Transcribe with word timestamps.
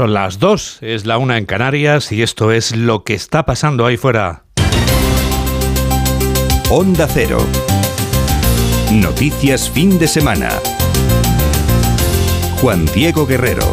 Son 0.00 0.14
las 0.14 0.38
dos, 0.38 0.78
es 0.80 1.04
la 1.04 1.18
una 1.18 1.36
en 1.36 1.44
Canarias 1.44 2.10
y 2.10 2.22
esto 2.22 2.52
es 2.52 2.74
lo 2.74 3.04
que 3.04 3.12
está 3.12 3.44
pasando 3.44 3.84
ahí 3.84 3.98
fuera. 3.98 4.44
Onda 6.70 7.06
Cero. 7.06 7.36
Noticias 8.90 9.68
fin 9.68 9.98
de 9.98 10.08
semana. 10.08 10.48
Juan 12.62 12.86
Diego 12.94 13.26
Guerrero. 13.26 13.66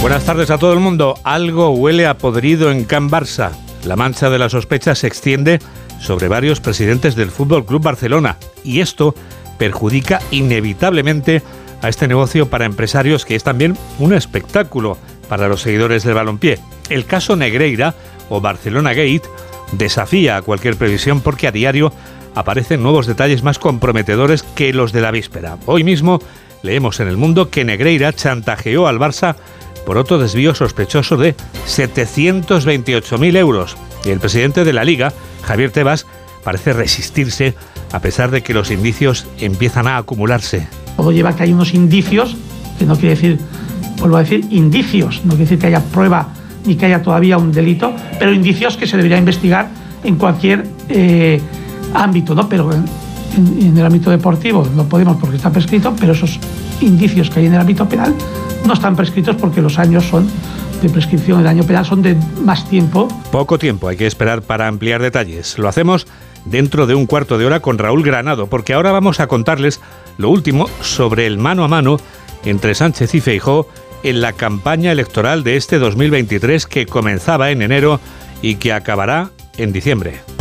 Buenas 0.00 0.24
tardes 0.24 0.50
a 0.50 0.56
todo 0.56 0.72
el 0.72 0.80
mundo. 0.80 1.16
Algo 1.22 1.68
huele 1.68 2.06
a 2.06 2.16
podrido 2.16 2.70
en 2.70 2.84
Can 2.86 3.10
Barça. 3.10 3.50
La 3.84 3.96
mancha 3.96 4.30
de 4.30 4.38
la 4.38 4.48
sospecha 4.48 4.94
se 4.94 5.08
extiende 5.08 5.58
sobre 6.00 6.28
varios 6.28 6.60
presidentes 6.60 7.16
del 7.16 7.30
Fútbol 7.30 7.66
Club 7.66 7.82
Barcelona 7.82 8.38
y 8.64 8.80
esto 8.80 9.14
perjudica 9.58 10.22
inevitablemente 10.30 11.42
a 11.82 11.88
este 11.88 12.08
negocio 12.08 12.48
para 12.48 12.64
empresarios 12.64 13.24
que 13.24 13.36
es 13.36 13.44
también 13.44 13.76
un 13.98 14.14
espectáculo 14.14 14.98
para 15.28 15.48
los 15.48 15.62
seguidores 15.62 16.04
del 16.04 16.14
balompié. 16.14 16.58
El 16.88 17.06
caso 17.06 17.36
Negreira 17.36 17.94
o 18.28 18.40
Barcelona 18.40 18.90
Gate 18.90 19.22
desafía 19.72 20.36
a 20.36 20.42
cualquier 20.42 20.76
previsión 20.76 21.20
porque 21.20 21.46
a 21.46 21.52
diario 21.52 21.92
aparecen 22.34 22.82
nuevos 22.82 23.06
detalles 23.06 23.42
más 23.42 23.58
comprometedores 23.58 24.42
que 24.42 24.72
los 24.72 24.92
de 24.92 25.00
la 25.00 25.10
víspera. 25.10 25.58
Hoy 25.66 25.84
mismo 25.84 26.20
leemos 26.62 27.00
en 27.00 27.08
el 27.08 27.16
mundo 27.16 27.50
que 27.50 27.64
Negreira 27.64 28.12
chantajeó 28.12 28.86
al 28.86 28.98
Barça 28.98 29.36
por 29.86 29.98
otro 29.98 30.18
desvío 30.18 30.54
sospechoso 30.54 31.16
de 31.16 31.34
728.000 31.66 33.36
euros. 33.36 33.76
Y 34.04 34.10
el 34.10 34.20
presidente 34.20 34.64
de 34.64 34.72
la 34.72 34.84
liga, 34.84 35.12
Javier 35.42 35.70
Tebas, 35.70 36.06
parece 36.44 36.72
resistirse 36.72 37.54
a 37.92 38.00
pesar 38.00 38.30
de 38.30 38.42
que 38.42 38.54
los 38.54 38.70
indicios 38.70 39.26
empiezan 39.38 39.86
a 39.86 39.96
acumularse. 39.96 40.68
Todo 41.00 41.12
lleva 41.12 41.30
a 41.30 41.34
que 41.34 41.44
hay 41.44 41.52
unos 41.54 41.72
indicios, 41.72 42.36
que 42.78 42.84
no 42.84 42.94
quiere 42.94 43.14
decir, 43.14 43.38
vuelvo 44.00 44.18
a 44.18 44.20
decir, 44.20 44.46
indicios, 44.50 45.22
no 45.24 45.30
quiere 45.30 45.44
decir 45.44 45.58
que 45.58 45.68
haya 45.68 45.82
prueba 45.82 46.28
ni 46.66 46.74
que 46.74 46.84
haya 46.84 47.00
todavía 47.00 47.38
un 47.38 47.52
delito, 47.52 47.94
pero 48.18 48.34
indicios 48.34 48.76
que 48.76 48.86
se 48.86 48.98
debería 48.98 49.16
investigar 49.16 49.70
en 50.04 50.16
cualquier 50.16 50.66
eh, 50.90 51.40
ámbito, 51.94 52.34
¿no? 52.34 52.50
Pero 52.50 52.70
en, 52.74 53.78
el 53.78 53.82
ámbito 53.82 54.10
deportivo 54.10 54.68
no 54.76 54.84
podemos 54.90 55.16
porque 55.16 55.36
está 55.36 55.50
prescrito, 55.50 55.94
pero 55.98 56.12
esos 56.12 56.38
indicios 56.82 57.30
que 57.30 57.40
hay 57.40 57.46
en 57.46 57.54
el 57.54 57.60
ámbito 57.60 57.88
penal 57.88 58.14
no 58.66 58.74
están 58.74 58.94
prescritos 58.94 59.36
porque 59.36 59.62
los 59.62 59.78
años 59.78 60.04
son 60.04 60.28
de 60.82 60.90
prescripción 60.90 61.38
del 61.38 61.46
año 61.46 61.62
penal 61.62 61.86
son 61.86 62.02
de 62.02 62.14
más 62.44 62.68
tiempo. 62.68 63.08
Poco 63.32 63.58
tiempo 63.58 63.88
hay 63.88 63.96
que 63.96 64.06
esperar 64.06 64.42
para 64.42 64.68
ampliar 64.68 65.00
detalles. 65.00 65.58
Lo 65.58 65.66
hacemos 65.66 66.06
dentro 66.44 66.86
de 66.86 66.94
un 66.94 67.06
cuarto 67.06 67.38
de 67.38 67.46
hora 67.46 67.60
con 67.60 67.78
Raúl 67.78 68.02
Granado, 68.02 68.46
porque 68.46 68.74
ahora 68.74 68.92
vamos 68.92 69.20
a 69.20 69.26
contarles 69.26 69.80
lo 70.18 70.30
último 70.30 70.68
sobre 70.80 71.26
el 71.26 71.38
mano 71.38 71.64
a 71.64 71.68
mano 71.68 71.98
entre 72.44 72.74
Sánchez 72.74 73.14
y 73.14 73.20
Feijó 73.20 73.68
en 74.02 74.20
la 74.20 74.32
campaña 74.32 74.92
electoral 74.92 75.44
de 75.44 75.56
este 75.56 75.78
2023 75.78 76.66
que 76.66 76.86
comenzaba 76.86 77.50
en 77.50 77.62
enero 77.62 78.00
y 78.42 78.56
que 78.56 78.72
acabará 78.72 79.30
en 79.58 79.72
diciembre. 79.72 80.39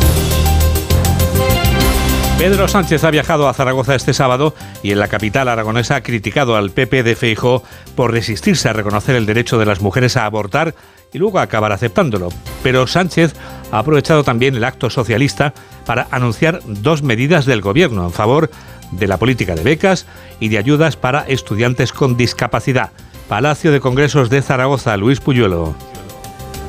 Pedro 2.40 2.70
Sánchez 2.70 3.04
ha 3.04 3.12
viajado 3.12 3.50
a 3.50 3.54
Zaragoza 3.54 3.96
este 3.96 4.14
sábado 4.14 4.56
y 4.82 4.94
en 4.94 5.00
la 5.00 5.10
capital 5.10 5.50
aragonesa 5.50 5.98
ha 5.98 6.04
criticado 6.04 6.56
al 6.56 6.72
PP 6.72 7.04
de 7.04 7.18
Feijó 7.18 7.64
por 7.98 8.14
resistirse 8.14 8.70
a 8.70 8.74
reconocer 8.74 9.18
el 9.18 9.26
derecho 9.26 9.60
de 9.60 9.66
las 9.66 9.82
mujeres 9.82 10.16
a 10.16 10.26
abortar 10.26 10.74
y 11.12 11.18
luego 11.18 11.40
acabar 11.40 11.74
aceptándolo. 11.74 12.30
Pero 12.64 12.88
Sánchez 12.88 13.34
ha 13.74 13.80
aprovechado 13.80 14.24
también 14.24 14.56
el 14.56 14.64
acto 14.64 14.90
socialista 14.90 15.54
para 15.86 16.08
anunciar 16.12 16.62
dos 16.66 17.04
medidas 17.04 17.46
del 17.46 17.60
gobierno 17.60 18.06
en 18.06 18.14
favor 18.14 18.50
de 18.92 19.08
la 19.10 19.18
política 19.18 19.54
de 19.54 19.64
becas 19.64 20.06
y 20.40 20.48
de 20.48 20.60
ayudas 20.60 20.96
para 20.96 21.28
estudiantes 21.28 21.92
con 21.92 22.16
discapacidad. 22.16 22.92
Palacio 23.28 23.74
de 23.74 23.82
Congresos 23.82 24.30
de 24.30 24.42
Zaragoza, 24.42 24.96
Luis 24.96 25.20
Puyuelo. 25.20 25.76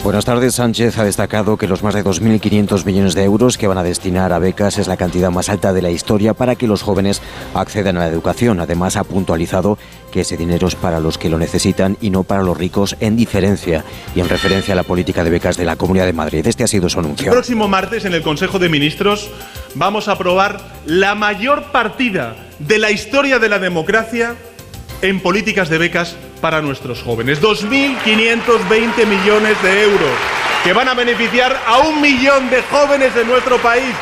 Buenas 0.03 0.25
tardes. 0.25 0.55
Sánchez 0.55 0.97
ha 0.97 1.05
destacado 1.05 1.59
que 1.59 1.69
los 1.69 1.83
más 1.83 1.95
de 1.95 2.03
2.500 2.03 2.87
millones 2.87 3.15
de 3.15 3.23
euros 3.23 3.59
que 3.59 3.67
van 3.67 3.77
a 3.77 3.83
destinar 3.83 4.33
a 4.33 4.39
becas 4.39 4.79
es 4.79 4.89
la 4.89 4.97
cantidad 4.97 5.31
más 5.31 5.51
alta 5.51 5.75
de 5.75 5.83
la 5.83 5.91
historia 5.91 6.33
para 6.33 6.57
que 6.57 6.67
los 6.67 6.81
jóvenes 6.81 7.21
accedan 7.53 7.99
a 7.99 8.01
la 8.01 8.07
educación. 8.07 8.61
Además, 8.61 8.97
ha 8.97 9.05
puntualizado 9.05 9.77
que 10.11 10.23
ese 10.23 10.39
dinero 10.39 10.69
es 10.69 10.75
para 10.75 11.01
los 11.01 11.19
que 11.19 11.29
lo 11.29 11.39
necesitan 11.39 11.99
y 12.01 12.09
no 12.09 12.23
para 12.23 12.43
los 12.43 12.57
ricos, 12.57 12.97
en 13.01 13.15
diferencia 13.15 13.85
y 14.15 14.21
en 14.21 14.31
referencia 14.31 14.73
a 14.73 14.77
la 14.77 14.85
política 14.85 15.23
de 15.23 15.31
becas 15.31 15.59
de 15.59 15.67
la 15.67 15.77
Comunidad 15.77 16.07
de 16.07 16.15
Madrid. 16.15 16.47
Este 16.47 16.65
ha 16.65 16.69
sido 16.69 16.89
su 16.89 16.99
anuncio. 16.99 17.27
El 17.27 17.33
próximo 17.33 17.69
martes, 17.69 18.07
en 18.07 18.15
el 18.15 18.23
Consejo 18.23 18.59
de 18.59 18.71
Ministros, 18.71 19.31
vamos 19.75 20.09
a 20.09 20.13
aprobar 20.13 20.61
la 20.87 21.15
mayor 21.15 21.73
partida 21.73 22.37
de 22.59 22.79
la 22.79 22.91
historia 22.91 23.39
de 23.39 23.51
la 23.51 23.59
democracia 23.59 24.35
en 25.03 25.21
políticas 25.21 25.69
de 25.69 25.79
becas 25.79 26.17
para 26.41 26.61
nuestros 26.61 27.03
jóvenes. 27.03 27.41
2.520 27.41 29.07
millones 29.07 29.63
de 29.63 29.83
euros 29.83 30.11
que 30.65 30.73
van 30.73 30.89
a 30.89 30.95
beneficiar 30.95 31.59
a 31.67 31.79
un 31.79 32.01
millón 32.01 32.51
de 32.51 32.63
jóvenes 32.63 33.15
de 33.15 33.25
nuestro 33.25 33.59
país 33.59 33.95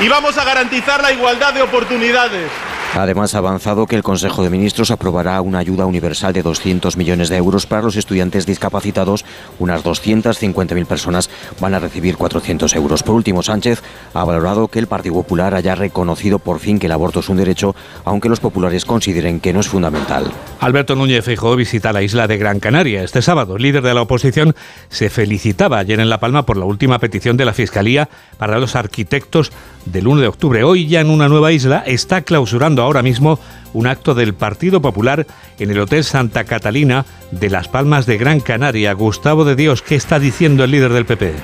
y 0.00 0.08
vamos 0.08 0.36
a 0.38 0.44
garantizar 0.44 1.02
la 1.02 1.12
igualdad 1.12 1.54
de 1.54 1.62
oportunidades. 1.62 2.50
Además, 2.94 3.34
ha 3.34 3.38
avanzado 3.38 3.86
que 3.86 3.94
el 3.94 4.02
Consejo 4.02 4.42
de 4.42 4.50
Ministros 4.50 4.90
aprobará 4.90 5.40
una 5.40 5.60
ayuda 5.60 5.86
universal 5.86 6.32
de 6.32 6.42
200 6.42 6.96
millones 6.96 7.28
de 7.28 7.36
euros 7.36 7.66
para 7.66 7.82
los 7.82 7.96
estudiantes 7.96 8.46
discapacitados. 8.46 9.24
Unas 9.58 9.84
250.000 9.84 10.86
personas 10.86 11.30
van 11.60 11.74
a 11.74 11.78
recibir 11.78 12.16
400 12.16 12.74
euros. 12.74 13.02
Por 13.02 13.14
último, 13.14 13.42
Sánchez 13.42 13.82
ha 14.12 14.24
valorado 14.24 14.68
que 14.68 14.80
el 14.80 14.88
Partido 14.88 15.14
Popular 15.14 15.54
haya 15.54 15.74
reconocido 15.76 16.40
por 16.40 16.58
fin 16.58 16.78
que 16.78 16.86
el 16.86 16.92
aborto 16.92 17.20
es 17.20 17.28
un 17.28 17.36
derecho, 17.36 17.76
aunque 18.04 18.28
los 18.28 18.40
populares 18.40 18.84
consideren 18.84 19.40
que 19.40 19.52
no 19.52 19.60
es 19.60 19.68
fundamental. 19.68 20.30
Alberto 20.58 20.96
Núñez 20.96 21.24
Feijóo 21.24 21.56
visita 21.56 21.92
la 21.92 22.02
isla 22.02 22.26
de 22.26 22.38
Gran 22.38 22.60
Canaria 22.60 23.04
este 23.04 23.22
sábado. 23.22 23.56
El 23.56 23.62
líder 23.62 23.82
de 23.82 23.94
la 23.94 24.02
oposición 24.02 24.54
se 24.88 25.10
felicitaba 25.10 25.78
ayer 25.78 26.00
en 26.00 26.10
La 26.10 26.20
Palma 26.20 26.44
por 26.44 26.56
la 26.56 26.64
última 26.64 26.98
petición 26.98 27.36
de 27.36 27.44
la 27.44 27.52
Fiscalía 27.52 28.08
para 28.36 28.58
los 28.58 28.74
arquitectos 28.74 29.52
del 29.86 30.06
1 30.06 30.20
de 30.20 30.28
octubre. 30.28 30.64
Hoy 30.64 30.86
ya 30.86 31.00
en 31.00 31.10
una 31.10 31.28
nueva 31.28 31.52
isla 31.52 31.82
está 31.86 32.22
clausurando 32.22 32.79
ahora 32.82 33.02
mismo 33.02 33.38
un 33.72 33.86
acto 33.86 34.14
del 34.14 34.34
Partido 34.34 34.80
Popular 34.80 35.26
en 35.58 35.70
el 35.70 35.80
Hotel 35.80 36.04
Santa 36.04 36.44
Catalina 36.44 37.04
de 37.30 37.50
Las 37.50 37.68
Palmas 37.68 38.06
de 38.06 38.18
Gran 38.18 38.40
Canaria. 38.40 38.92
Gustavo 38.92 39.44
de 39.44 39.56
Dios, 39.56 39.82
¿qué 39.82 39.94
está 39.94 40.18
diciendo 40.18 40.64
el 40.64 40.70
líder 40.70 40.92
del 40.92 41.06
PP? 41.06 41.34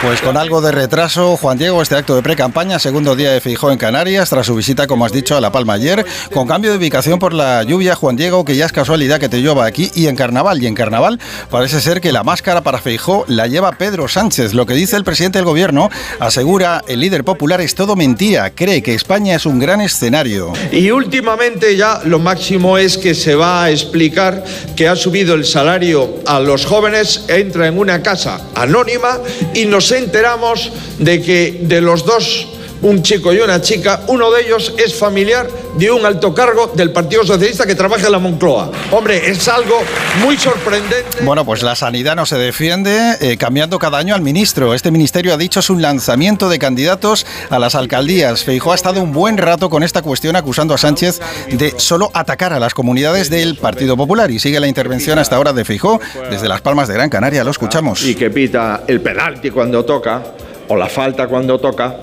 Pues 0.00 0.20
con 0.20 0.36
algo 0.36 0.60
de 0.60 0.70
retraso, 0.70 1.36
Juan 1.36 1.58
Diego, 1.58 1.82
este 1.82 1.96
acto 1.96 2.14
de 2.14 2.22
pre-campaña, 2.22 2.78
segundo 2.78 3.16
día 3.16 3.32
de 3.32 3.40
Fijó 3.40 3.72
en 3.72 3.78
Canarias, 3.78 4.30
tras 4.30 4.46
su 4.46 4.54
visita, 4.54 4.86
como 4.86 5.04
has 5.04 5.10
dicho, 5.10 5.36
a 5.36 5.40
La 5.40 5.50
Palma 5.50 5.72
ayer, 5.72 6.06
con 6.32 6.46
cambio 6.46 6.70
de 6.70 6.78
ubicación 6.78 7.18
por 7.18 7.32
la 7.34 7.64
lluvia, 7.64 7.96
Juan 7.96 8.14
Diego, 8.14 8.44
que 8.44 8.54
ya 8.54 8.66
es 8.66 8.72
casualidad 8.72 9.18
que 9.18 9.28
te 9.28 9.42
lleva 9.42 9.66
aquí, 9.66 9.90
y 9.96 10.06
en 10.06 10.14
Carnaval. 10.14 10.62
Y 10.62 10.68
en 10.68 10.76
Carnaval 10.76 11.18
parece 11.50 11.80
ser 11.80 12.00
que 12.00 12.12
la 12.12 12.22
máscara 12.22 12.60
para 12.60 12.78
Feijó 12.78 13.24
la 13.26 13.48
lleva 13.48 13.72
Pedro 13.72 14.06
Sánchez. 14.06 14.54
Lo 14.54 14.66
que 14.66 14.74
dice 14.74 14.94
el 14.94 15.02
presidente 15.02 15.38
del 15.38 15.46
gobierno, 15.46 15.90
asegura 16.20 16.80
el 16.86 17.00
líder 17.00 17.24
popular, 17.24 17.60
es 17.60 17.74
todo 17.74 17.96
mentira. 17.96 18.50
Cree 18.50 18.84
que 18.84 18.94
España 18.94 19.34
es 19.34 19.46
un 19.46 19.58
gran 19.58 19.80
escenario. 19.80 20.52
Y 20.70 20.92
últimamente 20.92 21.57
ya 21.76 22.00
lo 22.04 22.18
máximo 22.18 22.78
es 22.78 22.96
que 22.98 23.14
se 23.14 23.34
va 23.34 23.64
a 23.64 23.70
explicar 23.70 24.44
que 24.76 24.88
ha 24.88 24.96
subido 24.96 25.34
el 25.34 25.44
salario 25.44 26.20
a 26.26 26.40
los 26.40 26.64
jóvenes, 26.64 27.24
entra 27.28 27.66
en 27.66 27.78
una 27.78 28.02
casa 28.02 28.40
anónima 28.54 29.20
y 29.54 29.66
nos 29.66 29.90
enteramos 29.92 30.70
de 30.98 31.22
que 31.22 31.60
de 31.62 31.80
los 31.80 32.04
dos 32.04 32.48
un 32.82 33.02
chico 33.02 33.32
y 33.32 33.38
una 33.38 33.60
chica, 33.60 34.02
uno 34.08 34.30
de 34.30 34.42
ellos 34.42 34.74
es 34.78 34.94
familiar 34.94 35.48
de 35.76 35.90
un 35.90 36.04
alto 36.04 36.34
cargo 36.34 36.72
del 36.74 36.92
Partido 36.92 37.24
Socialista 37.24 37.66
que 37.66 37.74
trabaja 37.74 38.06
en 38.06 38.12
la 38.12 38.18
Moncloa. 38.18 38.70
Hombre, 38.90 39.30
es 39.30 39.48
algo 39.48 39.80
muy 40.22 40.36
sorprendente. 40.36 41.22
Bueno, 41.22 41.44
pues 41.44 41.62
la 41.62 41.74
sanidad 41.74 42.16
no 42.16 42.26
se 42.26 42.36
defiende 42.36 43.16
eh, 43.20 43.36
cambiando 43.36 43.78
cada 43.78 43.98
año 43.98 44.14
al 44.14 44.22
ministro. 44.22 44.74
Este 44.74 44.90
ministerio 44.90 45.34
ha 45.34 45.36
dicho 45.36 45.60
es 45.60 45.70
un 45.70 45.82
lanzamiento 45.82 46.48
de 46.48 46.58
candidatos 46.58 47.26
a 47.50 47.58
las 47.58 47.74
alcaldías. 47.74 48.44
Feijó 48.44 48.72
ha 48.72 48.74
estado 48.74 49.00
un 49.00 49.12
buen 49.12 49.38
rato 49.38 49.70
con 49.70 49.82
esta 49.82 50.02
cuestión 50.02 50.36
acusando 50.36 50.74
a 50.74 50.78
Sánchez 50.78 51.20
de 51.52 51.74
solo 51.78 52.10
atacar 52.14 52.52
a 52.52 52.60
las 52.60 52.74
comunidades 52.74 53.30
del 53.30 53.56
Partido 53.56 53.96
Popular. 53.96 54.30
Y 54.30 54.38
sigue 54.38 54.60
la 54.60 54.68
intervención 54.68 55.18
hasta 55.18 55.36
ahora 55.36 55.52
de 55.52 55.64
Feijó 55.64 56.00
desde 56.30 56.48
Las 56.48 56.60
Palmas 56.60 56.88
de 56.88 56.94
Gran 56.94 57.10
Canaria. 57.10 57.44
Lo 57.44 57.50
escuchamos. 57.50 58.02
Y 58.04 58.14
que 58.14 58.30
pita 58.30 58.82
el 58.86 59.00
penalti 59.00 59.50
cuando 59.50 59.84
toca 59.84 60.22
o 60.68 60.76
la 60.76 60.88
falta 60.88 61.26
cuando 61.26 61.58
toca 61.58 61.96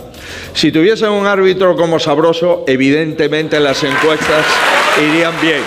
si 0.54 0.72
tuviesen 0.72 1.10
un 1.10 1.28
árbitro 1.28 1.76
como 1.76 2.00
Sabroso, 2.00 2.64
evidentemente 2.68 3.60
las 3.60 3.84
encuestas 3.84 4.46
irían 5.00 5.34
bien. 5.42 5.62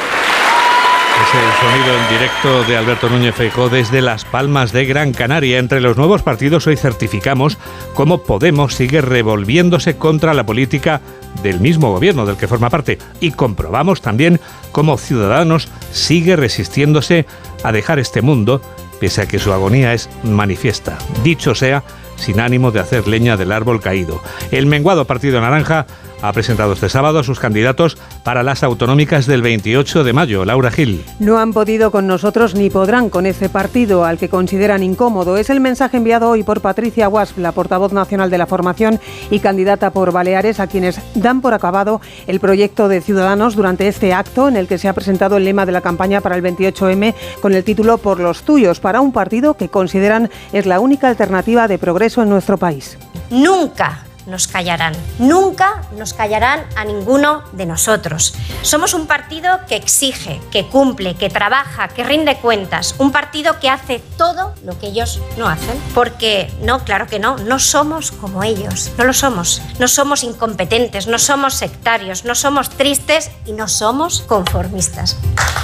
Es 1.18 1.34
el 1.34 1.60
sonido 1.60 1.98
en 1.98 2.08
directo 2.16 2.64
de 2.64 2.76
Alberto 2.76 3.08
Núñez 3.08 3.34
Feijóo 3.34 3.68
desde 3.68 4.00
Las 4.00 4.24
Palmas 4.24 4.72
de 4.72 4.86
Gran 4.86 5.12
Canaria. 5.12 5.58
Entre 5.58 5.80
los 5.80 5.96
nuevos 5.96 6.22
partidos 6.22 6.68
hoy 6.68 6.76
certificamos 6.76 7.58
cómo 7.94 8.22
Podemos 8.22 8.74
sigue 8.74 9.00
revolviéndose 9.00 9.96
contra 9.96 10.32
la 10.32 10.46
política 10.46 11.00
del 11.42 11.58
mismo 11.58 11.92
gobierno 11.92 12.24
del 12.24 12.36
que 12.36 12.46
forma 12.46 12.70
parte 12.70 12.98
y 13.20 13.32
comprobamos 13.32 14.00
también 14.00 14.40
cómo 14.70 14.96
Ciudadanos 14.96 15.68
sigue 15.90 16.36
resistiéndose 16.36 17.26
a 17.64 17.72
dejar 17.72 17.98
este 17.98 18.22
mundo 18.22 18.62
pese 19.00 19.22
a 19.22 19.26
que 19.26 19.40
su 19.40 19.52
agonía 19.52 19.94
es 19.94 20.08
manifiesta. 20.22 20.98
Dicho 21.24 21.54
sea, 21.54 21.82
sin 22.19 22.41
ánimo 22.41 22.70
de 22.70 22.81
hacer 22.81 23.09
leña 23.09 23.37
del 23.37 23.53
árbol 23.53 23.81
caído. 23.81 24.20
El 24.50 24.67
menguado 24.67 25.05
Partido 25.06 25.41
Naranja 25.41 25.87
ha 26.23 26.32
presentado 26.32 26.73
este 26.73 26.88
sábado 26.88 27.19
a 27.19 27.25
sus 27.25 27.41
candidatos 27.41 27.97
para 28.25 28.43
las 28.43 28.62
autonómicas 28.62 29.26
del 29.26 29.43
28 29.43 30.05
de 30.05 30.12
mayo. 30.12 30.44
Laura 30.44 30.70
Gil. 30.70 31.05
No 31.19 31.38
han 31.38 31.53
podido 31.53 31.91
con 31.91 32.06
nosotros 32.06 32.55
ni 32.55 32.70
podrán 32.70 33.11
con 33.11 33.26
ese 33.26 33.49
partido 33.49 34.05
al 34.05 34.19
que 34.19 34.29
consideran 34.29 34.82
incómodo. 34.82 35.37
Es 35.37 35.50
el 35.50 35.61
mensaje 35.61 35.97
enviado 35.97 36.31
hoy 36.31 36.43
por 36.43 36.61
Patricia 36.61 37.09
Wasp, 37.09 37.38
la 37.38 37.53
portavoz 37.53 37.93
nacional 37.93 38.31
de 38.31 38.38
la 38.38 38.47
formación 38.47 39.00
y 39.31 39.41
candidata 39.41 39.91
por 39.91 40.12
Baleares, 40.12 40.61
a 40.61 40.67
quienes 40.67 41.00
dan 41.15 41.41
por 41.41 41.55
acabado 41.55 42.00
el 42.26 42.41
proyecto 42.41 42.88
de 42.88 43.00
Ciudadanos 43.00 43.56
durante 43.56 43.88
este 43.88 44.12
acto 44.12 44.49
en 44.49 44.56
el 44.56 44.67
que 44.67 44.79
se 44.79 44.88
ha 44.88 44.93
presentado 44.93 45.37
el 45.37 45.44
lema 45.44 45.67
de 45.67 45.73
la 45.73 45.81
campaña 45.81 46.20
para 46.20 46.37
el 46.37 46.43
28M 46.43 47.15
con 47.41 47.55
el 47.55 47.65
título 47.65 47.99
Por 47.99 48.20
los 48.20 48.43
tuyos, 48.43 48.81
para 48.81 49.00
un 49.00 49.12
partido 49.12 49.55
que 49.55 49.69
consideran 49.69 50.31
es 50.53 50.67
la 50.67 50.81
única 50.81 51.09
alternativa 51.09 51.69
de 51.69 51.79
progreso 51.79 52.23
en 52.23 52.29
nuestro 52.29 52.59
país. 52.59 52.99
Nunca 53.31 54.07
nos 54.28 54.46
callarán. 54.46 54.94
Nunca 55.19 55.82
nos 55.96 56.12
callarán 56.12 56.64
a 56.76 56.84
ninguno 56.84 57.42
de 57.52 57.66
nosotros. 57.66 58.34
Somos 58.62 58.94
un 58.94 59.06
partido 59.06 59.60
que 59.66 59.76
exige, 59.76 60.40
que 60.50 60.66
cumple, 60.66 61.14
que 61.14 61.30
trabaja, 61.30 61.88
que 61.88 62.04
rinde 62.04 62.36
cuentas. 62.36 62.94
Un 62.98 63.10
partido 63.10 63.58
que 63.58 63.70
hace 63.70 64.00
todo 64.16 64.54
lo 64.64 64.78
que 64.78 64.88
ellos 64.88 65.20
no 65.36 65.48
hacen. 65.48 65.76
Porque 65.94 66.52
no, 66.62 66.84
claro 66.84 67.06
que 67.06 67.19
no, 67.19 67.38
no 67.38 67.58
somos 67.58 68.12
como 68.12 68.44
ellos. 68.44 68.92
No 68.98 69.04
lo 69.04 69.12
somos. 69.12 69.62
No 69.78 69.88
somos 69.88 70.22
incompetentes, 70.22 71.06
no 71.06 71.19
somos 71.19 71.54
sectarios, 71.54 72.24
no 72.24 72.34
somos 72.34 72.70
tristes 72.70 73.31
y 73.46 73.52
no 73.52 73.69
somos 73.69 74.20
conformistas. 74.22 75.16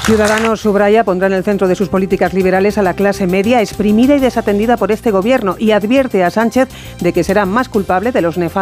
Ciudadanos 0.05 0.61
subraya 0.61 1.05
pondrá 1.05 1.29
en 1.29 1.33
el 1.35 1.45
centro 1.45 1.69
de 1.69 1.75
sus 1.75 1.89
políticas 1.89 2.35
liberales 2.35 2.79
a 2.79 2.83
la 2.83 2.95
clase 2.95 3.27
media 3.27 3.61
exprimida 3.61 4.17
y 4.17 4.21
desatendida 4.21 4.77
por 4.77 4.93
este 4.93 5.11
gobierno 5.11 5.57
y 5.59 5.71
advierte 5.71 6.25
a 6.25 6.31
Sánchez 6.31 6.69
de 7.01 7.13
que 7.13 7.25
será 7.25 7.47
más 7.47 7.69
culpable 7.69 8.13
de 8.13 8.21
los 8.21 8.37
nefastos 8.37 8.54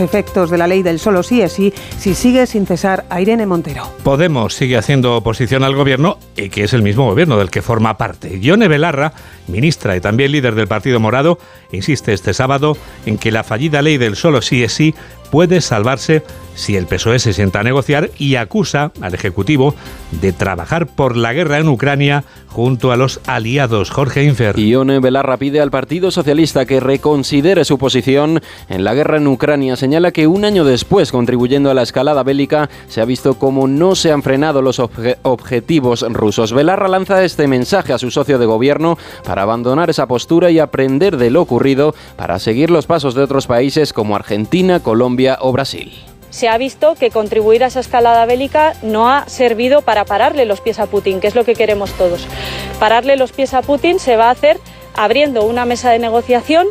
efectos 0.00 0.50
de 0.50 0.58
la 0.58 0.66
ley 0.66 0.82
del 0.82 0.98
solo 0.98 1.22
sí 1.22 1.40
es 1.40 1.52
sí 1.52 1.72
si 1.98 2.14
sigue 2.14 2.46
sin 2.46 2.66
cesar 2.66 3.04
a 3.10 3.20
Irene 3.20 3.46
Montero. 3.46 3.88
Podemos 4.02 4.54
sigue 4.54 4.76
haciendo 4.76 5.16
oposición 5.16 5.64
al 5.64 5.74
gobierno 5.74 6.18
y 6.36 6.48
que 6.48 6.64
es 6.64 6.72
el 6.72 6.82
mismo 6.82 7.06
gobierno 7.06 7.36
del 7.38 7.50
que 7.50 7.62
forma 7.62 7.96
parte. 7.96 8.40
Yone 8.40 8.68
Belarra, 8.68 9.12
ministra 9.46 9.96
y 9.96 10.00
también 10.00 10.32
líder 10.32 10.54
del 10.54 10.68
Partido 10.68 11.00
Morado, 11.00 11.38
insiste 11.72 12.12
este 12.12 12.34
sábado 12.34 12.76
en 13.06 13.18
que 13.18 13.30
la 13.30 13.44
fallida 13.44 13.82
ley 13.82 13.98
del 13.98 14.16
solo 14.16 14.42
sí 14.42 14.62
es 14.62 14.72
sí 14.72 14.94
puede 15.30 15.60
salvarse 15.60 16.22
si 16.54 16.76
el 16.76 16.86
PSOE 16.86 17.18
se 17.18 17.32
sienta 17.32 17.60
a 17.60 17.62
negociar 17.62 18.10
y 18.18 18.34
acusa 18.36 18.92
al 19.00 19.14
Ejecutivo 19.14 19.74
de 20.20 20.32
trabajar 20.32 20.86
por 20.86 21.16
la 21.16 21.32
guerra 21.32 21.58
en 21.58 21.68
Ucrania 21.68 22.24
junto 22.48 22.90
a 22.90 22.96
los 22.96 23.20
aliados. 23.26 23.90
Jorge 23.90 24.24
Infer. 24.24 24.58
Ione 24.58 24.98
Belarra 24.98 25.36
pide 25.36 25.60
al 25.60 25.70
Partido 25.70 26.10
Socialista 26.10 26.66
que 26.66 26.80
reconsidere 26.80 27.64
su 27.64 27.78
posición 27.78 28.42
en 28.68 28.82
la 28.84 28.92
guerra 28.92 29.18
en 29.18 29.28
Ucrania. 29.28 29.76
Señala 29.76 30.10
que 30.10 30.26
un 30.26 30.44
año 30.44 30.64
después, 30.64 31.12
contribuyendo 31.12 31.70
a 31.70 31.74
la 31.74 31.82
escalada 31.82 32.24
bélica, 32.24 32.68
se 32.88 33.00
ha 33.00 33.04
visto 33.04 33.34
como 33.34 33.68
no 33.68 33.94
se 33.94 34.10
han 34.10 34.22
frenado 34.22 34.62
los 34.62 34.80
objetivos 34.80 36.04
rusos. 36.10 36.52
Belarra 36.52 36.88
lanza 36.88 37.24
este 37.24 37.46
mensaje 37.46 37.92
a 37.92 37.98
su 37.98 38.10
socio 38.10 38.38
de 38.38 38.46
gobierno 38.46 38.98
para 39.24 39.42
abandonar 39.42 39.88
esa 39.88 40.06
postura 40.06 40.50
y 40.50 40.58
aprender 40.58 41.16
de 41.16 41.30
lo 41.30 41.42
ocurrido 41.42 41.94
para 42.16 42.38
seguir 42.40 42.70
los 42.70 42.86
pasos 42.86 43.14
de 43.14 43.22
otros 43.22 43.46
países 43.46 43.92
como 43.92 44.16
Argentina, 44.16 44.80
Colombia 44.80 45.19
o 45.40 45.52
Brasil 45.52 45.92
se 46.30 46.48
ha 46.48 46.56
visto 46.58 46.94
que 46.94 47.10
contribuir 47.10 47.64
a 47.64 47.66
esa 47.66 47.80
escalada 47.80 48.24
bélica 48.24 48.74
no 48.82 49.10
ha 49.10 49.28
servido 49.28 49.82
para 49.82 50.04
pararle 50.04 50.44
los 50.46 50.60
pies 50.60 50.78
a 50.78 50.86
Putin, 50.86 51.20
que 51.20 51.26
es 51.26 51.34
lo 51.34 51.44
que 51.44 51.54
queremos 51.54 51.92
todos. 51.94 52.26
Pararle 52.78 53.16
los 53.16 53.32
pies 53.32 53.52
a 53.52 53.62
Putin 53.62 53.98
se 53.98 54.16
va 54.16 54.28
a 54.28 54.30
hacer 54.30 54.58
abriendo 54.94 55.44
una 55.44 55.64
mesa 55.64 55.90
de 55.90 55.98
negociación 55.98 56.68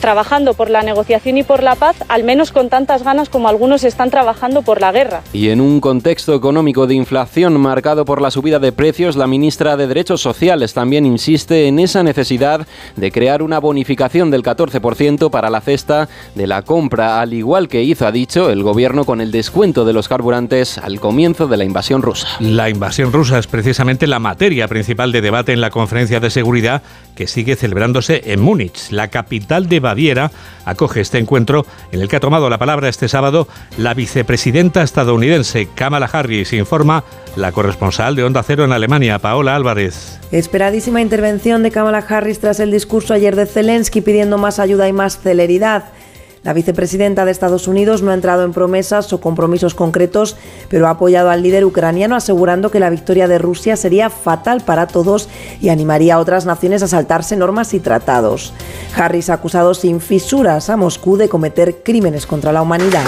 trabajando 0.00 0.54
por 0.54 0.70
la 0.70 0.82
negociación 0.82 1.38
y 1.38 1.42
por 1.42 1.62
la 1.62 1.74
paz, 1.74 1.96
al 2.08 2.24
menos 2.24 2.52
con 2.52 2.68
tantas 2.68 3.02
ganas 3.02 3.28
como 3.28 3.48
algunos 3.48 3.84
están 3.84 4.10
trabajando 4.10 4.62
por 4.62 4.80
la 4.80 4.92
guerra. 4.92 5.22
Y 5.32 5.48
en 5.48 5.60
un 5.60 5.80
contexto 5.80 6.34
económico 6.34 6.86
de 6.86 6.94
inflación 6.94 7.60
marcado 7.60 8.04
por 8.04 8.20
la 8.20 8.30
subida 8.30 8.58
de 8.58 8.72
precios, 8.72 9.16
la 9.16 9.26
ministra 9.26 9.76
de 9.76 9.86
Derechos 9.86 10.20
Sociales 10.20 10.74
también 10.74 11.06
insiste 11.06 11.66
en 11.66 11.78
esa 11.78 12.02
necesidad 12.02 12.66
de 12.96 13.12
crear 13.12 13.42
una 13.42 13.58
bonificación 13.58 14.30
del 14.30 14.42
14% 14.42 15.30
para 15.30 15.50
la 15.50 15.60
cesta 15.60 16.08
de 16.34 16.46
la 16.46 16.62
compra, 16.62 17.20
al 17.20 17.32
igual 17.32 17.68
que 17.68 17.82
hizo, 17.82 18.06
ha 18.06 18.12
dicho, 18.12 18.50
el 18.50 18.62
gobierno 18.62 19.04
con 19.04 19.20
el 19.20 19.30
descuento 19.30 19.84
de 19.84 19.92
los 19.92 20.08
carburantes 20.08 20.78
al 20.78 21.00
comienzo 21.00 21.46
de 21.46 21.56
la 21.56 21.64
invasión 21.64 22.02
rusa. 22.02 22.28
La 22.40 22.68
invasión 22.68 23.12
rusa 23.12 23.38
es 23.38 23.46
precisamente 23.46 24.06
la 24.06 24.18
materia 24.18 24.68
principal 24.68 25.12
de 25.12 25.20
debate 25.20 25.52
en 25.52 25.60
la 25.60 25.70
conferencia 25.70 26.20
de 26.20 26.30
seguridad 26.30 26.82
que 27.14 27.26
sigue 27.26 27.56
celebrándose 27.56 28.22
en 28.26 28.40
Múnich, 28.40 28.90
la 28.90 29.08
capital 29.08 29.68
de 29.68 29.80
Baviera, 29.84 30.32
acoge 30.64 31.00
este 31.00 31.18
encuentro 31.18 31.64
en 31.92 32.00
el 32.00 32.08
que 32.08 32.16
ha 32.16 32.20
tomado 32.20 32.50
la 32.50 32.58
palabra 32.58 32.88
este 32.88 33.08
sábado 33.08 33.46
la 33.76 33.94
vicepresidenta 33.94 34.82
estadounidense 34.82 35.68
Kamala 35.74 36.10
Harris, 36.12 36.52
informa 36.52 37.04
la 37.36 37.52
corresponsal 37.52 38.16
de 38.16 38.24
Onda 38.24 38.42
Cero 38.42 38.64
en 38.64 38.72
Alemania, 38.72 39.20
Paola 39.20 39.54
Álvarez. 39.54 40.18
Esperadísima 40.32 41.00
intervención 41.00 41.62
de 41.62 41.70
Kamala 41.70 41.98
Harris 41.98 42.40
tras 42.40 42.58
el 42.58 42.72
discurso 42.72 43.14
ayer 43.14 43.36
de 43.36 43.46
Zelensky 43.46 44.00
pidiendo 44.00 44.38
más 44.38 44.58
ayuda 44.58 44.88
y 44.88 44.92
más 44.92 45.20
celeridad. 45.20 45.84
La 46.44 46.52
vicepresidenta 46.52 47.24
de 47.24 47.30
Estados 47.30 47.68
Unidos 47.68 48.02
no 48.02 48.10
ha 48.10 48.14
entrado 48.14 48.44
en 48.44 48.52
promesas 48.52 49.10
o 49.14 49.20
compromisos 49.20 49.74
concretos, 49.74 50.36
pero 50.68 50.86
ha 50.86 50.90
apoyado 50.90 51.30
al 51.30 51.42
líder 51.42 51.64
ucraniano 51.64 52.16
asegurando 52.16 52.70
que 52.70 52.80
la 52.80 52.90
victoria 52.90 53.26
de 53.26 53.38
Rusia 53.38 53.76
sería 53.76 54.10
fatal 54.10 54.60
para 54.60 54.86
todos 54.86 55.30
y 55.62 55.70
animaría 55.70 56.16
a 56.16 56.18
otras 56.18 56.44
naciones 56.44 56.82
a 56.82 56.88
saltarse 56.88 57.34
normas 57.34 57.72
y 57.72 57.80
tratados. 57.80 58.52
Harris 58.94 59.30
ha 59.30 59.34
acusado 59.34 59.72
sin 59.72 60.02
fisuras 60.02 60.68
a 60.68 60.76
Moscú 60.76 61.16
de 61.16 61.30
cometer 61.30 61.76
crímenes 61.82 62.26
contra 62.26 62.52
la 62.52 62.60
humanidad. 62.60 63.06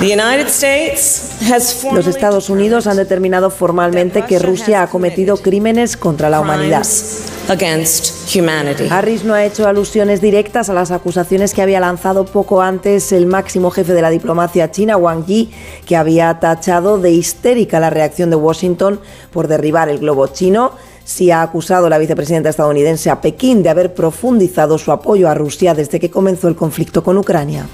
Los 1.93 2.07
Estados 2.07 2.49
Unidos 2.49 2.87
han 2.87 2.97
determinado 2.97 3.51
formalmente 3.51 4.23
que 4.23 4.39
Rusia 4.39 4.83
ha 4.83 4.87
cometido 4.87 5.37
crímenes 5.37 5.99
contra 5.99 6.31
la 6.31 6.41
humanidad. 6.41 6.87
Harris 8.91 9.25
no 9.25 9.35
ha 9.35 9.45
hecho 9.45 9.69
alusiones 9.69 10.21
directas 10.21 10.69
a 10.69 10.75
las 10.75 10.91
acusaciones 10.91 11.55
que 11.55 11.63
había 11.63 11.79
lanzado 11.79 12.25
poco 12.25 12.61
antes 12.61 13.13
el 13.13 13.26
máximo 13.27 13.71
jefe 13.71 13.93
de 13.93 14.03
la 14.03 14.11
diplomacia 14.11 14.71
china, 14.71 14.97
Wang 14.97 15.25
Yi, 15.27 15.51
que 15.85 15.97
había 15.97 16.39
tachado 16.41 16.99
de 16.99 17.11
histérica 17.13 17.81
la 17.81 17.91
reacción 17.91 18.31
de 18.31 18.37
Washington 18.37 19.01
por 19.33 19.49
derribar 19.49 19.89
el 19.89 19.99
globo 19.99 20.27
chino. 20.29 20.73
Sí 21.05 21.31
ha 21.31 21.43
acusado 21.43 21.89
la 21.89 21.99
vicepresidenta 21.99 22.49
estadounidense 22.49 23.11
a 23.11 23.21
Pekín 23.21 23.63
de 23.63 23.69
haber 23.69 23.95
profundizado 23.95 24.77
su 24.77 24.91
apoyo 24.91 25.29
a 25.29 25.35
Rusia 25.35 25.75
desde 25.75 26.01
que 26.01 26.11
comenzó 26.11 26.49
el 26.49 26.57
conflicto 26.57 27.05
con 27.05 27.17
Ucrania. 27.17 27.67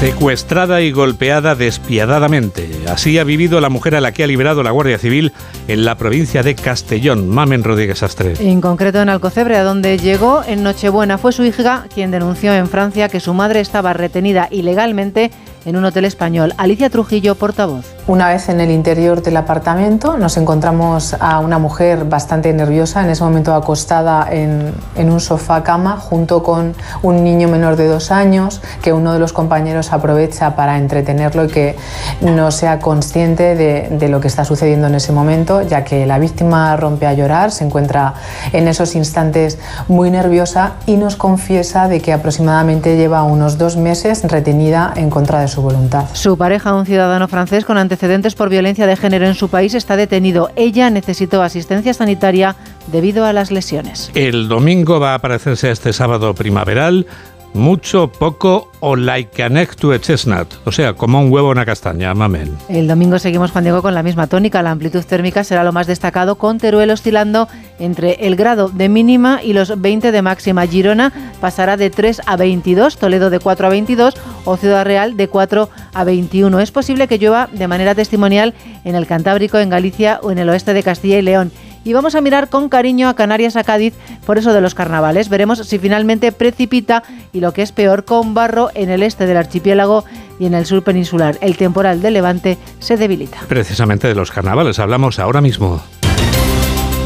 Secuestrada 0.00 0.80
y 0.80 0.92
golpeada 0.92 1.54
despiadadamente. 1.54 2.70
Así 2.88 3.18
ha 3.18 3.24
vivido 3.24 3.60
la 3.60 3.68
mujer 3.68 3.94
a 3.94 4.00
la 4.00 4.12
que 4.12 4.24
ha 4.24 4.26
liberado 4.26 4.62
la 4.62 4.70
Guardia 4.70 4.96
Civil 4.96 5.30
en 5.68 5.84
la 5.84 5.98
provincia 5.98 6.42
de 6.42 6.54
Castellón, 6.54 7.28
Mamen 7.28 7.62
Rodríguez 7.62 8.02
Astre. 8.02 8.32
En 8.40 8.62
concreto 8.62 9.02
en 9.02 9.10
Alcocebre, 9.10 9.58
a 9.58 9.62
donde 9.62 9.98
llegó 9.98 10.42
en 10.46 10.62
Nochebuena. 10.62 11.18
Fue 11.18 11.32
su 11.32 11.44
hija 11.44 11.84
quien 11.94 12.10
denunció 12.10 12.54
en 12.54 12.66
Francia 12.66 13.10
que 13.10 13.20
su 13.20 13.34
madre 13.34 13.60
estaba 13.60 13.92
retenida 13.92 14.48
ilegalmente 14.50 15.32
en 15.64 15.76
un 15.76 15.84
hotel 15.84 16.04
español. 16.04 16.54
Alicia 16.56 16.90
Trujillo, 16.90 17.34
portavoz. 17.34 17.86
Una 18.06 18.28
vez 18.28 18.48
en 18.48 18.60
el 18.60 18.70
interior 18.70 19.22
del 19.22 19.36
apartamento 19.36 20.16
nos 20.16 20.36
encontramos 20.36 21.14
a 21.20 21.38
una 21.38 21.58
mujer 21.58 22.04
bastante 22.06 22.52
nerviosa, 22.52 23.04
en 23.04 23.10
ese 23.10 23.22
momento 23.22 23.54
acostada 23.54 24.26
en, 24.30 24.72
un 24.96 25.20
sofá 25.20 25.62
cama 25.62 25.96
junto 25.96 26.42
con 26.42 26.74
un 27.02 27.24
niño 27.24 27.48
menor 27.48 27.76
de 27.76 27.86
dos 27.86 28.10
años 28.10 28.60
que 28.82 28.92
uno 28.92 29.12
de 29.12 29.18
los 29.18 29.32
compañeros 29.32 29.92
aprovecha 29.92 30.56
para 30.56 30.78
entretenerlo 30.78 31.44
y 31.44 31.48
que 31.48 31.76
no 32.20 32.50
sea 32.50 32.78
consciente 32.78 33.54
de, 33.54 33.88
de 33.90 34.08
lo 34.08 34.20
que 34.20 34.28
está 34.28 34.44
sucediendo 34.44 34.86
en 34.86 34.94
ese 34.94 35.12
momento, 35.12 35.62
ya 35.62 35.84
que 35.84 36.06
la 36.06 36.18
víctima 36.18 36.76
rompe 36.76 37.06
a 37.06 37.12
llorar, 37.12 37.50
se 37.52 37.64
encuentra 37.64 38.14
en 38.52 38.66
esos 38.66 38.94
instantes 38.94 39.58
muy 39.88 40.10
nerviosa 40.10 40.74
y 40.86 40.96
nos 40.96 41.16
confiesa 41.16 41.88
de 41.88 42.00
que 42.00 42.12
aproximadamente 42.12 42.96
lleva 42.96 43.22
unos 43.22 43.58
dos 43.58 43.76
meses 43.76 44.22
retenida 44.24 44.92
en 44.96 45.10
contra 45.10 45.40
de 45.40 45.49
su 45.50 45.60
voluntad. 45.62 46.06
Su 46.14 46.38
pareja, 46.38 46.74
un 46.74 46.86
ciudadano 46.86 47.28
francés 47.28 47.64
con 47.64 47.76
antecedentes 47.76 48.34
por 48.34 48.48
violencia 48.48 48.86
de 48.86 48.96
género 48.96 49.26
en 49.26 49.34
su 49.34 49.48
país, 49.48 49.74
está 49.74 49.96
detenido. 49.96 50.50
Ella 50.56 50.88
necesitó 50.90 51.42
asistencia 51.42 51.92
sanitaria 51.92 52.56
debido 52.86 53.24
a 53.24 53.32
las 53.32 53.50
lesiones. 53.50 54.10
El 54.14 54.48
domingo 54.48 55.00
va 55.00 55.12
a 55.12 55.16
aparecerse 55.16 55.70
este 55.70 55.92
sábado 55.92 56.34
primaveral 56.34 57.06
mucho, 57.54 58.10
poco 58.10 58.70
o 58.80 58.96
like 58.96 59.42
an 59.42 59.56
egg 59.56 59.76
to 59.76 59.92
a 59.92 60.00
chestnut, 60.00 60.48
o 60.64 60.72
sea, 60.72 60.94
como 60.94 61.20
un 61.20 61.30
huevo 61.30 61.48
o 61.48 61.50
una 61.52 61.66
castaña, 61.66 62.14
mamel. 62.14 62.50
El 62.68 62.88
domingo 62.88 63.18
seguimos, 63.18 63.50
Juan 63.50 63.64
Diego, 63.64 63.82
con 63.82 63.94
la 63.94 64.02
misma 64.02 64.26
tónica. 64.26 64.62
La 64.62 64.70
amplitud 64.70 65.04
térmica 65.04 65.44
será 65.44 65.64
lo 65.64 65.72
más 65.72 65.86
destacado, 65.86 66.36
con 66.36 66.58
Teruel 66.58 66.90
oscilando 66.90 67.48
entre 67.78 68.26
el 68.26 68.36
grado 68.36 68.68
de 68.68 68.88
mínima 68.88 69.40
y 69.42 69.52
los 69.52 69.80
20 69.80 70.12
de 70.12 70.22
máxima. 70.22 70.66
Girona 70.66 71.12
pasará 71.40 71.76
de 71.76 71.90
3 71.90 72.22
a 72.26 72.36
22, 72.36 72.96
Toledo 72.96 73.30
de 73.30 73.38
4 73.38 73.66
a 73.66 73.70
22 73.70 74.14
o 74.44 74.56
Ciudad 74.56 74.84
Real 74.84 75.16
de 75.16 75.28
4 75.28 75.68
a 75.92 76.04
21. 76.04 76.60
Es 76.60 76.70
posible 76.70 77.08
que 77.08 77.18
llueva 77.18 77.48
de 77.52 77.68
manera 77.68 77.94
testimonial 77.94 78.54
en 78.84 78.94
el 78.94 79.06
Cantábrico, 79.06 79.58
en 79.58 79.70
Galicia 79.70 80.20
o 80.22 80.30
en 80.30 80.38
el 80.38 80.48
oeste 80.48 80.72
de 80.72 80.82
Castilla 80.82 81.18
y 81.18 81.22
León 81.22 81.52
y 81.84 81.92
vamos 81.92 82.14
a 82.14 82.20
mirar 82.20 82.48
con 82.48 82.68
cariño 82.68 83.08
a 83.08 83.14
Canarias, 83.14 83.56
a 83.56 83.64
Cádiz, 83.64 83.94
por 84.26 84.38
eso 84.38 84.52
de 84.52 84.60
los 84.60 84.74
carnavales. 84.74 85.28
Veremos 85.28 85.58
si 85.58 85.78
finalmente 85.78 86.32
precipita 86.32 87.02
y 87.32 87.40
lo 87.40 87.52
que 87.52 87.62
es 87.62 87.72
peor, 87.72 88.04
con 88.04 88.34
barro 88.34 88.70
en 88.74 88.90
el 88.90 89.02
este 89.02 89.26
del 89.26 89.36
archipiélago 89.36 90.04
y 90.38 90.46
en 90.46 90.54
el 90.54 90.66
sur 90.66 90.82
peninsular. 90.82 91.38
El 91.40 91.56
temporal 91.56 92.02
de 92.02 92.10
Levante 92.10 92.58
se 92.78 92.96
debilita. 92.96 93.38
Precisamente 93.48 94.08
de 94.08 94.14
los 94.14 94.30
carnavales 94.30 94.78
hablamos 94.78 95.18
ahora 95.18 95.40
mismo. 95.40 95.82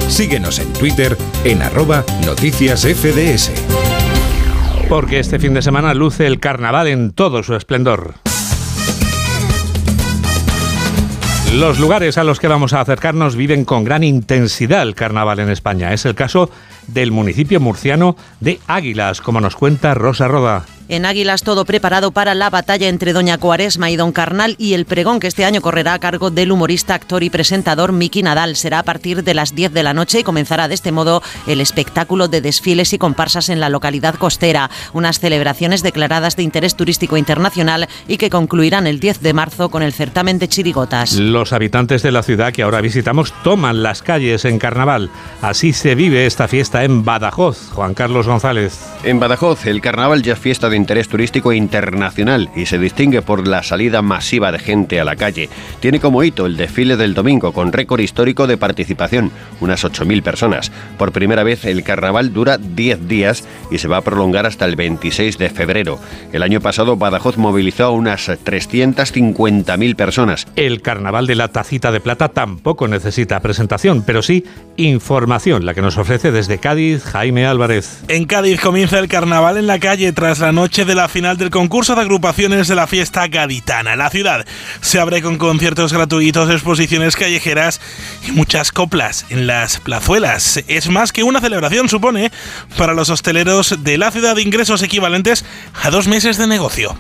Síguenos 0.09 0.59
en 0.59 0.73
Twitter 0.75 1.17
en 1.45 1.63
arroba 1.63 2.05
noticias 2.25 2.83
FDS. 2.83 3.51
Porque 4.89 5.19
este 5.19 5.39
fin 5.39 5.55
de 5.55 5.63
semana 5.63 5.95
luce 5.95 6.27
el 6.27 6.41
carnaval 6.41 6.89
en 6.89 7.13
todo 7.13 7.43
su 7.43 7.55
esplendor. 7.55 8.15
Los 11.55 11.79
lugares 11.79 12.19
a 12.19 12.25
los 12.25 12.41
que 12.41 12.49
vamos 12.49 12.73
a 12.73 12.81
acercarnos 12.81 13.37
viven 13.37 13.65
con 13.65 13.85
gran 13.85 14.03
intensidad 14.03 14.83
el 14.83 14.97
carnaval 14.97 15.39
en 15.39 15.51
España. 15.51 15.93
Es 15.93 16.05
el 16.05 16.17
caso 16.17 16.51
del 16.89 17.13
municipio 17.13 17.61
murciano 17.61 18.17
de 18.41 18.59
Águilas, 18.67 19.21
como 19.21 19.41
nos 19.41 19.55
cuenta 19.55 19.95
Rosa 19.95 20.27
Roda. 20.27 20.65
En 20.89 21.07
Águilas 21.07 21.43
todo 21.43 21.65
preparado 21.65 22.11
para 22.11 22.35
la 22.35 22.51
batalla 22.51 22.89
entre 22.89 23.15
Doña 23.15 23.39
Cuaresma 23.39 23.91
y 23.91 23.97
Don 23.97 24.13
Carnal 24.13 24.55
y 24.59 24.75
el 24.75 24.85
pregón 24.85 25.19
que 25.19 25.29
este 25.29 25.47
año 25.47 25.63
correrá 25.63 25.95
a 25.95 25.99
cargo 25.99 26.31
del 26.31 26.53
humorista, 26.53 26.95
actor 26.95 27.23
y 27.23 27.31
presentador 27.31 27.93
Miki 27.93 28.23
Nadal. 28.23 28.55
Será 28.55 28.81
a 28.81 28.83
partir 28.83 29.25
de 29.25 29.33
las 29.33 29.55
10 29.55 29.73
de 29.73 29.83
la 29.83 29.95
noche 29.95 30.21
y 30.21 30.23
comenzará 30.25 30.69
de 30.69 30.75
este 30.75 30.93
modo 30.93 31.23
el 31.47 31.63
espectáculo 31.63 32.29
de 32.29 32.43
desfiles 32.43 32.93
y 32.93 32.99
comparsas 32.99 33.49
en 33.49 33.61
la 33.61 33.71
localidad 33.71 34.17
costera. 34.17 34.71
Unas 34.93 35.21
celebraciones 35.21 35.83
declaradas 35.83 36.37
de 36.37 36.43
interés 36.43 36.75
turístico 36.75 37.17
internacional 37.17 37.89
y 38.07 38.19
que 38.19 38.29
concluirán 38.29 38.87
el 38.87 39.01
10 39.01 39.23
de 39.23 39.33
marzo 39.33 39.71
con 39.71 39.83
el 39.83 39.95
certamen 39.95 40.39
de 40.39 40.49
chirigotas. 40.49 41.15
Los 41.15 41.55
habitantes 41.55 42.03
de 42.03 42.13
la 42.13 42.23
ciudad 42.23 42.53
que 42.53 42.63
ahora 42.63 42.83
visitamos 42.83 43.33
toman 43.43 43.83
las 43.83 44.03
calles 44.03 44.45
en 44.45 44.59
carnaval. 44.59 45.09
Así 45.41 45.73
se 45.73 45.95
vive 45.95 46.27
esta 46.27 46.47
fiesta 46.47 46.85
en 46.85 47.07
Badajoz. 47.07 47.71
Juan 47.71 47.95
Carlos 47.95 48.27
González. 48.27 48.79
En 49.03 49.19
Badajoz 49.19 49.65
el 49.65 49.81
carnaval 49.81 50.23
ya 50.23 50.35
es 50.35 50.39
fiesta 50.39 50.69
de 50.69 50.74
interés 50.75 51.09
turístico 51.09 51.53
internacional 51.53 52.51
y 52.55 52.67
se 52.67 52.79
distingue 52.79 53.23
por 53.23 53.47
la 53.47 53.63
salida 53.63 54.03
masiva 54.03 54.53
de 54.53 54.59
gente 54.59 55.01
a 55.01 55.05
la 55.05 55.17
calle. 55.17 55.49
Tiene 55.81 56.01
como 56.01 56.23
hito 56.23 56.47
el 56.47 56.57
desfile 56.57 56.97
del 56.97 57.15
domingo 57.15 57.53
con 57.53 57.73
récord 57.73 58.01
histórico 58.01 58.47
de 58.47 58.57
participación, 58.57 59.31
unas 59.61 59.85
8.000 59.85 60.23
personas. 60.23 60.73
Por 60.99 61.13
primera 61.13 61.43
vez 61.43 61.65
el 61.65 61.83
carnaval 61.83 62.33
dura 62.33 62.59
10 62.59 63.09
días 63.09 63.45
y 63.71 63.79
se 63.79 63.89
va 63.89 63.99
a 63.99 64.03
prolongar 64.03 64.47
hasta 64.47 64.65
el 64.65 64.77
26 64.77 65.39
de 65.39 65.51
febrero. 65.51 65.99
El 66.33 66.43
año 66.43 66.61
pasado 66.61 66.97
Badajoz 66.97 67.37
movilizó 67.37 67.85
a 67.85 67.91
unas 67.91 68.29
350.000 68.29 69.97
personas. 69.97 70.47
El 70.57 70.83
carnaval 70.83 71.27
de 71.27 71.35
la 71.35 71.49
tacita 71.49 71.93
de 71.93 72.01
plata 72.01 72.29
tampoco 72.29 72.89
necesita 72.89 73.41
presentación, 73.41 74.03
pero 74.03 74.23
sí 74.23 74.45
información, 74.77 75.65
la 75.65 75.75
que 75.75 75.83
nos 75.83 75.99
ofrece 75.99 76.33
desde 76.33 76.59
Cádiz 76.59 77.05
Jaime 77.05 77.47
Álvarez. 77.47 78.03
En 78.09 78.25
Cádiz 78.25 78.61
comienza 78.61 78.99
el 78.99 79.09
carnaval 79.09 79.57
en 79.57 79.67
la 79.67 79.79
calle 79.79 80.13
tras 80.13 80.41
la 80.41 80.53
noche 80.53 80.64
de 80.65 80.95
la 80.95 81.09
final 81.09 81.37
del 81.37 81.51
concurso 81.51 81.95
de 81.95 82.01
agrupaciones 82.01 82.69
de 82.69 82.75
la 82.75 82.87
fiesta 82.87 83.29
gaditana. 83.29 83.97
La 83.97 84.09
ciudad 84.09 84.47
se 84.81 84.99
abre 84.99 85.21
con 85.21 85.37
conciertos 85.37 85.93
gratuitos, 85.93 86.49
exposiciones 86.49 87.17
callejeras 87.17 87.83
y 88.27 88.33
muchas 88.33 88.73
coplas 88.73 89.27
en 89.29 89.47
las 89.47 89.79
plazuelas. 89.81 90.65
Es 90.67 90.89
más 90.89 91.13
que 91.13 91.23
una 91.23 91.43
celebración, 91.43 91.91
supone, 91.91 92.33
para 92.79 92.95
los 92.95 93.11
hosteleros 93.11 93.85
de 93.85 93.99
la 93.99 94.11
ciudad 94.11 94.39
ingresos 94.39 94.83
equivalentes 94.83 95.45
a 95.83 95.91
dos 95.91 96.09
meses 96.09 96.39
de 96.39 96.47
negocio. 96.47 96.97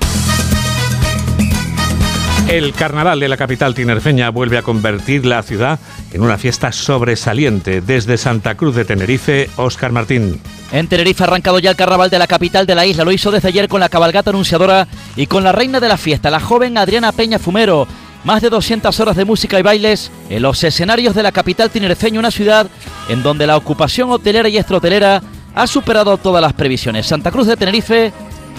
El 2.48 2.74
carnaval 2.74 3.18
de 3.20 3.28
la 3.28 3.38
capital 3.38 3.74
tinerfeña 3.74 4.28
vuelve 4.28 4.58
a 4.58 4.62
convertir 4.62 5.24
la 5.24 5.42
ciudad 5.42 5.78
en 6.12 6.20
una 6.20 6.36
fiesta 6.36 6.72
sobresaliente. 6.72 7.80
Desde 7.80 8.18
Santa 8.18 8.54
Cruz 8.54 8.74
de 8.76 8.84
Tenerife, 8.84 9.48
Óscar 9.56 9.92
Martín. 9.92 10.40
En 10.70 10.86
Tenerife 10.86 11.24
arrancado 11.24 11.58
ya 11.58 11.70
el 11.70 11.76
carnaval 11.76 12.10
de 12.10 12.18
la 12.18 12.26
capital 12.26 12.66
de 12.66 12.74
la 12.74 12.84
isla. 12.84 13.04
Lo 13.04 13.12
hizo 13.12 13.30
desde 13.30 13.48
ayer 13.48 13.66
con 13.66 13.80
la 13.80 13.88
cabalgata 13.88 14.28
anunciadora 14.30 14.86
y 15.16 15.26
con 15.26 15.42
la 15.42 15.52
reina 15.52 15.80
de 15.80 15.88
la 15.88 15.96
fiesta, 15.96 16.30
la 16.30 16.38
joven 16.38 16.76
Adriana 16.76 17.12
Peña 17.12 17.38
Fumero. 17.38 17.88
Más 18.24 18.42
de 18.42 18.50
200 18.50 18.98
horas 19.00 19.16
de 19.16 19.24
música 19.24 19.58
y 19.58 19.62
bailes 19.62 20.10
en 20.28 20.42
los 20.42 20.62
escenarios 20.64 21.14
de 21.14 21.22
la 21.22 21.32
capital 21.32 21.70
tinerfeña, 21.70 22.18
una 22.18 22.30
ciudad 22.30 22.68
en 23.08 23.22
donde 23.22 23.46
la 23.46 23.56
ocupación 23.56 24.10
hotelera 24.10 24.48
y 24.48 24.58
extrahotelera 24.58 25.22
ha 25.54 25.66
superado 25.66 26.16
todas 26.18 26.42
las 26.42 26.52
previsiones. 26.52 27.06
Santa 27.06 27.30
Cruz 27.30 27.46
de 27.46 27.56
Tenerife 27.56 28.12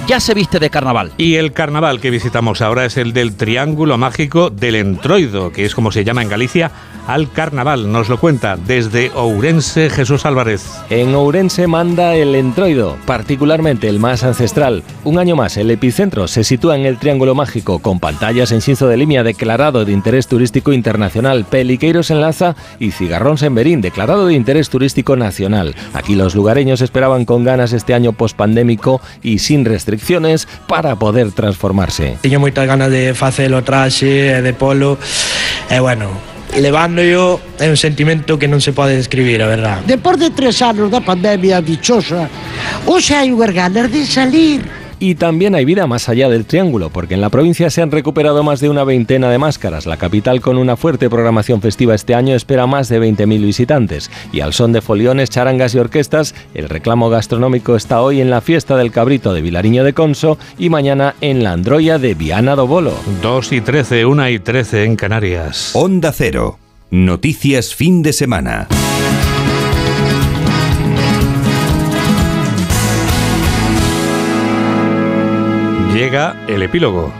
ya 0.07 0.19
se 0.19 0.33
viste 0.33 0.59
de 0.59 0.69
carnaval. 0.69 1.11
Y 1.17 1.35
el 1.35 1.51
carnaval 1.51 1.99
que 1.99 2.11
visitamos 2.11 2.61
ahora 2.61 2.85
es 2.85 2.97
el 2.97 3.13
del 3.13 3.35
Triángulo 3.35 3.97
Mágico 3.97 4.49
del 4.49 4.75
Entroido, 4.75 5.51
que 5.51 5.65
es 5.65 5.73
como 5.73 5.91
se 5.91 6.03
llama 6.03 6.21
en 6.21 6.29
Galicia, 6.29 6.71
al 7.07 7.31
carnaval. 7.31 7.91
Nos 7.91 8.09
lo 8.09 8.19
cuenta 8.19 8.57
desde 8.57 9.11
Ourense 9.15 9.89
Jesús 9.89 10.25
Álvarez. 10.25 10.65
En 10.89 11.13
Ourense 11.15 11.67
manda 11.67 12.15
el 12.15 12.35
Entroido, 12.35 12.97
particularmente 13.05 13.87
el 13.87 13.99
más 13.99 14.23
ancestral. 14.23 14.83
Un 15.03 15.17
año 15.19 15.35
más, 15.35 15.57
el 15.57 15.71
epicentro 15.71 16.27
se 16.27 16.43
sitúa 16.43 16.75
en 16.75 16.85
el 16.85 16.97
Triángulo 16.97 17.35
Mágico, 17.35 17.79
con 17.79 17.99
pantallas 17.99 18.51
en 18.51 18.61
cinzo 18.61 18.87
de 18.87 18.97
línea 18.97 19.23
declarado 19.23 19.85
de 19.85 19.93
interés 19.93 20.27
turístico 20.27 20.73
internacional, 20.73 21.45
Peliqueiros 21.45 22.11
en 22.11 22.21
Laza 22.21 22.55
y 22.79 22.91
Cigarrón 22.91 23.37
Semberín, 23.37 23.81
declarado 23.81 24.27
de 24.27 24.33
interés 24.33 24.69
turístico 24.69 25.15
nacional. 25.15 25.75
Aquí 25.93 26.15
los 26.15 26.35
lugareños 26.35 26.81
esperaban 26.81 27.25
con 27.25 27.43
ganas 27.43 27.73
este 27.73 27.93
año 27.93 28.13
pospandémico 28.13 29.01
y 29.23 29.39
sin 29.39 29.65
restricciones 29.65 29.84
restricciones 29.85 30.47
para 30.67 30.97
poder 30.97 31.31
transformarse. 31.31 32.17
Tiño 32.25 32.41
moitas 32.41 32.65
ganas 32.65 32.89
de 32.89 33.13
facer 33.13 33.53
o 33.53 33.61
traxe 33.61 34.41
de 34.41 34.53
polo 34.57 34.97
e 35.69 35.77
bueno, 35.77 36.09
levando 36.57 37.05
yo 37.05 37.37
é 37.61 37.69
un 37.69 37.77
sentimento 37.77 38.41
que 38.41 38.49
non 38.49 38.57
se 38.57 38.73
pode 38.73 38.97
describir, 38.97 39.45
a 39.45 39.47
verdad. 39.47 39.85
Depois 39.85 40.17
de 40.17 40.33
tres 40.33 40.57
anos 40.65 40.89
da 40.89 41.05
pandemia 41.05 41.61
dichosa, 41.61 42.25
hoxe 42.89 43.13
hai 43.13 43.29
unhas 43.29 43.53
ganas 43.53 43.93
de 43.93 44.01
salir 44.09 44.65
Y 44.99 45.15
también 45.15 45.55
hay 45.55 45.65
vida 45.65 45.87
más 45.87 46.09
allá 46.09 46.29
del 46.29 46.45
triángulo, 46.45 46.89
porque 46.89 47.15
en 47.15 47.21
la 47.21 47.29
provincia 47.29 47.69
se 47.69 47.81
han 47.81 47.91
recuperado 47.91 48.43
más 48.43 48.59
de 48.59 48.69
una 48.69 48.83
veintena 48.83 49.29
de 49.29 49.37
máscaras. 49.37 49.85
La 49.85 49.97
capital, 49.97 50.41
con 50.41 50.57
una 50.57 50.75
fuerte 50.77 51.09
programación 51.09 51.61
festiva 51.61 51.95
este 51.95 52.15
año, 52.15 52.35
espera 52.35 52.65
más 52.67 52.89
de 52.89 53.01
20.000 53.01 53.45
visitantes. 53.45 54.11
Y 54.31 54.39
al 54.39 54.53
son 54.53 54.71
de 54.71 54.81
foliones, 54.81 55.29
charangas 55.29 55.75
y 55.75 55.79
orquestas, 55.79 56.33
el 56.53 56.69
reclamo 56.69 57.09
gastronómico 57.09 57.75
está 57.75 58.01
hoy 58.01 58.21
en 58.21 58.29
la 58.29 58.41
fiesta 58.41 58.77
del 58.77 58.91
cabrito 58.91 59.33
de 59.33 59.41
Vilariño 59.41 59.83
de 59.83 59.93
Conso 59.93 60.37
y 60.57 60.69
mañana 60.69 61.15
en 61.21 61.43
la 61.43 61.51
Androya 61.51 61.97
de 61.97 62.13
Viana 62.13 62.55
do 62.55 62.67
Bolo. 62.67 62.93
2 63.21 63.51
y 63.51 63.61
13, 63.61 64.05
1 64.05 64.29
y 64.29 64.39
13 64.39 64.83
en 64.83 64.95
Canarias. 64.95 65.71
Onda 65.73 66.11
Cero. 66.11 66.57
Noticias 66.91 67.75
fin 67.75 68.01
de 68.01 68.13
semana. 68.13 68.67
Llega 75.95 76.35
el 76.49 76.61
epílogo. 76.61 77.13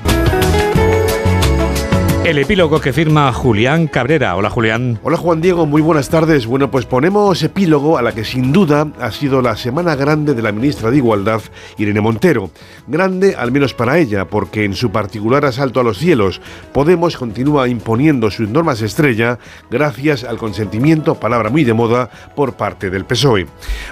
El 2.25 2.39
epílogo 2.39 2.81
que 2.81 2.91
firma 2.91 3.31
Julián 3.31 3.85
Cabrera. 3.85 4.35
Hola 4.35 4.49
Julián. 4.49 4.99
Hola 5.03 5.15
Juan 5.15 5.41
Diego, 5.41 5.67
muy 5.67 5.83
buenas 5.83 6.09
tardes. 6.09 6.47
Bueno, 6.47 6.71
pues 6.71 6.87
ponemos 6.87 7.43
epílogo 7.43 7.99
a 7.99 8.01
la 8.01 8.13
que 8.13 8.25
sin 8.25 8.51
duda 8.51 8.87
ha 8.99 9.11
sido 9.11 9.43
la 9.43 9.55
semana 9.55 9.95
grande 9.95 10.33
de 10.33 10.41
la 10.41 10.51
ministra 10.51 10.89
de 10.89 10.97
Igualdad, 10.97 11.41
Irene 11.77 12.01
Montero. 12.01 12.49
Grande 12.87 13.35
al 13.35 13.51
menos 13.51 13.75
para 13.75 13.99
ella, 13.99 14.25
porque 14.25 14.63
en 14.63 14.73
su 14.73 14.91
particular 14.91 15.45
asalto 15.45 15.79
a 15.79 15.83
los 15.83 15.99
cielos, 15.99 16.41
Podemos 16.73 17.15
continúa 17.15 17.69
imponiendo 17.69 18.31
sus 18.31 18.49
normas 18.49 18.81
estrella 18.81 19.37
gracias 19.69 20.23
al 20.23 20.37
consentimiento, 20.37 21.15
palabra 21.15 21.51
muy 21.51 21.63
de 21.63 21.73
moda, 21.73 22.09
por 22.35 22.55
parte 22.55 22.89
del 22.89 23.05
PSOE. 23.05 23.45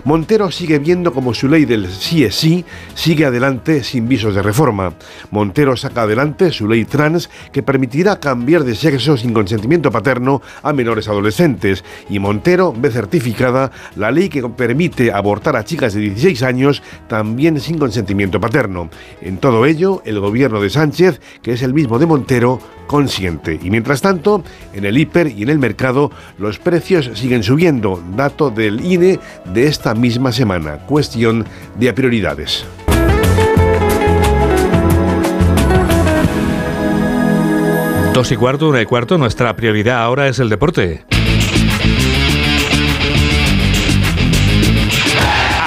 Montero 0.05 0.49
sigue 0.49 0.79
viendo 0.79 1.13
como 1.13 1.35
su 1.35 1.47
ley 1.47 1.65
del 1.65 1.87
sí 1.87 2.23
es 2.23 2.33
sí 2.33 2.65
sigue 2.95 3.25
adelante 3.25 3.83
sin 3.83 4.07
visos 4.07 4.33
de 4.33 4.41
reforma. 4.41 4.95
Montero 5.29 5.77
saca 5.77 6.01
adelante 6.01 6.51
su 6.51 6.67
ley 6.67 6.83
trans 6.85 7.29
que 7.51 7.61
permitirá 7.61 8.19
cambiar 8.23 8.63
de 8.63 8.73
sexo 8.73 9.17
sin 9.17 9.33
consentimiento 9.33 9.91
paterno 9.91 10.41
a 10.61 10.71
menores 10.71 11.09
adolescentes 11.09 11.83
y 12.09 12.19
Montero 12.19 12.73
ve 12.73 12.89
certificada 12.89 13.69
la 13.97 14.11
ley 14.11 14.29
que 14.29 14.41
permite 14.47 15.11
abortar 15.11 15.57
a 15.57 15.65
chicas 15.65 15.93
de 15.93 15.99
16 15.99 16.41
años 16.43 16.81
también 17.09 17.59
sin 17.59 17.77
consentimiento 17.77 18.39
paterno. 18.39 18.89
En 19.21 19.39
todo 19.39 19.65
ello, 19.65 20.01
el 20.05 20.21
gobierno 20.21 20.61
de 20.61 20.69
Sánchez, 20.69 21.19
que 21.41 21.51
es 21.51 21.63
el 21.63 21.73
mismo 21.73 21.99
de 21.99 22.05
Montero, 22.05 22.59
consiente. 22.87 23.59
Y 23.61 23.69
mientras 23.69 24.01
tanto, 24.01 24.41
en 24.73 24.85
el 24.85 24.97
hiper 24.97 25.27
y 25.27 25.43
en 25.43 25.49
el 25.49 25.59
mercado, 25.59 26.09
los 26.37 26.59
precios 26.59 27.11
siguen 27.15 27.43
subiendo, 27.43 28.01
dato 28.15 28.51
del 28.51 28.85
INE 28.85 29.19
de 29.53 29.67
esta 29.67 29.95
misma 29.95 30.31
semana. 30.31 30.77
Cuestión 30.85 31.43
de 31.77 31.91
prioridades. 31.91 32.65
Dos 38.13 38.32
y 38.32 38.38
cuarto, 38.38 38.70
una 38.70 38.79
y 38.79 38.86
cuarto, 38.86 39.17
nuestra 39.17 39.55
prioridad 39.55 39.98
ahora 39.98 40.27
es 40.27 40.38
el 40.38 40.48
deporte. 40.48 41.03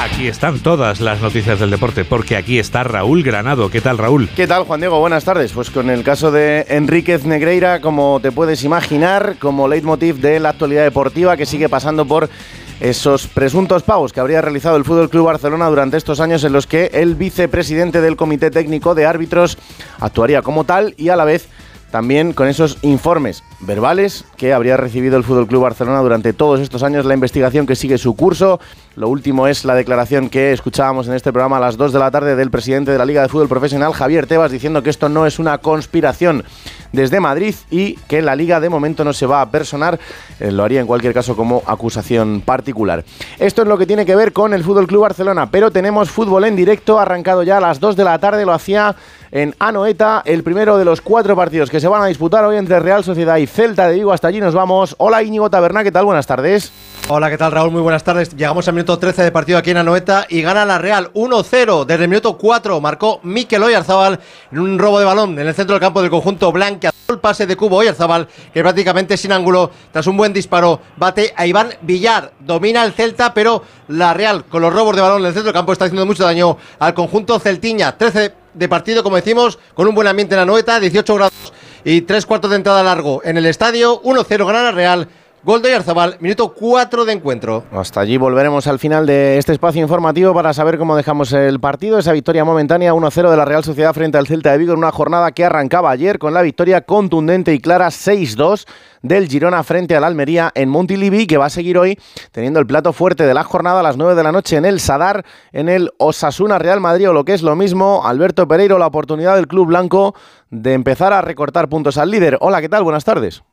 Aquí 0.05 0.29
están 0.29 0.61
todas 0.61 1.01
las 1.01 1.21
noticias 1.21 1.59
del 1.59 1.71
deporte, 1.71 2.05
porque 2.05 2.37
aquí 2.37 2.61
está 2.61 2.85
Raúl 2.85 3.25
Granado. 3.25 3.69
¿Qué 3.69 3.81
tal, 3.81 3.99
Raúl? 3.99 4.29
¿Qué 4.37 4.47
tal, 4.47 4.63
Juan 4.63 4.79
Diego? 4.79 5.01
Buenas 5.01 5.25
tardes. 5.25 5.51
Pues 5.51 5.71
con 5.71 5.91
el 5.91 6.05
caso 6.05 6.31
de 6.31 6.67
Enríquez 6.69 7.25
Negreira, 7.25 7.81
como 7.81 8.21
te 8.23 8.31
puedes 8.31 8.63
imaginar, 8.63 9.35
como 9.41 9.67
leitmotiv 9.67 10.21
de 10.21 10.39
la 10.39 10.51
actualidad 10.51 10.85
deportiva 10.85 11.37
que 11.37 11.47
sigue 11.47 11.69
pasando 11.69 12.07
por 12.07 12.31
esos 12.79 13.27
presuntos 13.27 13.83
pagos 13.83 14.13
que 14.13 14.21
habría 14.21 14.41
realizado 14.41 14.77
el 14.77 14.85
Fútbol 14.85 15.11
Club 15.11 15.27
Barcelona 15.27 15.67
durante 15.67 15.97
estos 15.97 16.21
años 16.21 16.45
en 16.45 16.53
los 16.53 16.69
que 16.69 16.91
el 16.93 17.17
vicepresidente 17.17 18.01
del 18.01 18.17
Comité 18.17 18.51
Técnico 18.51 18.95
de 18.95 19.07
Árbitros 19.07 19.59
actuaría 19.99 20.43
como 20.43 20.65
tal 20.65 20.95
y 20.97 21.09
a 21.09 21.17
la 21.17 21.25
vez 21.25 21.49
también 21.91 22.33
con 22.33 22.49
esos 22.49 22.79
informes 22.83 23.43
verbales 23.61 24.25
que 24.37 24.53
habría 24.53 24.77
recibido 24.77 25.17
el 25.17 25.25
Fútbol 25.25 25.47
Club 25.47 25.63
Barcelona 25.63 26.01
durante 26.01 26.33
todos 26.33 26.61
estos 26.61 26.83
años, 26.83 27.05
la 27.05 27.15
investigación 27.15 27.67
que 27.67 27.75
sigue 27.75 27.99
su 27.99 28.15
curso. 28.15 28.61
Lo 28.97 29.09
último 29.09 29.47
es 29.47 29.65
la 29.65 29.75
declaración 29.75 30.29
que 30.29 30.53
escuchábamos 30.53 31.07
en 31.09 31.15
este 31.15 31.33
programa 31.33 31.59
a 31.59 31.61
las 31.61 31.77
2 31.77 31.93
de 31.93 31.99
la 31.99 32.11
tarde 32.11 32.37
del 32.37 32.51
presidente 32.51 32.91
de 32.91 32.99
la 32.99 33.05
Liga 33.05 33.23
de 33.23 33.29
Fútbol 33.29 33.49
Profesional, 33.49 33.93
Javier 33.93 34.27
Tebas, 34.27 34.51
diciendo 34.51 34.83
que 34.83 34.91
esto 34.91 35.09
no 35.09 35.27
es 35.27 35.39
una 35.39 35.59
conspiración 35.59 36.45
desde 36.93 37.21
Madrid 37.21 37.55
y 37.71 37.95
que 38.09 38.23
la 38.23 38.35
Liga 38.35 38.61
de 38.61 38.69
momento 38.69 39.05
no 39.05 39.13
se 39.13 39.27
va 39.27 39.43
a 39.43 39.51
personar, 39.51 39.99
eh, 40.41 40.51
lo 40.51 40.65
haría 40.65 40.81
en 40.81 40.87
cualquier 40.87 41.13
caso 41.13 41.37
como 41.37 41.63
acusación 41.67 42.41
particular. 42.41 43.05
Esto 43.39 43.63
es 43.63 43.69
lo 43.69 43.79
que 43.79 43.87
tiene 43.87 44.07
que 44.07 44.17
ver 44.17 44.33
con 44.33 44.55
el 44.55 44.65
Fútbol 44.65 44.87
Club 44.87 45.03
Barcelona, 45.03 45.51
pero 45.51 45.71
tenemos 45.71 46.11
fútbol 46.11 46.45
en 46.45 46.57
directo, 46.57 46.99
arrancado 46.99 47.43
ya 47.43 47.59
a 47.59 47.61
las 47.61 47.81
2 47.81 47.97
de 47.97 48.05
la 48.05 48.19
tarde, 48.19 48.47
lo 48.47 48.53
hacía 48.53 48.97
en 49.31 49.55
Anoeta, 49.59 50.23
el 50.25 50.43
primero 50.43 50.79
de 50.79 50.85
los 50.85 51.01
cuatro 51.01 51.35
partidos 51.37 51.71
que 51.71 51.81
se 51.81 51.89
van 51.89 52.03
a 52.03 52.07
disputar 52.07 52.45
hoy 52.45 52.57
entre 52.57 52.81
Real 52.81 53.05
Sociedad 53.05 53.37
y 53.37 53.47
Celta 53.47 53.89
de 53.89 53.95
Vigo. 53.95 54.13
Hasta 54.13 54.29
allí 54.29 54.41
nos 54.41 54.55
vamos. 54.55 54.95
Hola 54.99 55.23
Íñigo 55.23 55.51
Taberna, 55.51 55.83
¿qué 55.83 55.93
tal? 55.93 56.05
Buenas 56.05 56.27
tardes. 56.27 56.73
Hola, 57.09 57.31
¿qué 57.31 57.39
tal 57.39 57.53
Raúl? 57.53 57.71
Muy 57.71 57.83
buenas 57.83 58.03
tardes. 58.03 58.37
Llegamos 58.37 58.67
al 58.67 58.75
minuto 58.75 58.99
13 58.99 59.23
de 59.23 59.33
partido 59.33 59.59
aquí 59.59 59.71
en 59.71 59.77
Anoeta 59.77 60.27
y 60.29 60.43
gana 60.43 60.65
la 60.65 60.79
Real 60.79 61.13
1-0. 61.13 61.85
Desde 61.85 62.05
el 62.05 62.09
minuto 62.09 62.37
4 62.37 62.81
marcó 62.81 63.21
Mikel 63.23 63.63
Oyarzabal 63.63 64.19
en 64.51 64.59
un 64.59 64.79
robo 64.79 64.99
de 64.99 65.05
balón 65.05 65.39
en 65.39 65.47
el 65.47 65.55
centro 65.55 65.75
del 65.75 65.81
campo 65.81 66.03
del 66.03 66.11
conjunto 66.11 66.51
blanca. 66.51 66.91
El 67.09 67.21
pase 67.21 67.47
de 67.47 67.57
Cubo 67.57 67.77
Oyarzabal, 67.77 68.27
que 68.53 68.61
prácticamente 68.61 69.17
sin 69.17 69.31
ángulo, 69.31 69.71
tras 69.93 70.09
un 70.09 70.17
buen 70.17 70.33
disparo, 70.33 70.81
bate 70.97 71.33
a 71.37 71.47
Iván 71.47 71.75
Villar. 71.83 72.33
Domina 72.41 72.85
el 72.85 72.93
Celta, 72.93 73.33
pero 73.33 73.63
la 73.87 74.13
Real, 74.13 74.45
con 74.45 74.61
los 74.61 74.73
robos 74.73 74.97
de 74.97 75.03
balón 75.03 75.21
en 75.21 75.27
el 75.27 75.33
centro 75.33 75.53
del 75.53 75.55
campo, 75.55 75.73
está 75.73 75.85
haciendo 75.85 76.05
mucho 76.05 76.25
daño 76.25 76.57
al 76.81 76.95
conjunto 76.95 77.39
celtiña. 77.39 77.97
13 77.97 78.46
de 78.57 78.69
partido, 78.69 79.03
como 79.03 79.17
decimos, 79.17 79.59
con 79.75 79.87
un 79.87 79.95
buen 79.95 80.09
ambiente 80.09 80.35
en 80.35 80.41
Anoeta, 80.41 80.81
18 80.81 81.15
grados 81.15 81.53
y 81.85 82.01
3 82.01 82.27
cuartos 82.27 82.51
de 82.51 82.57
entrada 82.57 82.83
largo 82.83 83.21
en 83.23 83.37
el 83.37 83.47
estadio. 83.47 84.03
1-0 84.03 84.47
gana 84.47 84.63
la 84.63 84.73
Real. 84.73 85.09
Gol 85.47 85.63
de 85.63 85.77
Arzabal, 85.77 86.17
minuto 86.19 86.53
4 86.53 87.05
de 87.05 87.13
encuentro. 87.13 87.63
Hasta 87.71 88.01
allí 88.01 88.17
volveremos 88.17 88.67
al 88.67 88.81
final 88.81 89.07
de 89.07 89.39
este 89.39 89.53
espacio 89.53 89.81
informativo 89.81 90.35
para 90.35 90.53
saber 90.53 90.77
cómo 90.77 90.97
dejamos 90.97 91.33
el 91.33 91.61
partido. 91.61 92.01
Esa 92.01 92.11
victoria 92.11 92.45
momentánea 92.45 92.93
1-0 92.93 93.31
de 93.31 93.37
la 93.37 93.45
Real 93.45 93.63
Sociedad 93.63 93.95
frente 93.95 94.19
al 94.19 94.27
Celta 94.27 94.51
de 94.51 94.59
Vigo 94.59 94.73
en 94.73 94.81
una 94.81 94.91
jornada 94.91 95.31
que 95.31 95.45
arrancaba 95.45 95.93
ayer 95.93 96.19
con 96.19 96.35
la 96.35 96.43
victoria 96.43 96.81
contundente 96.81 97.55
y 97.55 97.61
clara 97.61 97.91
6-2 97.91 98.67
del 99.03 99.29
Girona 99.29 99.63
frente 99.63 99.95
al 99.95 100.03
Almería 100.03 100.51
en 100.57 100.69
Montilivi, 100.69 101.29
que 101.29 101.39
va 101.39 101.47
a 101.47 101.51
seguir 101.51 101.79
hoy 101.79 101.97
teniendo 102.33 102.59
el 102.59 102.67
plato 102.67 102.93
fuerte 102.93 103.25
de 103.25 103.33
la 103.33 103.45
jornada 103.45 103.79
a 103.79 103.85
las 103.85 103.97
9 103.97 104.17
de 104.17 104.25
la 104.25 104.33
noche 104.33 104.57
en 104.57 104.65
el 104.65 104.81
Sadar, 104.81 105.25
en 105.53 105.69
el 105.69 105.93
Osasuna 105.99 106.59
Real 106.59 106.81
Madrid, 106.81 107.11
o 107.11 107.13
lo 107.13 107.25
que 107.25 107.35
es 107.35 107.43
lo 107.43 107.55
mismo, 107.55 108.03
Alberto 108.05 108.49
Pereiro, 108.49 108.79
la 108.79 108.89
oportunidad 108.89 109.37
del 109.37 109.47
Club 109.47 109.69
Blanco 109.69 110.17
de 110.51 110.73
empezar 110.73 111.13
a 111.13 111.23
recortar 111.23 111.69
puntos 111.69 111.99
al 111.99 112.11
líder. 112.11 112.37
Hola, 112.41 112.61
¿qué 112.61 112.69
tal? 112.69 112.83
Buenas 112.83 113.05
tardes. 113.05 113.45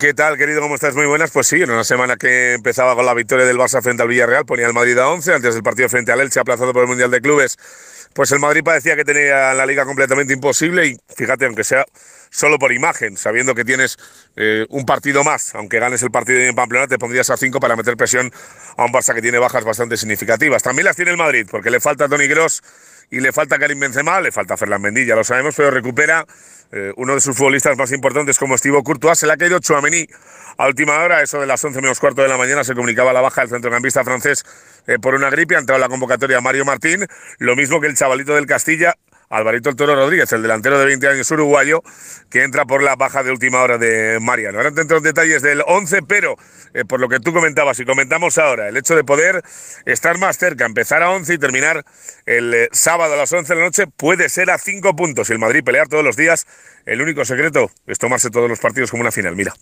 ¿Qué 0.00 0.14
tal, 0.14 0.38
querido? 0.38 0.62
¿Cómo 0.62 0.76
estás? 0.76 0.94
Muy 0.94 1.04
buenas. 1.04 1.30
Pues 1.30 1.46
sí, 1.46 1.56
en 1.60 1.70
una 1.70 1.84
semana 1.84 2.16
que 2.16 2.54
empezaba 2.54 2.94
con 2.94 3.04
la 3.04 3.12
victoria 3.12 3.44
del 3.44 3.58
Barça 3.58 3.82
frente 3.82 4.02
al 4.02 4.08
Villarreal, 4.08 4.46
ponía 4.46 4.66
el 4.66 4.72
Madrid 4.72 4.96
a 4.96 5.08
11, 5.08 5.34
antes 5.34 5.52
del 5.52 5.62
partido 5.62 5.90
frente 5.90 6.10
al 6.10 6.22
Elche, 6.22 6.40
aplazado 6.40 6.72
por 6.72 6.80
el 6.84 6.88
Mundial 6.88 7.10
de 7.10 7.20
Clubes. 7.20 7.58
Pues 8.14 8.32
el 8.32 8.38
Madrid 8.38 8.62
parecía 8.64 8.96
que 8.96 9.04
tenía 9.04 9.52
la 9.52 9.66
liga 9.66 9.84
completamente 9.84 10.32
imposible 10.32 10.86
y 10.86 10.96
fíjate, 11.14 11.44
aunque 11.44 11.64
sea 11.64 11.84
solo 12.34 12.58
por 12.58 12.72
imagen, 12.72 13.16
sabiendo 13.16 13.54
que 13.54 13.64
tienes 13.64 13.96
eh, 14.34 14.66
un 14.68 14.84
partido 14.84 15.22
más, 15.22 15.54
aunque 15.54 15.78
ganes 15.78 16.02
el 16.02 16.10
partido 16.10 16.40
en 16.40 16.54
Pamplona, 16.56 16.88
te 16.88 16.98
pondrías 16.98 17.30
a 17.30 17.36
5 17.36 17.60
para 17.60 17.76
meter 17.76 17.96
presión 17.96 18.32
a 18.76 18.84
un 18.84 18.92
Barça 18.92 19.14
que 19.14 19.22
tiene 19.22 19.38
bajas 19.38 19.64
bastante 19.64 19.96
significativas. 19.96 20.60
También 20.60 20.84
las 20.84 20.96
tiene 20.96 21.12
el 21.12 21.16
Madrid, 21.16 21.46
porque 21.48 21.70
le 21.70 21.78
falta 21.78 22.08
Tony 22.08 22.26
Gross 22.26 22.60
y 23.10 23.20
le 23.20 23.32
falta 23.32 23.56
Karim 23.56 23.78
Benzema, 23.78 24.20
le 24.20 24.32
falta 24.32 24.56
Ferland 24.56 24.82
Mendy, 24.82 25.06
ya 25.06 25.14
lo 25.14 25.22
sabemos, 25.22 25.54
pero 25.54 25.70
recupera 25.70 26.26
eh, 26.72 26.92
uno 26.96 27.14
de 27.14 27.20
sus 27.20 27.36
futbolistas 27.36 27.76
más 27.78 27.92
importantes 27.92 28.36
como 28.36 28.56
Estivo 28.56 28.82
Courtois, 28.82 29.16
se 29.16 29.28
le 29.28 29.34
ha 29.34 29.36
caído 29.36 29.60
Chouameni 29.60 30.08
a 30.56 30.66
última 30.66 30.98
hora, 31.00 31.22
eso 31.22 31.40
de 31.40 31.46
las 31.46 31.64
11 31.64 31.80
menos 31.82 32.00
cuarto 32.00 32.22
de 32.22 32.28
la 32.28 32.36
mañana, 32.36 32.64
se 32.64 32.74
comunicaba 32.74 33.12
la 33.12 33.20
baja 33.20 33.42
del 33.42 33.50
centrocampista 33.50 34.02
francés 34.02 34.44
eh, 34.88 34.98
por 34.98 35.14
una 35.14 35.30
gripe, 35.30 35.54
ha 35.54 35.60
entrado 35.60 35.76
en 35.76 35.82
la 35.82 35.88
convocatoria 35.88 36.40
Mario 36.40 36.64
Martín, 36.64 37.06
lo 37.38 37.54
mismo 37.54 37.80
que 37.80 37.86
el 37.86 37.96
chavalito 37.96 38.34
del 38.34 38.46
Castilla, 38.46 38.96
Alvarito 39.28 39.70
el 39.70 39.76
Toro 39.76 39.94
Rodríguez, 39.94 40.32
el 40.32 40.42
delantero 40.42 40.78
de 40.78 40.86
20 40.86 41.08
años 41.08 41.30
uruguayo, 41.30 41.82
que 42.30 42.42
entra 42.42 42.64
por 42.64 42.82
la 42.82 42.96
baja 42.96 43.22
de 43.22 43.30
última 43.30 43.62
hora 43.62 43.78
de 43.78 44.18
Mariano. 44.20 44.58
Ahora 44.58 44.70
dentro 44.70 45.00
de 45.00 45.08
detalles 45.08 45.42
del 45.42 45.62
11, 45.66 46.02
pero 46.02 46.36
eh, 46.72 46.84
por 46.84 47.00
lo 47.00 47.08
que 47.08 47.20
tú 47.20 47.32
comentabas 47.32 47.78
y 47.80 47.84
comentamos 47.84 48.38
ahora, 48.38 48.68
el 48.68 48.76
hecho 48.76 48.96
de 48.96 49.04
poder 49.04 49.42
estar 49.86 50.18
más 50.18 50.38
cerca, 50.38 50.66
empezar 50.66 51.02
a 51.02 51.10
11 51.10 51.34
y 51.34 51.38
terminar 51.38 51.84
el 52.26 52.54
eh, 52.54 52.68
sábado 52.72 53.14
a 53.14 53.16
las 53.16 53.32
11 53.32 53.52
de 53.52 53.58
la 53.58 53.66
noche, 53.66 53.86
puede 53.86 54.28
ser 54.28 54.50
a 54.50 54.58
5 54.58 54.94
puntos. 54.96 55.30
Y 55.30 55.32
el 55.32 55.38
Madrid 55.38 55.64
pelear 55.64 55.88
todos 55.88 56.04
los 56.04 56.16
días, 56.16 56.46
el 56.86 57.00
único 57.00 57.24
secreto 57.24 57.70
es 57.86 57.98
tomarse 57.98 58.30
todos 58.30 58.48
los 58.48 58.60
partidos 58.60 58.90
como 58.90 59.00
una 59.00 59.12
final. 59.12 59.36
Mira. 59.36 59.54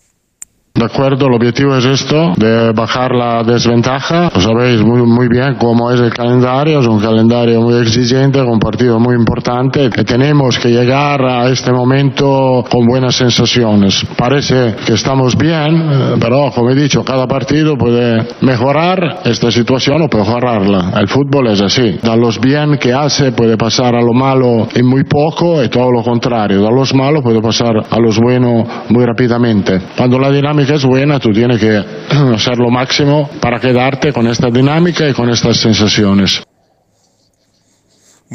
De 0.75 0.85
acuerdo, 0.85 1.27
el 1.27 1.33
objetivo 1.35 1.77
es 1.77 1.85
esto, 1.85 2.33
de 2.35 2.71
bajar 2.71 3.13
la 3.13 3.43
desventaja. 3.43 4.31
Lo 4.33 4.41
sabéis 4.41 4.81
muy, 4.81 5.03
muy 5.03 5.27
bien 5.27 5.53
cómo 5.59 5.91
es 5.91 6.01
el 6.01 6.11
calendario, 6.11 6.79
es 6.79 6.87
un 6.87 6.99
calendario 6.99 7.61
muy 7.61 7.75
exigente, 7.75 8.41
un 8.41 8.57
partido 8.57 8.99
muy 8.99 9.13
importante. 9.13 9.91
Tenemos 9.91 10.57
que 10.57 10.69
llegar 10.69 11.23
a 11.23 11.47
este 11.49 11.71
momento 11.71 12.65
con 12.67 12.87
buenas 12.87 13.13
sensaciones. 13.13 14.03
Parece 14.17 14.73
que 14.83 14.93
estamos 14.93 15.37
bien, 15.37 15.75
eh, 15.75 16.15
pero 16.19 16.49
como 16.49 16.71
he 16.71 16.75
dicho, 16.75 17.03
cada 17.03 17.27
partido 17.27 17.77
puede 17.77 18.25
mejorar 18.41 19.19
esta 19.25 19.51
situación 19.51 20.01
o 20.01 20.17
mejorarla. 20.17 20.93
El 20.99 21.07
fútbol 21.07 21.49
es 21.49 21.61
así. 21.61 21.99
Da 22.01 22.15
los 22.15 22.39
bien 22.39 22.79
que 22.79 22.93
hace 22.93 23.31
puede 23.31 23.57
pasar 23.57 23.93
a 23.95 24.01
lo 24.01 24.13
malo 24.13 24.67
en 24.73 24.87
muy 24.87 25.03
poco 25.03 25.63
y 25.63 25.69
todo 25.69 25.91
lo 25.91 26.01
contrario. 26.01 26.63
Da 26.63 26.71
los 26.71 26.95
malos 26.95 27.21
puede 27.21 27.43
pasar 27.43 27.75
a 27.91 27.99
los 27.99 28.17
buenos 28.17 28.67
muy 28.89 29.05
rápidamente. 29.05 29.79
Cuando 29.95 30.17
la 30.17 30.31
dinámica 30.31 30.62
es 30.69 30.85
buena, 30.85 31.19
tú 31.19 31.31
tienes 31.31 31.59
que 31.59 31.77
hacer 32.35 32.57
lo 32.57 32.69
máximo 32.69 33.29
para 33.39 33.59
quedarte 33.59 34.11
con 34.13 34.27
esta 34.27 34.49
dinámica 34.49 35.07
y 35.07 35.13
con 35.13 35.29
estas 35.29 35.57
sensaciones. 35.57 36.43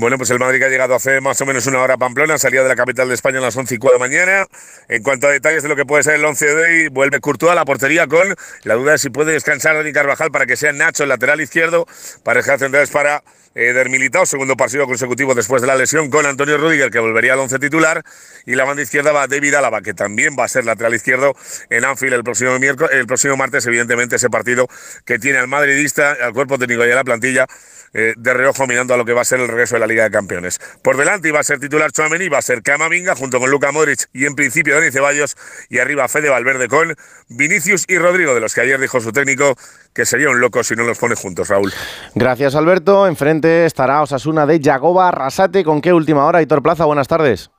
Bueno, 0.01 0.17
pues 0.17 0.31
el 0.31 0.39
Madrid 0.39 0.63
ha 0.63 0.69
llegado 0.69 0.95
hace 0.95 1.21
más 1.21 1.41
o 1.41 1.45
menos 1.45 1.67
una 1.67 1.81
hora 1.81 1.95
a 1.95 1.99
Pamplona, 1.99 2.39
salía 2.39 2.63
de 2.63 2.69
la 2.69 2.77
capital 2.77 3.09
de 3.09 3.15
España 3.15 3.39
a 3.39 3.41
las 3.41 3.57
11 3.57 3.75
y 3.75 3.79
4 3.79 3.99
de 3.99 4.01
la 4.01 4.09
mañana. 4.09 4.47
En 4.87 5.03
cuanto 5.03 5.27
a 5.27 5.33
detalles 5.33 5.65
de 5.65 5.69
lo 5.69 5.75
que 5.75 5.85
puede 5.85 6.05
ser 6.05 6.15
el 6.15 6.25
11 6.25 6.47
de 6.47 6.63
hoy, 6.63 6.89
vuelve 6.89 7.19
Courtois 7.19 7.51
a 7.51 7.57
la 7.57 7.65
portería 7.65 8.07
con 8.07 8.33
la 8.63 8.75
duda 8.75 8.93
de 8.93 8.99
si 8.99 9.11
puede 9.11 9.33
descansar 9.33 9.75
Dani 9.75 9.93
Carvajal 9.93 10.31
para 10.31 10.47
que 10.47 10.55
sea 10.55 10.73
Nacho 10.73 11.03
el 11.03 11.09
lateral 11.09 11.41
izquierdo, 11.41 11.89
pareja 12.23 12.57
centrales 12.59 12.91
para 12.91 13.25
Eder 13.57 13.89
Militao, 13.91 14.25
segundo 14.25 14.57
partido 14.57 14.87
consecutivo 14.87 15.35
después 15.35 15.63
de 15.63 15.67
la 15.67 15.75
lesión 15.75 16.11
con 16.11 16.27
Antonio 16.27 16.59
Rudiger, 16.59 16.93
que 16.93 17.01
volvería 17.01 17.33
al 17.33 17.41
11 17.41 17.59
titular, 17.59 18.05
y 18.47 18.55
la 18.55 18.63
banda 18.63 18.83
izquierda 18.83 19.11
va 19.11 19.27
David 19.27 19.55
Álava, 19.55 19.81
que 19.83 19.95
también 19.95 20.37
va 20.39 20.45
a 20.45 20.49
ser 20.49 20.65
lateral 20.65 20.95
izquierdo 20.95 21.35
en 21.71 21.85
Anfield 21.85 22.15
el 22.15 22.23
próximo, 22.23 22.57
miércoles, 22.61 22.95
el 22.95 23.09
próximo 23.09 23.37
martes, 23.37 23.67
evidentemente 23.67 24.15
ese 24.15 24.31
partido 24.31 24.69
que 25.05 25.19
tiene 25.19 25.39
al 25.39 25.49
madridista, 25.49 26.13
al 26.13 26.35
cuerpo 26.35 26.57
técnico 26.57 26.87
y 26.87 26.91
a 26.93 26.95
la 26.95 27.03
plantilla 27.03 27.49
eh, 27.93 28.15
de 28.17 28.35
reojo 28.35 28.67
mirando 28.67 28.95
a 28.95 28.97
lo 28.97 29.05
que 29.05 29.13
va 29.13 29.23
a 29.23 29.25
ser 29.25 29.41
el 29.41 29.49
regreso 29.49 29.77
de 29.77 29.81
la 29.81 29.87
Liga 29.87 30.05
de 30.05 30.11
Campeones. 30.11 30.61
Por 30.83 30.97
delante 30.97 31.29
iba 31.29 31.41
a 31.41 31.45
ser 31.45 31.59
titular 31.59 31.93
Chouameni, 31.93 32.29
va 32.29 32.39
a 32.39 32.43
ser 32.43 32.63
Camavinga 32.63 33.15
junto 33.15 33.39
con 33.39 33.51
Luca 33.51 33.73
Modric 33.73 34.09
y 34.13 34.27
en 34.27 34.35
principio 34.35 34.75
Dani 34.75 34.91
Ceballos 34.91 35.37
y 35.69 35.79
arriba 35.79 36.09
Fede 36.09 36.29
Valverde 36.29 36.69
con 36.69 36.97
Vinicius 37.29 37.85
y 37.89 37.99
Rodrigo, 37.99 38.35
de 38.35 38.41
los 38.41 38.55
que 38.55 38.61
ayer 38.63 38.81
dijo 38.81 39.01
su 39.01 39.13
técnico 39.13 39.57
que 39.95 40.07
sería 40.07 40.31
un 40.31 40.41
loco 40.41 40.63
si 40.63 40.75
no 40.75 40.85
los 40.85 40.99
pone 40.99 41.15
juntos, 41.15 41.49
Raúl. 41.49 41.73
Gracias, 42.15 42.55
Alberto. 42.55 43.07
Enfrente 43.07 43.67
estará 43.67 44.03
Osasuna 44.03 44.47
de 44.47 44.61
Yagoba 44.61 45.11
Rasate. 45.11 45.65
¿Con 45.65 45.81
qué 45.81 45.93
última 45.93 46.25
hora? 46.25 46.43
Hitor 46.43 46.63
Plaza, 46.63 46.85
buenas 46.85 47.09
tardes. 47.09 47.51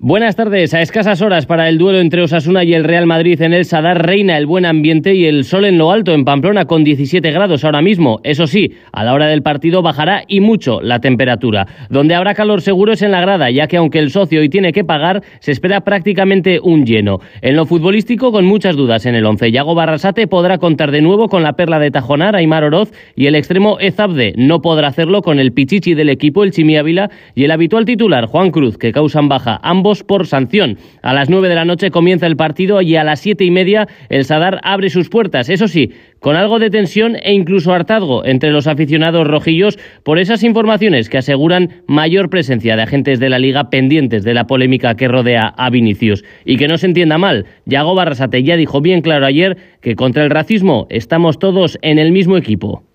Buenas 0.00 0.36
tardes. 0.36 0.74
A 0.74 0.80
escasas 0.80 1.22
horas 1.22 1.44
para 1.44 1.68
el 1.68 1.76
duelo 1.76 1.98
entre 1.98 2.22
Osasuna 2.22 2.62
y 2.62 2.72
el 2.72 2.84
Real 2.84 3.06
Madrid 3.06 3.42
en 3.42 3.52
el 3.52 3.64
Sadar 3.64 4.06
reina 4.06 4.38
el 4.38 4.46
buen 4.46 4.64
ambiente 4.64 5.16
y 5.16 5.26
el 5.26 5.42
sol 5.42 5.64
en 5.64 5.76
lo 5.76 5.90
alto 5.90 6.12
en 6.12 6.24
Pamplona 6.24 6.66
con 6.66 6.84
17 6.84 7.28
grados 7.32 7.64
ahora 7.64 7.82
mismo. 7.82 8.20
Eso 8.22 8.46
sí, 8.46 8.74
a 8.92 9.02
la 9.02 9.12
hora 9.12 9.26
del 9.26 9.42
partido 9.42 9.82
bajará 9.82 10.22
y 10.28 10.38
mucho 10.38 10.80
la 10.80 11.00
temperatura. 11.00 11.66
Donde 11.90 12.14
habrá 12.14 12.34
calor 12.34 12.60
seguro 12.60 12.92
es 12.92 13.02
en 13.02 13.10
la 13.10 13.20
grada, 13.20 13.50
ya 13.50 13.66
que 13.66 13.76
aunque 13.76 13.98
el 13.98 14.12
socio 14.12 14.38
hoy 14.38 14.48
tiene 14.48 14.72
que 14.72 14.84
pagar, 14.84 15.24
se 15.40 15.50
espera 15.50 15.80
prácticamente 15.80 16.60
un 16.62 16.86
lleno. 16.86 17.18
En 17.42 17.56
lo 17.56 17.66
futbolístico 17.66 18.30
con 18.30 18.44
muchas 18.44 18.76
dudas 18.76 19.04
en 19.04 19.16
el 19.16 19.26
11. 19.26 19.50
Yago 19.50 19.74
Barrasate 19.74 20.28
podrá 20.28 20.58
contar 20.58 20.92
de 20.92 21.02
nuevo 21.02 21.26
con 21.26 21.42
la 21.42 21.54
perla 21.54 21.80
de 21.80 21.90
Tajonar, 21.90 22.36
Aymar 22.36 22.62
Oroz 22.62 22.92
y 23.16 23.26
el 23.26 23.34
extremo 23.34 23.80
Ezabde. 23.80 24.32
No 24.36 24.62
podrá 24.62 24.86
hacerlo 24.86 25.22
con 25.22 25.40
el 25.40 25.52
pichichi 25.52 25.94
del 25.94 26.08
equipo, 26.08 26.44
el 26.44 26.52
Chimi 26.52 26.76
Ávila 26.76 27.10
y 27.34 27.42
el 27.42 27.50
habitual 27.50 27.84
titular 27.84 28.26
Juan 28.26 28.52
Cruz, 28.52 28.78
que 28.78 28.92
causan 28.92 29.28
baja 29.28 29.58
ambos 29.60 29.87
por 30.04 30.26
sanción. 30.26 30.78
A 31.02 31.14
las 31.14 31.30
9 31.30 31.48
de 31.48 31.54
la 31.54 31.64
noche 31.64 31.90
comienza 31.90 32.26
el 32.26 32.36
partido 32.36 32.82
y 32.82 32.96
a 32.96 33.04
las 33.04 33.20
siete 33.20 33.44
y 33.44 33.50
media 33.50 33.88
el 34.08 34.24
Sadar 34.24 34.60
abre 34.62 34.90
sus 34.90 35.08
puertas. 35.08 35.48
Eso 35.48 35.68
sí, 35.68 35.92
con 36.20 36.36
algo 36.36 36.58
de 36.58 36.70
tensión 36.70 37.16
e 37.22 37.32
incluso 37.32 37.72
hartazgo 37.72 38.24
entre 38.24 38.50
los 38.50 38.66
aficionados 38.66 39.26
rojillos 39.26 39.78
por 40.02 40.18
esas 40.18 40.42
informaciones 40.42 41.08
que 41.08 41.18
aseguran 41.18 41.82
mayor 41.86 42.28
presencia 42.30 42.76
de 42.76 42.82
agentes 42.82 43.20
de 43.20 43.30
la 43.30 43.38
liga 43.38 43.70
pendientes 43.70 44.24
de 44.24 44.34
la 44.34 44.46
polémica 44.46 44.94
que 44.94 45.08
rodea 45.08 45.54
a 45.56 45.70
Vinicius. 45.70 46.24
Y 46.44 46.56
que 46.56 46.68
no 46.68 46.78
se 46.78 46.86
entienda 46.86 47.18
mal, 47.18 47.46
Yago 47.66 47.94
Barrasate 47.94 48.42
ya 48.42 48.56
dijo 48.56 48.80
bien 48.80 49.00
claro 49.00 49.26
ayer 49.26 49.56
que 49.80 49.94
contra 49.94 50.24
el 50.24 50.30
racismo 50.30 50.86
estamos 50.90 51.38
todos 51.38 51.78
en 51.82 51.98
el 51.98 52.12
mismo 52.12 52.36
equipo. 52.36 52.87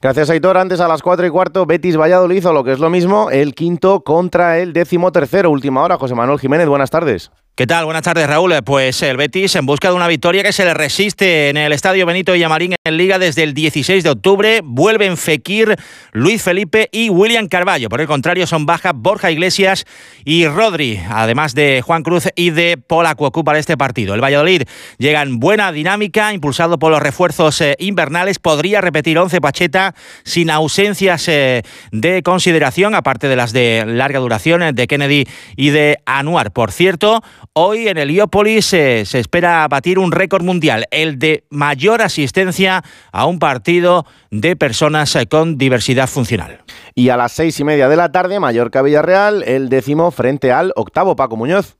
Gracias, 0.00 0.30
Aitor. 0.30 0.56
Antes 0.56 0.80
a 0.80 0.88
las 0.88 1.02
4 1.02 1.26
y 1.26 1.30
cuarto, 1.30 1.66
Betis 1.66 1.96
Valladolid 1.96 2.36
hizo 2.36 2.52
lo 2.52 2.64
que 2.64 2.72
es 2.72 2.78
lo 2.78 2.90
mismo, 2.90 3.30
el 3.30 3.54
quinto 3.54 4.02
contra 4.02 4.58
el 4.58 4.72
décimo 4.72 5.12
tercero. 5.12 5.50
Última 5.50 5.82
hora, 5.82 5.96
José 5.96 6.14
Manuel 6.14 6.38
Jiménez, 6.38 6.66
buenas 6.68 6.90
tardes. 6.90 7.30
¿Qué 7.56 7.66
tal? 7.66 7.84
Buenas 7.84 8.04
tardes, 8.04 8.26
Raúl. 8.26 8.54
Pues 8.64 9.02
el 9.02 9.18
Betis 9.18 9.54
en 9.54 9.66
busca 9.66 9.88
de 9.88 9.94
una 9.94 10.08
victoria 10.08 10.42
que 10.42 10.52
se 10.52 10.64
le 10.64 10.72
resiste 10.72 11.50
en 11.50 11.58
el 11.58 11.72
Estadio 11.72 12.06
Benito 12.06 12.32
Villamarín 12.32 12.74
en 12.84 12.96
Liga 12.96 13.18
desde 13.18 13.42
el 13.42 13.52
16 13.52 14.02
de 14.02 14.08
octubre. 14.08 14.62
Vuelven 14.64 15.18
Fekir, 15.18 15.76
Luis 16.12 16.42
Felipe 16.42 16.88
y 16.90 17.10
William 17.10 17.48
Carballo. 17.48 17.90
Por 17.90 18.00
el 18.00 18.06
contrario, 18.06 18.46
son 18.46 18.64
bajas 18.64 18.92
Borja 18.94 19.30
Iglesias 19.30 19.84
y 20.24 20.46
Rodri, 20.46 21.02
además 21.10 21.54
de 21.54 21.82
Juan 21.84 22.02
Cruz 22.02 22.28
y 22.34 22.48
de 22.48 22.78
Pola 22.78 23.14
Cuocu 23.14 23.44
para 23.44 23.58
este 23.58 23.76
partido. 23.76 24.14
El 24.14 24.24
Valladolid 24.24 24.62
llega 24.96 25.20
en 25.20 25.38
buena 25.38 25.70
dinámica, 25.70 26.32
impulsado 26.32 26.78
por 26.78 26.90
los 26.90 27.02
refuerzos 27.02 27.60
eh, 27.60 27.76
invernales. 27.78 28.38
Podría 28.38 28.80
repetir 28.80 29.18
11 29.18 29.38
Pacheta 29.42 29.94
sin 30.24 30.50
ausencias 30.50 31.28
eh, 31.28 31.62
de 31.92 32.22
consideración, 32.22 32.94
aparte 32.94 33.28
de 33.28 33.36
las 33.36 33.52
de 33.52 33.84
larga 33.86 34.18
duración 34.18 34.62
eh, 34.62 34.72
de 34.72 34.86
Kennedy 34.86 35.26
y 35.56 35.70
de 35.70 35.98
Anuar. 36.06 36.52
Por 36.52 36.72
cierto, 36.72 37.22
Hoy 37.52 37.88
en 37.88 37.98
Heliópolis 37.98 38.72
eh, 38.74 39.04
se 39.04 39.18
espera 39.18 39.66
batir 39.66 39.98
un 39.98 40.12
récord 40.12 40.44
mundial, 40.44 40.86
el 40.92 41.18
de 41.18 41.42
mayor 41.50 42.00
asistencia 42.00 42.84
a 43.10 43.26
un 43.26 43.40
partido 43.40 44.06
de 44.30 44.54
personas 44.54 45.16
eh, 45.16 45.26
con 45.26 45.58
diversidad 45.58 46.06
funcional. 46.08 46.62
Y 46.94 47.08
a 47.08 47.16
las 47.16 47.32
seis 47.32 47.58
y 47.58 47.64
media 47.64 47.88
de 47.88 47.96
la 47.96 48.12
tarde, 48.12 48.38
Mallorca-Villarreal, 48.38 49.42
el 49.42 49.68
décimo 49.68 50.12
frente 50.12 50.52
al 50.52 50.72
octavo, 50.76 51.16
Paco 51.16 51.36
Muñoz. 51.36 51.79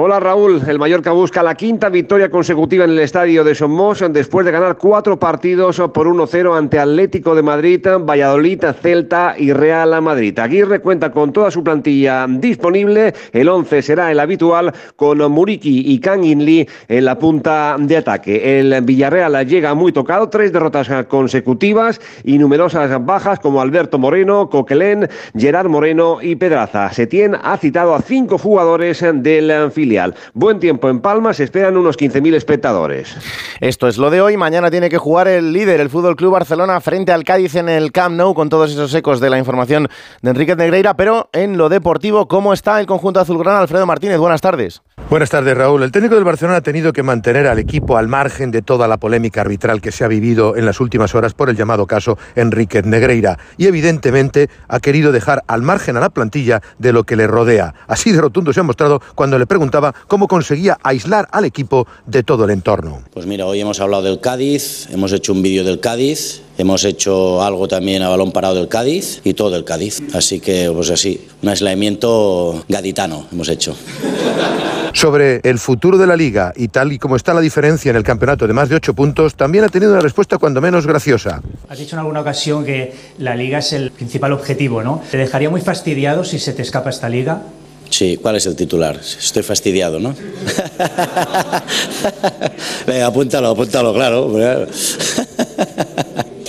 Hola 0.00 0.20
Raúl, 0.20 0.62
el 0.68 0.78
Mallorca 0.78 1.10
busca 1.10 1.42
la 1.42 1.56
quinta 1.56 1.88
victoria 1.88 2.30
consecutiva 2.30 2.84
en 2.84 2.90
el 2.90 3.00
estadio 3.00 3.42
de 3.42 3.56
Somos 3.56 4.04
después 4.12 4.46
de 4.46 4.52
ganar 4.52 4.76
cuatro 4.76 5.18
partidos 5.18 5.82
por 5.92 6.06
1-0 6.06 6.56
ante 6.56 6.78
Atlético 6.78 7.34
de 7.34 7.42
Madrid, 7.42 7.84
Valladolid, 8.02 8.62
Celta 8.80 9.34
y 9.36 9.52
Real 9.52 10.00
Madrid. 10.00 10.38
Aguirre 10.38 10.78
cuenta 10.78 11.10
con 11.10 11.32
toda 11.32 11.50
su 11.50 11.64
plantilla 11.64 12.28
disponible, 12.28 13.12
el 13.32 13.48
11 13.48 13.82
será 13.82 14.12
el 14.12 14.20
habitual 14.20 14.72
con 14.94 15.18
Muriki 15.32 15.92
y 15.92 15.98
Kang 15.98 16.22
In 16.22 16.68
en 16.86 17.04
la 17.04 17.18
punta 17.18 17.74
de 17.76 17.96
ataque. 17.96 18.60
El 18.60 18.80
Villarreal 18.82 19.44
llega 19.48 19.74
muy 19.74 19.90
tocado, 19.90 20.28
tres 20.28 20.52
derrotas 20.52 21.06
consecutivas 21.08 22.00
y 22.22 22.38
numerosas 22.38 23.04
bajas 23.04 23.40
como 23.40 23.60
Alberto 23.60 23.98
Moreno, 23.98 24.48
Coquelén, 24.48 25.08
Gerard 25.36 25.68
Moreno 25.68 26.18
y 26.22 26.36
Pedraza. 26.36 26.92
Setién 26.92 27.34
ha 27.34 27.56
citado 27.56 27.96
a 27.96 28.00
cinco 28.00 28.38
jugadores 28.38 29.04
del 29.12 29.72
filial. 29.72 29.87
Buen 30.34 30.60
tiempo 30.60 30.90
en 30.90 31.00
Palma, 31.00 31.32
se 31.32 31.44
esperan 31.44 31.76
unos 31.76 31.96
15.000 31.96 32.34
espectadores. 32.34 33.16
Esto 33.60 33.88
es 33.88 33.96
lo 33.96 34.10
de 34.10 34.20
hoy. 34.20 34.36
Mañana 34.36 34.70
tiene 34.70 34.90
que 34.90 34.98
jugar 34.98 35.28
el 35.28 35.52
líder, 35.52 35.80
el 35.80 35.88
Fútbol 35.88 36.14
Club 36.14 36.32
Barcelona, 36.32 36.80
frente 36.80 37.12
al 37.12 37.24
Cádiz 37.24 37.54
en 37.54 37.68
el 37.68 37.90
Camp 37.90 38.16
Nou, 38.16 38.34
con 38.34 38.50
todos 38.50 38.70
esos 38.70 38.92
ecos 38.94 39.20
de 39.20 39.30
la 39.30 39.38
información 39.38 39.88
de 40.20 40.30
Enrique 40.30 40.54
Negreira. 40.56 40.94
Pero 40.94 41.30
en 41.32 41.56
lo 41.56 41.68
deportivo, 41.68 42.28
¿cómo 42.28 42.52
está 42.52 42.80
el 42.80 42.86
conjunto 42.86 43.20
azulgrana? 43.20 43.60
Alfredo 43.60 43.86
Martínez, 43.86 44.18
buenas 44.18 44.40
tardes. 44.40 44.82
Buenas 45.08 45.30
tardes, 45.30 45.56
Raúl. 45.56 45.82
El 45.82 45.90
técnico 45.90 46.16
del 46.16 46.24
Barcelona 46.24 46.58
ha 46.58 46.60
tenido 46.60 46.92
que 46.92 47.02
mantener 47.02 47.46
al 47.46 47.58
equipo 47.58 47.96
al 47.96 48.08
margen 48.08 48.50
de 48.50 48.60
toda 48.60 48.86
la 48.88 48.98
polémica 48.98 49.40
arbitral 49.40 49.80
que 49.80 49.90
se 49.90 50.04
ha 50.04 50.08
vivido 50.08 50.54
en 50.54 50.66
las 50.66 50.80
últimas 50.80 51.14
horas 51.14 51.32
por 51.32 51.48
el 51.48 51.56
llamado 51.56 51.86
caso 51.86 52.18
Enrique 52.34 52.82
Negreira. 52.82 53.38
Y 53.56 53.68
evidentemente 53.68 54.50
ha 54.68 54.80
querido 54.80 55.10
dejar 55.12 55.44
al 55.46 55.62
margen 55.62 55.96
a 55.96 56.00
la 56.00 56.10
plantilla 56.10 56.60
de 56.78 56.92
lo 56.92 57.04
que 57.04 57.16
le 57.16 57.26
rodea. 57.26 57.74
Así 57.86 58.12
de 58.12 58.20
rotundo 58.20 58.52
se 58.52 58.60
ha 58.60 58.64
mostrado 58.64 59.00
cuando 59.14 59.38
le 59.38 59.46
preguntaba 59.46 59.77
cómo 60.06 60.28
conseguía 60.28 60.78
aislar 60.82 61.28
al 61.32 61.44
equipo 61.44 61.86
de 62.06 62.22
todo 62.22 62.44
el 62.44 62.50
entorno. 62.50 63.02
Pues 63.12 63.26
mira, 63.26 63.46
hoy 63.46 63.60
hemos 63.60 63.80
hablado 63.80 64.02
del 64.02 64.20
Cádiz, 64.20 64.88
hemos 64.90 65.12
hecho 65.12 65.32
un 65.32 65.42
vídeo 65.42 65.64
del 65.64 65.80
Cádiz, 65.80 66.42
hemos 66.56 66.84
hecho 66.84 67.42
algo 67.42 67.68
también 67.68 68.02
a 68.02 68.08
balón 68.08 68.32
parado 68.32 68.56
del 68.56 68.68
Cádiz 68.68 69.20
y 69.24 69.34
todo 69.34 69.50
del 69.50 69.64
Cádiz. 69.64 70.00
Así 70.14 70.40
que, 70.40 70.70
pues 70.74 70.90
así, 70.90 71.26
un 71.42 71.48
aislamiento 71.48 72.64
gaditano 72.68 73.26
hemos 73.32 73.48
hecho 73.48 73.74
sobre 74.92 75.40
el 75.44 75.58
futuro 75.58 75.98
de 75.98 76.06
la 76.06 76.16
liga 76.16 76.52
y 76.56 76.68
tal 76.68 76.92
y 76.92 76.98
como 76.98 77.16
está 77.16 77.34
la 77.34 77.40
diferencia 77.40 77.90
en 77.90 77.96
el 77.96 78.02
campeonato 78.02 78.46
de 78.46 78.52
más 78.52 78.68
de 78.68 78.76
ocho 78.76 78.94
puntos, 78.94 79.34
también 79.34 79.64
ha 79.64 79.68
tenido 79.68 79.92
una 79.92 80.00
respuesta 80.00 80.38
cuando 80.38 80.60
menos 80.60 80.86
graciosa. 80.86 81.40
Has 81.68 81.78
dicho 81.78 81.94
en 81.94 82.00
alguna 82.00 82.20
ocasión 82.20 82.64
que 82.64 82.94
la 83.18 83.36
liga 83.36 83.58
es 83.58 83.72
el 83.72 83.90
principal 83.90 84.32
objetivo, 84.32 84.82
¿no? 84.82 85.02
¿Te 85.10 85.18
dejaría 85.18 85.50
muy 85.50 85.60
fastidiado 85.60 86.24
si 86.24 86.38
se 86.38 86.52
te 86.52 86.62
escapa 86.62 86.90
esta 86.90 87.08
liga? 87.08 87.42
Sí, 87.90 88.18
¿cuál 88.20 88.36
es 88.36 88.46
el 88.46 88.54
titular? 88.54 89.00
Estoy 89.00 89.42
fastidiado, 89.42 89.98
¿no? 89.98 90.14
Venga, 92.86 93.06
apúntalo, 93.06 93.48
apúntalo, 93.48 93.94
claro. 93.94 94.30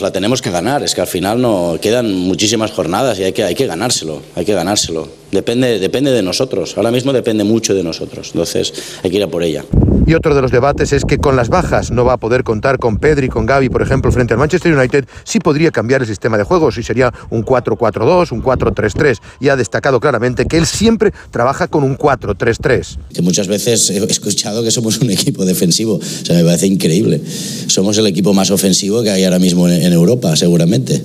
La 0.01 0.11
tenemos 0.11 0.41
que 0.41 0.51
ganar, 0.51 0.83
es 0.83 0.93
que 0.93 1.01
al 1.01 1.07
final 1.07 1.41
no 1.41 1.77
quedan 1.81 2.13
muchísimas 2.13 2.71
jornadas 2.71 3.19
y 3.19 3.23
hay 3.23 3.31
que, 3.31 3.43
hay 3.43 3.55
que 3.55 3.67
ganárselo, 3.67 4.21
hay 4.35 4.45
que 4.45 4.53
ganárselo. 4.53 5.07
Depende, 5.31 5.79
depende 5.79 6.11
de 6.11 6.21
nosotros, 6.21 6.75
ahora 6.77 6.91
mismo 6.91 7.13
depende 7.13 7.43
mucho 7.43 7.73
de 7.73 7.83
nosotros, 7.83 8.31
entonces 8.33 8.73
hay 9.03 9.09
que 9.09 9.17
ir 9.17 9.23
a 9.23 9.27
por 9.27 9.43
ella. 9.43 9.63
Y 10.09 10.15
otro 10.15 10.33
de 10.33 10.41
los 10.41 10.49
debates 10.49 10.91
es 10.91 11.05
que 11.05 11.19
con 11.19 11.35
las 11.35 11.49
bajas 11.49 11.91
no 11.91 12.03
va 12.03 12.13
a 12.13 12.17
poder 12.17 12.43
contar 12.43 12.79
con 12.79 12.97
Pedri, 12.97 13.29
con 13.29 13.45
Gaby, 13.45 13.69
por 13.69 13.83
ejemplo, 13.83 14.11
frente 14.11 14.33
al 14.33 14.39
Manchester 14.39 14.75
United, 14.75 15.05
sí 15.23 15.37
podría 15.37 15.69
cambiar 15.69 16.01
el 16.01 16.07
sistema 16.07 16.35
de 16.35 16.43
juego, 16.43 16.71
si 16.71 16.81
sería 16.81 17.13
un 17.29 17.45
4-4-2, 17.45 18.31
un 18.31 18.41
4-3-3. 18.41 19.19
Y 19.39 19.49
ha 19.49 19.55
destacado 19.55 19.99
claramente 19.99 20.47
que 20.47 20.57
él 20.57 20.65
siempre 20.65 21.13
trabaja 21.29 21.67
con 21.67 21.83
un 21.83 21.95
4-3-3. 21.95 22.97
Que 23.13 23.21
muchas 23.21 23.47
veces 23.47 23.87
he 23.91 24.03
escuchado 24.05 24.63
que 24.63 24.71
somos 24.71 24.99
un 24.99 25.11
equipo 25.11 25.45
defensivo, 25.45 25.97
o 25.97 26.25
sea, 26.25 26.35
me 26.35 26.43
parece 26.43 26.65
increíble. 26.65 27.21
Somos 27.67 27.95
el 27.99 28.07
equipo 28.07 28.33
más 28.33 28.49
ofensivo 28.49 29.03
que 29.03 29.11
hay 29.11 29.25
ahora 29.25 29.37
mismo 29.37 29.69
en 29.69 29.93
Europa, 29.93 30.35
seguramente 30.35 31.03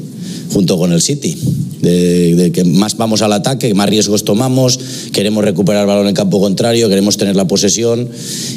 junto 0.55 0.79
con 0.79 0.93
el 0.93 1.01
City, 1.01 1.37
de, 1.81 2.51
que 2.55 2.65
más 2.65 2.97
vamos 2.97 3.23
al 3.23 3.33
ataque, 3.33 3.75
más 3.75 3.89
riesgos 3.89 4.25
tomamos, 4.25 4.79
queremos 5.13 5.45
recuperar 5.45 5.83
el 5.83 5.89
balón 5.89 6.07
en 6.07 6.15
campo 6.15 6.41
contrario, 6.41 6.89
queremos 6.89 7.17
tener 7.17 7.37
la 7.37 7.47
posesión 7.47 8.09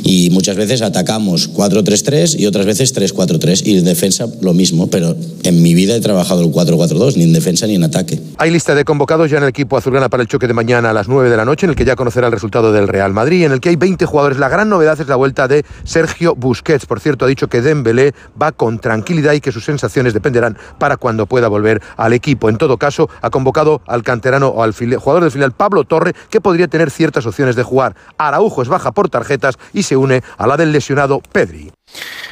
y 0.03 0.29
muchas 0.37 0.55
veces 0.55 0.83
atacamos 0.83 1.51
4-3-3 1.51 2.39
y 2.39 2.45
otras 2.45 2.67
veces 2.67 2.95
3-4-3 2.95 3.65
y 3.65 3.79
en 3.79 3.85
defensa 3.85 4.27
lo 4.39 4.53
mismo, 4.53 4.87
pero 4.87 5.15
en 5.41 5.63
mi 5.63 5.73
vida 5.73 5.95
he 5.95 5.99
trabajado 5.99 6.41
el 6.41 6.51
4-4-2, 6.51 7.15
ni 7.15 7.23
en 7.23 7.33
defensa 7.33 7.65
ni 7.65 7.73
en 7.73 7.83
ataque. 7.83 8.21
Hay 8.37 8.51
lista 8.51 8.75
de 8.75 8.85
convocados 8.85 9.31
ya 9.31 9.37
en 9.37 9.43
el 9.43 9.49
equipo 9.49 9.77
azulgrana 9.77 10.09
para 10.09 10.21
el 10.21 10.29
choque 10.29 10.47
de 10.47 10.53
mañana 10.53 10.91
a 10.91 10.93
las 10.93 11.07
9 11.07 11.31
de 11.31 11.37
la 11.37 11.43
noche, 11.43 11.65
en 11.65 11.71
el 11.71 11.75
que 11.75 11.85
ya 11.85 11.95
conocerá 11.95 12.27
el 12.27 12.33
resultado 12.33 12.71
del 12.71 12.87
Real 12.87 13.13
Madrid, 13.13 13.45
en 13.45 13.51
el 13.51 13.59
que 13.59 13.69
hay 13.69 13.77
20 13.77 14.05
jugadores. 14.05 14.37
La 14.37 14.47
gran 14.47 14.69
novedad 14.69 15.01
es 15.01 15.07
la 15.07 15.15
vuelta 15.15 15.47
de 15.47 15.65
Sergio 15.83 16.35
Busquets. 16.35 16.85
Por 16.85 16.99
cierto, 16.99 17.25
ha 17.25 17.27
dicho 17.27 17.47
que 17.47 17.63
Dembélé 17.63 18.13
va 18.39 18.51
con 18.51 18.77
tranquilidad 18.77 19.33
y 19.33 19.41
que 19.41 19.51
sus 19.51 19.65
sensaciones 19.65 20.13
dependerán 20.13 20.55
para 20.77 20.97
cuando 20.97 21.25
pueda 21.25 21.47
volver 21.47 21.81
al 21.95 22.13
equipo. 22.13 22.47
En 22.47 22.57
todo 22.57 22.77
caso, 22.77 23.09
ha 23.23 23.31
convocado 23.31 23.81
al 23.87 24.03
canterano 24.03 24.49
o 24.49 24.61
al 24.61 24.73
jugador 24.73 25.23
del 25.23 25.31
filial 25.31 25.53
Pablo 25.53 25.83
Torre, 25.83 26.13
que 26.29 26.41
podría 26.41 26.67
tener 26.67 26.91
ciertas 26.91 27.25
opciones 27.25 27.55
de 27.55 27.63
jugar. 27.63 27.95
Araujo 28.19 28.61
es 28.61 28.67
baja 28.67 28.91
por 28.91 29.09
tarjetas 29.09 29.57
y 29.73 29.81
se 29.81 29.97
une 29.97 30.21
a 30.37 30.47
la 30.47 30.57
del 30.57 30.71
lesionado 30.71 31.21
Pedri. 31.31 31.71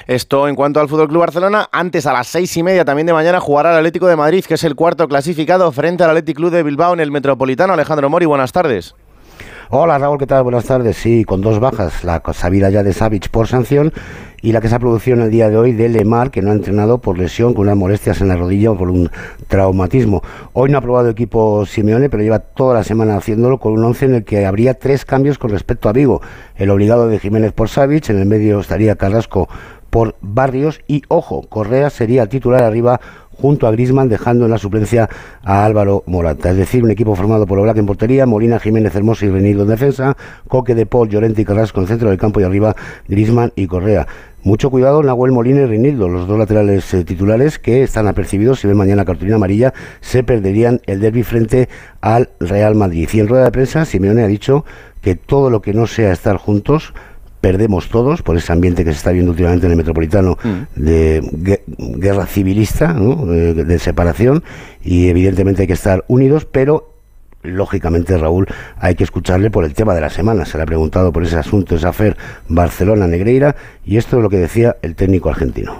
Esto 0.08 0.48
en 0.48 0.56
cuanto 0.56 0.80
al 0.80 0.90
Fútbol 0.90 1.08
Club 1.08 1.22
Barcelona. 1.22 1.68
Antes 1.72 2.06
a 2.06 2.14
las 2.14 2.28
seis 2.28 2.56
y 2.58 2.64
media 2.64 2.86
también 2.86 3.08
de 3.08 3.14
mañana 3.14 3.40
jugará 3.40 3.72
el 3.72 3.78
Atlético 3.78 4.08
de 4.08 4.16
Madrid, 4.16 4.46
que 4.46 4.54
es 4.56 4.64
el 4.64 4.76
cuarto 4.76 5.08
clasificado 5.08 5.72
frente 5.72 6.04
al 6.04 6.12
Atlético 6.12 6.38
Club 6.38 6.52
de 6.52 6.64
Bilbao 6.64 6.94
en 6.94 7.00
el 7.00 7.12
Metropolitano. 7.12 7.74
Alejandro 7.74 8.10
Mori, 8.10 8.26
buenas 8.26 8.52
tardes. 8.52 8.96
Hola 9.72 9.98
Raúl, 9.98 10.20
¿qué 10.20 10.28
tal? 10.28 10.44
Buenas 10.44 10.66
tardes. 10.66 10.96
Sí, 10.96 11.26
con 11.26 11.42
dos 11.42 11.60
bajas, 11.60 12.04
la 12.04 12.22
sabida 12.34 12.70
ya 12.70 12.84
de 12.84 12.94
Savic 12.94 13.30
por 13.30 13.48
sanción 13.48 13.92
y 14.46 14.52
la 14.52 14.62
que 14.62 14.70
se 14.70 14.76
ha 14.76 14.80
producido 14.80 15.18
en 15.18 15.24
el 15.24 15.32
día 15.32 15.50
de 15.50 15.58
hoy 15.58 15.74
de 15.74 15.90
Lemar, 15.90 16.30
que 16.30 16.44
no 16.44 16.52
ha 16.52 16.54
entrenado 16.54 17.00
por 17.00 17.18
lesión, 17.18 17.56
con 17.56 17.64
unas 17.64 17.76
molestias 17.76 18.22
en 18.22 18.28
la 18.28 18.36
rodilla 18.36 18.70
o 18.70 18.78
por 18.78 18.92
un 18.92 19.10
traumatismo. 19.48 20.22
Hoy 20.54 20.70
no 20.70 20.78
ha 20.78 20.82
probado 20.82 21.10
equipo 21.10 21.66
Simeone, 21.66 22.12
pero 22.12 22.22
lleva 22.22 22.38
toda 22.38 22.76
la 22.76 22.84
semana 22.84 23.18
haciéndolo 23.18 23.58
con 23.58 23.74
un 23.74 23.84
once 23.84 24.06
en 24.06 24.14
el 24.14 24.24
que 24.24 24.46
habría 24.46 24.76
tres 24.76 25.04
cambios 25.04 25.40
con 25.40 25.50
respecto 25.50 25.90
a 25.90 25.94
Vigo. 25.94 26.22
El 26.58 26.70
obligado 26.70 27.08
de 27.08 27.18
Jiménez 27.18 27.54
por 27.54 27.70
Savic, 27.70 28.12
en 28.12 28.20
el 28.20 28.28
medio 28.28 28.60
estaría 28.60 28.96
Carrasco 28.96 29.50
por 29.90 30.16
Barrios 30.22 30.82
y 30.88 31.02
ojo, 31.08 31.42
Correa 31.50 31.90
sería 31.90 32.28
titular 32.28 32.62
arriba 32.62 33.00
junto 33.32 33.68
a 33.68 33.72
Grisman, 33.72 34.10
dejando 34.10 34.46
en 34.46 34.52
la 34.52 34.58
suplencia 34.58 35.10
a 35.44 35.66
Álvaro 35.66 36.04
Morata. 36.06 36.52
Es 36.52 36.58
decir, 36.58 36.84
un 36.84 36.92
equipo 36.92 37.16
formado 37.16 37.46
por 37.46 37.60
Oblak 37.60 37.78
en 37.78 37.86
portería, 37.86 38.26
Molina, 38.26 38.60
Jiménez, 38.60 38.96
Hermoso 38.96 39.26
y 39.26 39.30
Renildo 39.30 39.64
en 39.64 39.70
defensa, 39.70 40.16
Coque 40.48 40.76
de 40.76 40.86
Paul, 40.86 41.10
Llorente 41.10 41.42
y 41.42 41.46
Carrasco 41.46 41.80
en 41.80 41.84
el 41.84 41.88
centro 41.88 42.10
del 42.10 42.18
campo 42.18 42.40
y 42.40 42.44
arriba 42.44 42.76
Grisman 43.08 43.52
y 43.56 43.68
Correa. 43.68 44.08
Mucho 44.46 44.70
cuidado 44.70 45.02
Nahuel 45.02 45.32
Molina 45.32 45.62
y 45.62 45.66
Reinildo, 45.66 46.08
los 46.08 46.28
dos 46.28 46.38
laterales 46.38 46.94
eh, 46.94 47.04
titulares 47.04 47.58
que 47.58 47.82
están 47.82 48.08
apercibidos. 48.08 48.60
Si 48.60 48.68
ven 48.68 48.78
mañana 48.78 49.04
cartulina 49.04 49.38
amarilla, 49.38 49.74
se 50.02 50.24
perderían 50.24 50.82
el 50.86 51.00
derby 51.00 51.24
frente 51.24 51.68
al 52.00 52.30
Real 52.40 52.76
Madrid. 52.76 53.10
Y 53.12 53.20
en 53.22 53.28
rueda 53.28 53.46
de 53.46 53.52
prensa, 53.52 53.86
Simeone 53.86 54.22
ha 54.22 54.28
dicho 54.28 54.64
que 55.02 55.16
todo 55.16 55.50
lo 55.50 55.64
que 55.64 55.74
no 55.74 55.88
sea 55.88 56.14
estar 56.14 56.38
juntos 56.38 56.94
perdemos 57.42 57.90
todos 57.90 58.22
por 58.22 58.38
ese 58.38 58.54
ambiente 58.54 58.86
que 58.86 58.92
se 58.92 58.98
está 58.98 59.12
viendo 59.12 59.32
últimamente 59.32 59.66
en 59.66 59.72
el 59.72 59.78
metropolitano 59.78 60.38
de 60.76 61.64
guerra 61.78 62.28
civilista, 62.28 62.94
de, 62.94 63.54
de 63.56 63.80
separación 63.80 64.44
y 64.84 65.08
evidentemente 65.08 65.64
hay 65.64 65.68
que 65.68 65.74
estar 65.74 66.06
unidos, 66.08 66.46
pero 66.46 66.95
lógicamente 67.46 68.18
Raúl 68.18 68.48
hay 68.80 68.96
que 68.96 69.04
escucharle 69.04 69.50
por 69.50 69.66
el 69.66 69.74
tema 69.74 69.94
de 69.94 70.02
la 70.02 70.10
semana. 70.10 70.46
Se 70.46 70.58
le 70.58 70.64
ha 70.64 70.66
preguntado 70.66 71.12
por 71.12 71.24
ese 71.24 71.38
asunto, 71.38 71.76
esa 71.76 71.90
afer 71.90 72.18
Barcelona-Negreira 72.48 73.56
y 73.86 73.98
esto 73.98 74.18
es 74.18 74.24
lo 74.24 74.30
que 74.30 74.38
decía 74.38 74.78
el 74.82 74.96
técnico 74.96 75.30
argentino. 75.30 75.76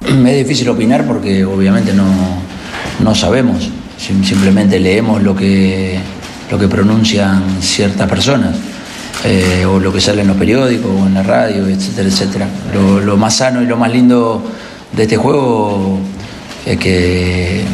Es 0.00 0.36
difícil 0.36 0.68
opinar 0.68 1.06
porque 1.06 1.44
obviamente 1.44 1.92
no, 1.92 2.06
no 3.00 3.14
sabemos, 3.14 3.70
simplemente 3.98 4.78
leemos 4.78 5.22
lo 5.22 5.34
que, 5.34 5.98
lo 6.50 6.58
que 6.58 6.68
pronuncian 6.68 7.60
ciertas 7.60 8.08
personas. 8.08 8.56
Eh, 9.24 9.66
o 9.66 9.80
lo 9.80 9.92
que 9.92 10.00
sale 10.00 10.22
en 10.22 10.28
los 10.28 10.36
periódicos 10.36 10.92
o 10.92 11.04
en 11.04 11.14
la 11.14 11.24
radio, 11.24 11.66
etcétera, 11.66 12.08
etcétera. 12.08 12.48
Lo, 12.72 13.00
lo 13.00 13.16
más 13.16 13.38
sano 13.38 13.60
y 13.60 13.66
lo 13.66 13.76
más 13.76 13.92
lindo 13.92 14.44
de 14.92 15.02
este 15.02 15.16
juego 15.16 15.98
es 16.64 16.78
que, 16.78 17.64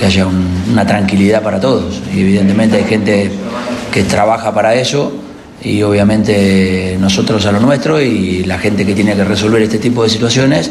que 0.00 0.06
haya 0.06 0.26
un- 0.26 0.64
una 0.72 0.86
tranquilidad 0.86 1.42
para 1.42 1.60
todos. 1.60 2.00
Y 2.12 2.20
evidentemente 2.22 2.78
hay 2.78 2.84
gente 2.84 3.30
que 3.92 4.02
trabaja 4.04 4.52
para 4.54 4.74
eso 4.74 5.12
y 5.62 5.82
obviamente 5.82 6.96
nosotros 6.98 7.44
a 7.44 7.52
lo 7.52 7.60
nuestro 7.60 8.00
y 8.00 8.44
la 8.44 8.58
gente 8.58 8.86
que 8.86 8.94
tiene 8.94 9.14
que 9.14 9.24
resolver 9.24 9.60
este 9.62 9.78
tipo 9.78 10.02
de 10.02 10.08
situaciones 10.08 10.70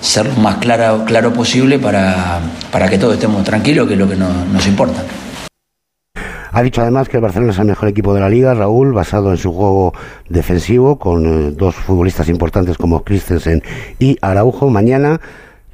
ser 0.00 0.26
lo 0.26 0.34
más 0.36 0.56
claro, 0.56 1.04
claro 1.04 1.30
posible 1.34 1.78
para, 1.78 2.40
para 2.72 2.88
que 2.88 2.96
todos 2.96 3.14
estemos 3.14 3.44
tranquilos, 3.44 3.86
que 3.86 3.92
es 3.92 3.98
lo 3.98 4.08
que 4.08 4.16
nos- 4.16 4.66
importa. 4.66 5.02
Ha 6.52 6.62
dicho 6.62 6.80
además 6.80 7.08
que 7.08 7.18
el 7.18 7.22
Barcelona 7.22 7.52
es 7.52 7.58
el 7.60 7.66
mejor 7.66 7.88
equipo 7.90 8.12
de 8.14 8.20
la 8.20 8.28
liga, 8.28 8.54
Raúl, 8.54 8.92
basado 8.92 9.30
en 9.30 9.36
su 9.36 9.52
juego 9.52 9.92
defensivo, 10.28 10.98
con 10.98 11.26
eh, 11.26 11.50
dos 11.56 11.74
futbolistas 11.76 12.28
importantes 12.28 12.76
como 12.76 13.04
Christensen 13.04 13.62
y 14.00 14.16
Araujo. 14.20 14.68
Mañana, 14.68 15.20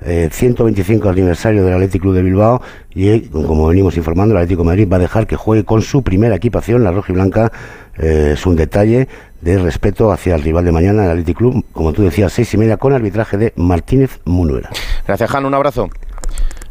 eh, 0.05 0.29
125 0.31 1.09
aniversario 1.09 1.65
del 1.65 1.75
Athletic 1.75 2.03
Club 2.03 2.15
de 2.15 2.23
Bilbao, 2.23 2.63
y 2.95 3.09
eh, 3.09 3.29
como 3.31 3.67
venimos 3.67 3.97
informando, 3.97 4.35
el 4.35 4.39
Atlético 4.39 4.65
Madrid 4.65 4.89
va 4.91 4.97
a 4.97 5.01
dejar 5.01 5.27
que 5.27 5.37
juegue 5.37 5.65
con 5.65 5.83
su 5.83 6.03
primera 6.03 6.37
equipación, 6.37 6.85
la 6.85 6.93
roja 6.93 7.13
y 7.13 7.15
blanca. 7.15 7.53
eh, 7.99 8.33
es 8.35 8.45
un 8.47 8.57
detalle 8.57 9.09
de 9.41 9.59
respeto 9.59 10.13
hacia 10.13 10.35
el 10.35 10.43
rival 10.43 10.65
de 10.65 10.73
mañana, 10.73 11.05
el 11.05 11.11
Athletic 11.11 11.39
Club, 11.39 11.65
como 11.73 11.93
tú 11.93 12.03
decías, 12.03 12.33
seis 12.33 12.53
y 12.55 12.59
media, 12.59 12.77
con 12.77 12.93
arbitraje 12.93 13.37
de 13.37 13.53
Martínez 13.57 14.21
Munuera. 14.25 14.71
Gracias, 15.07 15.31
Jan. 15.31 15.45
Un 15.47 15.55
abrazo. 15.55 15.89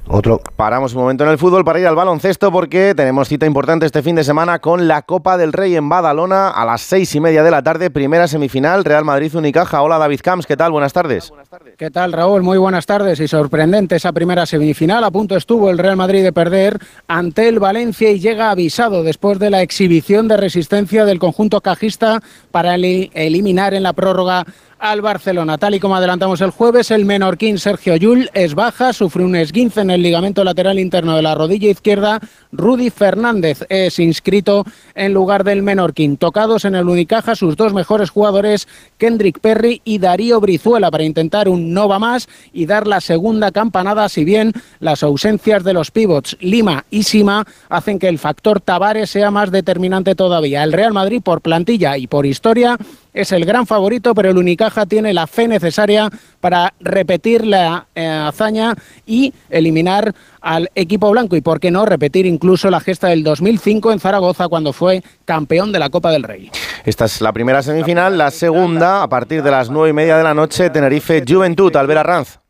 Otro. 0.08 0.40
Paramos 0.56 0.94
un 0.94 1.02
momento 1.02 1.24
en 1.24 1.32
el 1.32 1.40
fútbol 1.40 1.66
para 1.66 1.80
ir 1.80 1.88
al 1.88 1.96
baloncesto 1.96 2.52
porque 2.52 2.94
tenemos 2.96 3.28
cita 3.28 3.48
importante 3.48 3.88
este 3.88 4.04
fin 4.04 4.16
de 4.16 4.24
semana 4.24 4.60
con 4.60 4.88
la 4.88 5.02
Copa 5.02 5.36
del 5.36 5.52
Rey 5.52 5.76
en 5.76 5.90
Badalona 5.90 6.50
a 6.50 6.64
las 6.64 6.82
seis 6.82 7.16
y 7.16 7.20
media 7.20 7.42
de 7.42 7.50
la 7.50 7.64
tarde, 7.64 7.90
primera 7.90 8.28
semifinal, 8.28 8.86
Real 8.86 9.04
Madrid-Unicaja. 9.04 9.82
Hola 9.82 9.98
David 9.98 10.20
Camps, 10.24 10.46
¿qué 10.46 10.56
tal? 10.56 10.72
Buenas 10.72 10.94
tardes. 10.94 11.34
¿Qué 11.78 11.90
tal, 11.90 12.14
Raúl? 12.14 12.44
Muy 12.44 12.60
buenas 12.60 12.86
tardes 12.86 13.20
y 13.20 13.28
sorprendente 13.28 13.96
esa 13.96 14.14
primera 14.14 14.46
semifinal. 14.46 15.04
A 15.04 15.10
punto 15.10 15.36
estuvo 15.36 15.72
el 15.72 15.80
Real 15.80 15.98
Madrid 15.98 16.24
de 16.24 16.32
perder 16.32 16.78
ante 17.08 17.48
el 17.48 17.58
Valencia 17.60 18.12
y 18.12 18.20
llega 18.20 18.52
avisado 18.52 19.02
después 19.02 19.40
de 19.40 19.50
la 19.50 19.64
exhibición 19.64 20.28
de 20.28 20.38
resistencia 20.38 21.06
del 21.06 21.18
conjunto 21.18 21.62
cajista 21.62 22.22
para 22.52 22.76
eli- 22.76 23.10
eliminar 23.16 23.74
en 23.74 23.82
la 23.82 23.94
prórroga 23.94 24.46
al 24.80 25.02
Barcelona. 25.02 25.58
Tal 25.58 25.76
y 25.76 25.80
como 25.80 25.96
adelantamos 25.96 26.42
el 26.42 26.52
jueves, 26.52 26.92
el 26.92 27.06
menorquín 27.06 27.58
Sergio 27.58 27.96
Llull 27.96 28.30
es 28.34 28.56
baja, 28.56 28.94
sufre 28.94 29.24
un 29.24 29.36
esguince 29.36 29.82
en 29.82 29.90
el 29.90 30.02
ligamento 30.02 30.44
lateral 30.44 30.80
interno 30.80 31.16
de 31.16 31.22
la 31.22 31.36
rodilla 31.36 31.70
izquierda. 31.70 32.20
Rudy 32.52 32.90
Fernández 32.90 33.66
es 33.70 34.00
inscrito 34.00 34.66
en 34.94 35.14
lugar 35.14 35.44
del 35.44 35.64
menorquín. 35.64 36.18
Tocados 36.18 36.66
en 36.66 36.76
el 36.76 36.88
Unicaja 36.88 37.36
sus 37.36 37.56
dos 37.58 37.74
mejores 37.74 38.10
jugadores, 38.10 38.68
Kendrick 38.98 39.40
Perry 39.40 39.82
y 39.84 40.00
Darío 40.00 40.40
Brizuela, 40.40 40.92
para 40.92 41.04
intentar 41.04 41.50
un 41.50 41.74
no 41.74 41.88
va 41.88 42.00
más 42.00 42.28
y 42.54 42.66
dar 42.66 42.88
la 42.88 43.02
segunda 43.02 43.52
campanada, 43.52 44.10
si 44.10 44.24
bien 44.24 44.54
las 44.80 45.04
ausencias 45.04 45.64
de 45.64 45.74
los 45.74 45.92
pivots 45.92 46.38
Lima 46.40 46.86
y 46.90 47.04
Sima 47.04 47.46
hacen 47.70 48.00
que 48.00 48.08
el 48.08 48.20
factor 48.20 48.62
Tavares 48.62 49.10
sea 49.10 49.32
más 49.32 49.52
determinante 49.52 50.16
todavía. 50.16 50.64
El 50.64 50.74
Real 50.74 50.94
Madrid, 50.94 51.22
por 51.24 51.42
plantilla 51.42 51.98
y 51.98 52.08
por 52.08 52.26
historia, 52.26 52.78
es 53.16 53.32
el 53.32 53.46
gran 53.46 53.66
favorito, 53.66 54.14
pero 54.14 54.30
el 54.30 54.38
Unicaja 54.38 54.86
tiene 54.86 55.14
la 55.14 55.26
fe 55.26 55.48
necesaria 55.48 56.10
para 56.42 56.74
repetir 56.80 57.48
la 57.48 57.88
eh, 57.96 58.06
hazaña 58.06 58.76
y 59.08 59.34
eliminar 59.50 60.14
al 60.42 60.70
equipo 60.76 61.10
blanco. 61.10 61.36
Y 61.36 61.42
por 61.42 61.60
qué 61.60 61.72
no 61.72 61.86
repetir 61.86 62.26
incluso 62.26 62.70
la 62.70 62.82
gesta 62.82 63.08
del 63.08 63.24
2005 63.24 63.94
en 63.94 64.00
Zaragoza 64.00 64.50
cuando 64.50 64.74
fue 64.74 65.02
campeón 65.24 65.72
de 65.72 65.80
la 65.80 65.90
Copa 65.90 66.12
del 66.12 66.24
Rey. 66.24 66.52
Esta 66.84 67.06
es 67.06 67.22
la 67.22 67.32
primera 67.32 67.64
semifinal, 67.64 68.18
la 68.18 68.30
segunda 68.30 69.02
a 69.02 69.08
partir 69.08 69.42
de 69.42 69.50
las 69.50 69.70
nueve 69.70 69.90
y 69.90 69.94
media 69.94 70.18
de 70.18 70.24
la 70.24 70.34
noche, 70.34 70.70
Tenerife-Juventud, 70.70 71.76
Albert 71.76 72.00
Arranz. 72.02 72.45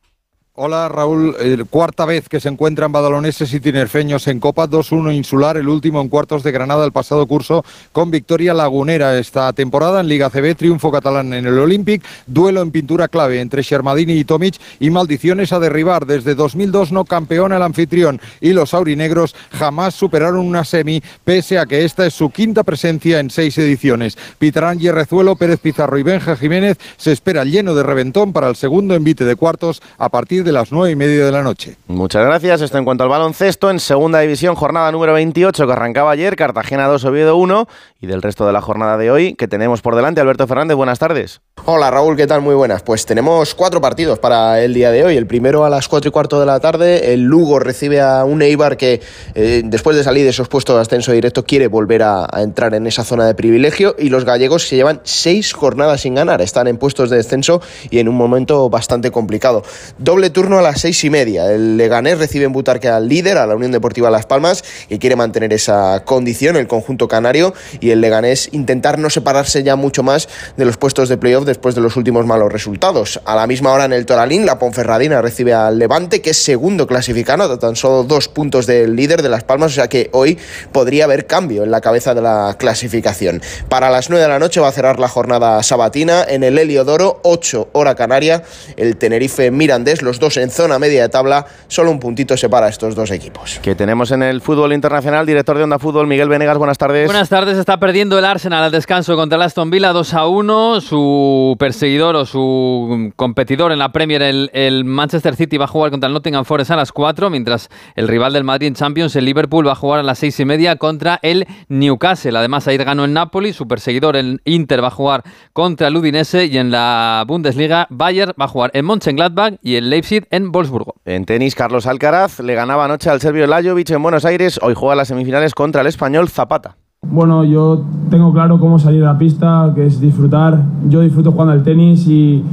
Hola 0.58 0.88
Raúl, 0.88 1.36
Eh, 1.42 1.66
cuarta 1.70 2.06
vez 2.06 2.30
que 2.30 2.40
se 2.40 2.48
encuentran 2.48 2.94
badaloneses 2.94 3.54
y 3.54 3.60
tinerfeños 3.60 4.26
en 4.30 4.40
Copa, 4.40 4.68
2-1 4.68 5.12
insular, 5.12 5.58
el 5.58 5.68
último 5.68 6.00
en 6.00 6.08
cuartos 6.08 6.44
de 6.44 6.54
Granada 6.54 6.86
el 6.86 6.94
pasado 6.94 7.28
curso 7.28 7.66
con 7.92 8.10
victoria 8.10 8.54
lagunera 8.54 9.20
esta 9.20 9.52
temporada 9.52 10.00
en 10.00 10.08
Liga 10.08 10.30
CB, 10.30 10.56
triunfo 10.56 10.94
catalán 10.94 11.34
en 11.34 11.46
el 11.46 11.60
Olympic, 11.60 12.02
duelo 12.26 12.62
en 12.62 12.72
pintura 12.72 13.10
clave 13.10 13.42
entre 13.42 13.64
Shermadini 13.64 14.14
y 14.14 14.24
Tomic 14.24 14.56
y 14.80 14.90
maldiciones 14.92 15.52
a 15.52 15.60
derribar. 15.60 16.06
Desde 16.06 16.36
2002 16.36 16.94
no 16.94 17.04
campeón 17.04 17.52
el 17.52 17.62
anfitrión 17.62 18.22
y 18.40 18.54
los 18.54 18.74
aurinegros 18.74 19.36
jamás 19.52 19.94
superaron 19.94 20.40
una 20.40 20.64
semi, 20.64 21.04
pese 21.26 21.60
a 21.60 21.66
que 21.66 21.84
esta 21.84 22.06
es 22.06 22.14
su 22.14 22.30
quinta 22.30 22.64
presencia 22.64 23.20
en 23.20 23.30
seis 23.30 23.58
ediciones. 23.58 24.18
Pitarán 24.40 24.80
Yerrezuelo, 24.80 25.36
Pérez 25.36 25.60
Pizarro 25.60 25.98
y 25.98 26.04
Benja 26.04 26.38
Jiménez 26.38 26.78
se 26.96 27.12
espera 27.12 27.44
lleno 27.44 27.76
de 27.76 27.84
reventón 27.84 28.32
para 28.32 28.48
el 28.48 28.56
segundo 28.56 28.96
envite 28.96 29.26
de 29.26 29.36
cuartos 29.36 29.82
a 29.98 30.08
partir 30.08 30.45
de 30.46 30.52
las 30.52 30.72
nueve 30.72 30.92
y 30.92 30.96
media 30.96 31.26
de 31.26 31.32
la 31.32 31.42
noche. 31.42 31.76
Muchas 31.88 32.24
gracias. 32.24 32.62
Esto 32.62 32.78
en 32.78 32.86
cuanto 32.86 33.04
al 33.04 33.10
baloncesto. 33.10 33.70
En 33.72 33.80
segunda 33.80 34.20
división, 34.20 34.56
jornada 34.56 34.92
número 34.92 35.12
28 35.14 35.66
que 35.66 35.74
arrancaba 35.74 36.12
ayer, 36.12 36.36
Cartagena 36.36 36.86
2, 36.88 37.04
Oviedo 37.06 37.36
1. 37.36 37.68
Y 38.00 38.08
del 38.08 38.22
resto 38.22 38.46
de 38.46 38.54
la 38.54 38.62
jornada 38.62 38.98
de 38.98 39.10
hoy, 39.10 39.34
que 39.34 39.48
tenemos 39.48 39.82
por 39.82 39.96
delante, 39.96 40.22
Alberto 40.22 40.46
Fernández, 40.46 40.78
buenas 40.78 41.00
tardes. 41.00 41.42
Hola 41.66 41.90
Raúl, 41.90 42.16
¿qué 42.16 42.28
tal? 42.28 42.42
Muy 42.42 42.54
buenas. 42.54 42.84
Pues 42.84 43.08
tenemos 43.08 43.56
cuatro 43.56 43.82
partidos 43.82 44.20
para 44.20 44.62
el 44.62 44.76
día 44.76 44.92
de 44.92 45.04
hoy. 45.04 45.18
El 45.18 45.26
primero 45.26 45.66
a 45.66 45.70
las 45.70 45.88
cuatro 45.88 46.10
y 46.10 46.12
cuarto 46.12 46.40
de 46.40 46.46
la 46.46 46.60
tarde, 46.60 47.14
el 47.14 47.24
Lugo 47.24 47.58
recibe 47.58 48.02
a 48.02 48.24
un 48.24 48.44
Eibar 48.44 48.78
que 48.78 49.02
eh, 49.34 49.64
después 49.66 49.98
de 49.98 50.04
salir 50.04 50.24
de 50.24 50.30
esos 50.30 50.48
puestos 50.48 50.76
de 50.76 50.82
ascenso 50.84 51.12
directo 51.12 51.44
quiere 51.44 51.68
volver 51.68 52.04
a, 52.04 52.28
a 52.32 52.44
entrar 52.44 52.76
en 52.76 52.86
esa 52.86 53.04
zona 53.04 53.26
de 53.26 53.34
privilegio 53.34 53.96
y 53.98 54.10
los 54.10 54.26
gallegos 54.26 54.68
se 54.68 54.76
llevan 54.76 55.02
seis 55.04 55.54
jornadas 55.54 56.02
sin 56.02 56.14
ganar. 56.14 56.42
Están 56.42 56.68
en 56.68 56.78
puestos 56.78 57.10
de 57.10 57.18
descenso 57.18 57.62
y 57.90 57.98
en 57.98 58.10
un 58.10 58.16
momento 58.16 58.70
bastante 58.70 59.10
complicado. 59.10 59.64
Doble 59.98 60.30
turno 60.36 60.60
a 60.60 60.62
las 60.62 60.82
seis 60.82 61.02
y 61.06 61.10
media. 61.10 61.50
El 61.50 61.78
Leganés 61.78 62.20
recibe 62.20 62.44
en 62.44 62.52
Butarque 62.52 62.90
al 62.90 63.08
líder, 63.08 63.38
a 63.38 63.48
la 63.48 63.56
Unión 63.56 63.72
Deportiva 63.72 64.12
Las 64.12 64.26
Palmas, 64.26 64.66
y 64.90 65.00
quiere 65.00 65.16
mantener 65.16 65.54
esa 65.54 66.04
condición, 66.04 66.58
el 66.58 66.68
conjunto 66.68 67.08
canario, 67.08 67.54
y 67.80 67.92
el 67.92 68.02
Leganés 68.02 68.50
intentar 68.52 69.00
no 69.00 69.10
separarse 69.10 69.64
ya 69.64 69.78
mucho 69.78 70.04
más 70.04 70.28
de 70.58 70.66
los 70.66 70.76
puestos 70.76 71.08
de 71.08 71.16
playoff 71.16 71.46
después 71.46 71.74
de 71.74 71.80
los 71.80 71.96
últimos 71.96 72.26
malos 72.26 72.52
resultados. 72.52 73.22
A 73.24 73.34
la 73.38 73.48
misma 73.48 73.72
hora 73.72 73.86
en 73.86 73.94
el 73.94 74.06
Toralín, 74.06 74.46
la 74.46 74.60
Ponferradina 74.60 75.22
recibe 75.22 75.54
al 75.54 75.80
Levante, 75.80 76.22
que 76.22 76.32
es 76.32 76.38
segundo 76.38 76.86
clasificado, 76.86 77.58
tan 77.58 77.78
solo 77.78 78.04
dos 78.04 78.28
puntos 78.28 78.66
del 78.66 78.98
líder 78.98 79.22
de 79.22 79.30
Las 79.30 79.46
Palmas, 79.46 79.72
o 79.72 79.76
sea 79.76 79.88
que 79.88 80.10
hoy 80.12 80.38
podría 80.74 81.06
haber 81.06 81.28
cambio 81.28 81.64
en 81.64 81.72
la 81.72 81.80
cabeza 81.80 82.14
de 82.14 82.22
la 82.22 82.58
clasificación. 82.60 83.42
Para 83.70 83.90
las 83.90 84.10
9 84.10 84.22
de 84.22 84.30
la 84.30 84.40
noche 84.40 84.60
va 84.60 84.68
a 84.68 84.74
cerrar 84.74 85.00
la 85.00 85.08
jornada 85.08 85.64
sabatina 85.64 86.26
en 86.28 86.44
el 86.44 86.60
Heliodoro, 86.60 87.22
8 87.24 87.70
hora 87.72 87.96
canaria, 87.96 88.44
el 88.76 88.98
Tenerife 88.98 89.50
Mirandés, 89.50 90.02
los 90.02 90.20
dos 90.20 90.25
en 90.26 90.50
zona 90.50 90.80
media 90.80 91.04
de 91.04 91.10
tabla, 91.10 91.46
solo 91.68 91.92
un 91.92 92.00
puntito 92.00 92.36
separa 92.36 92.66
a 92.66 92.70
estos 92.70 92.96
dos 92.96 93.12
equipos. 93.12 93.60
Que 93.62 93.76
tenemos 93.76 94.12
en 94.12 94.24
el 94.24 94.42
fútbol 94.42 94.74
internacional, 94.74 95.26
director 95.26 95.58
de 95.58 95.64
Onda 95.64 95.78
Fútbol, 95.78 96.08
Miguel 96.08 96.28
Venegas, 96.28 96.58
buenas 96.58 96.78
tardes. 96.78 97.06
Buenas 97.06 97.30
tardes, 97.30 97.58
está 97.58 97.80
perdiendo 97.80 98.18
el 98.18 98.26
Arsenal 98.26 98.64
al 98.64 98.72
descanso 98.72 99.16
contra 99.16 99.36
el 99.36 99.44
Aston 99.44 99.70
Villa 99.70 99.94
2 99.94 100.14
a 100.16 100.28
1. 100.28 100.82
Su 100.82 101.56
perseguidor 101.60 102.16
o 102.16 102.26
su 102.26 103.14
competidor 103.16 103.72
en 103.72 103.80
la 103.80 103.92
Premier, 103.92 104.24
el, 104.24 104.50
el 104.54 104.84
Manchester 104.84 105.36
City, 105.36 105.58
va 105.58 105.66
a 105.66 105.68
jugar 105.68 105.92
contra 105.92 106.08
el 106.08 106.14
Nottingham 106.14 106.44
Forest 106.44 106.72
a 106.72 106.76
las 106.76 106.92
4, 106.92 107.30
mientras 107.30 107.70
el 107.96 108.08
rival 108.08 108.34
del 108.34 108.44
Madrid 108.44 108.68
en 108.68 108.74
Champions, 108.74 109.16
el 109.16 109.26
Liverpool, 109.26 109.68
va 109.68 109.74
a 109.74 109.76
jugar 109.76 110.00
a 110.00 110.04
las 110.04 110.18
6 110.20 110.40
y 110.40 110.46
media 110.46 110.76
contra 110.78 111.20
el 111.22 111.46
Newcastle. 111.70 112.38
Además, 112.38 112.68
ayer 112.68 112.84
ganó 112.84 113.06
el 113.06 113.14
Napoli, 113.14 113.54
su 113.54 113.68
perseguidor, 113.68 114.16
el 114.16 114.42
Inter, 114.46 114.84
va 114.84 114.88
a 114.88 114.92
jugar 114.92 115.24
contra 115.54 115.88
el 115.88 115.98
Udinese 115.98 116.46
y 116.46 116.58
en 116.58 116.72
la 116.72 117.24
Bundesliga, 117.28 117.88
Bayern 117.90 118.34
va 118.40 118.46
a 118.46 118.48
jugar 118.48 118.72
en 118.74 118.86
Mönchengladbach 118.86 119.56
y 119.62 119.76
el 119.76 119.90
Leipzig 119.90 120.15
En 120.30 120.52
Wolfsburgo. 120.52 120.96
En 121.06 121.26
tenis, 121.26 121.56
Carlos 121.56 121.88
Alcaraz 121.88 122.40
le 122.40 122.56
ganaba 122.56 122.86
anoche 122.86 123.10
al 123.10 123.22
serbio 123.22 123.48
Lajovic 123.48 123.90
en 123.90 124.04
Buenos 124.04 124.26
Aires. 124.26 124.60
Hoy 124.62 124.74
juega 124.76 124.96
las 124.96 125.08
semifinales 125.08 125.54
contra 125.54 125.82
el 125.82 125.88
español 125.88 126.30
Zapata. 126.30 126.78
Bueno, 127.12 127.44
yo 127.44 127.82
tengo 128.10 128.34
claro 128.34 128.60
cómo 128.60 128.80
salir 128.80 129.04
a 129.04 129.14
la 129.14 129.18
pista, 129.18 129.72
que 129.76 129.86
es 129.86 130.00
disfrutar. 130.00 130.62
Yo 130.90 131.02
disfruto 131.02 131.32
jugando 131.32 131.54
al 131.54 131.64
tenis 131.64 132.08
y, 132.08 132.44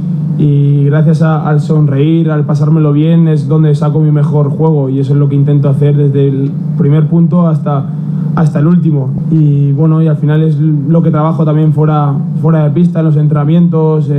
gracias 0.85 1.21
al 1.21 1.59
sonreír, 1.61 2.31
al 2.31 2.45
pasármelo 2.45 2.91
bien, 2.91 3.27
es 3.27 3.47
donde 3.47 3.73
saco 3.75 3.99
mi 3.99 4.11
mejor 4.11 4.49
juego 4.49 4.89
y 4.89 4.99
eso 4.99 5.13
es 5.13 5.19
lo 5.19 5.29
que 5.29 5.35
intento 5.35 5.69
hacer 5.69 5.95
desde 5.95 6.27
el 6.27 6.51
primer 6.77 7.07
punto 7.07 7.47
hasta, 7.47 7.85
hasta 8.35 8.59
el 8.59 8.67
último. 8.67 9.09
Y 9.31 9.71
bueno, 9.73 10.01
y 10.01 10.07
al 10.07 10.17
final 10.17 10.41
es 10.41 10.57
lo 10.59 11.01
que 11.03 11.11
trabajo 11.11 11.45
también 11.45 11.73
fuera, 11.73 12.13
fuera 12.41 12.63
de 12.63 12.71
pista, 12.71 12.99
en 12.99 13.05
los 13.05 13.15
entrenamientos, 13.15 14.09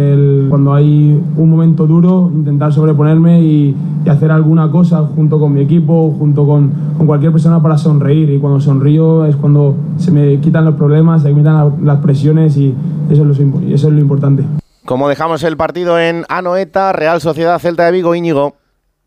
cuando 0.48 0.74
hay 0.74 1.20
un 1.36 1.50
momento 1.50 1.86
duro, 1.86 2.30
intentar 2.32 2.72
sobreponerme 2.72 3.42
y, 3.42 3.74
y 4.04 4.08
hacer 4.08 4.30
alguna 4.30 4.70
cosa 4.70 5.02
junto 5.14 5.38
con 5.38 5.52
mi 5.52 5.60
equipo, 5.60 6.14
junto 6.18 6.46
con, 6.46 6.70
con 6.96 7.06
cualquier 7.06 7.32
persona 7.32 7.60
para 7.62 7.78
sonreír. 7.78 8.30
Y 8.30 8.38
cuando 8.38 8.60
sonrío 8.60 9.24
es 9.24 9.36
cuando 9.36 9.74
se 9.96 10.10
me 10.10 10.23
quitan 10.42 10.64
los 10.64 10.74
problemas, 10.74 11.22
se 11.22 11.28
quitan 11.34 11.54
la- 11.54 11.72
las 11.94 11.98
presiones 12.02 12.56
y 12.56 12.74
eso 13.10 13.22
es 13.22 13.26
lo, 13.28 13.34
impo- 13.34 13.62
y 13.66 13.74
eso 13.74 13.88
es 13.88 13.94
lo 13.94 14.00
importante. 14.00 14.44
Como 14.84 15.08
dejamos 15.08 15.42
el 15.44 15.56
partido 15.56 15.98
en 15.98 16.24
Anoeta, 16.28 16.92
Real 16.92 17.20
Sociedad 17.20 17.58
Celta 17.58 17.84
de 17.86 17.92
Vigo, 17.92 18.14
Íñigo. 18.14 18.54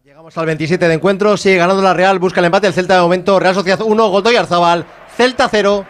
Llegamos 0.03 0.37
al 0.37 0.45
27 0.47 0.87
de 0.87 0.93
encuentro, 0.95 1.37
sigue 1.37 1.57
ganando 1.57 1.81
la 1.83 1.93
Real, 1.93 2.17
busca 2.19 2.39
el 2.39 2.45
empate, 2.47 2.67
el 2.67 2.73
Celta 2.73 2.95
de 2.95 3.01
momento, 3.01 3.39
Real 3.39 3.53
Sociedad 3.53 3.79
1, 3.85 4.09
Godoy 4.09 4.35
Arzabal, 4.35 4.85
Celta 5.15 5.47
0. 5.49 5.85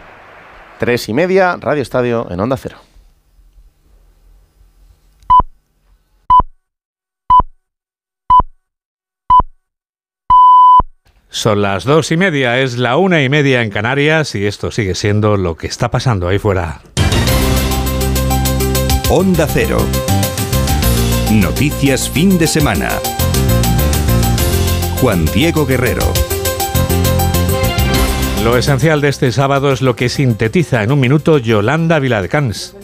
Tres 0.80 1.08
y 1.10 1.13
media, 1.13 1.58
Radio 1.60 1.82
Estadio 1.82 2.28
en 2.30 2.40
Onda 2.40 2.58
Cero. 2.58 2.78
Son 11.38 11.62
las 11.62 11.84
dos 11.84 12.12
y 12.12 12.17
media, 12.17 12.60
es 12.62 12.80
la 12.80 12.97
una 12.97 13.21
y 13.21 13.30
media 13.30 13.62
en 13.62 13.69
Canarias 13.69 14.34
y 14.34 14.47
esto 14.47 14.71
sigue 14.71 14.95
siendo 14.95 15.38
lo 15.38 15.56
que 15.56 15.67
está 15.67 15.91
pasando 15.91 16.28
ahí 16.28 16.39
fuera. 16.39 16.82
Onda 19.12 19.45
Cero. 19.47 19.78
Noticias 21.32 22.10
fin 22.10 22.39
de 22.39 22.47
semana. 22.47 22.89
Juan 25.00 25.26
Diego 25.26 25.67
Guerrero. 25.67 26.12
Lo 28.43 28.58
esencial 28.58 29.00
de 29.00 29.10
este 29.10 29.32
sábado 29.32 29.71
es 29.71 29.84
lo 29.84 29.95
que 29.95 30.10
sintetiza 30.10 30.82
en 30.82 30.91
un 30.91 31.00
minuto 31.00 31.38
Yolanda 31.38 32.00
Viladcans. 32.00 32.76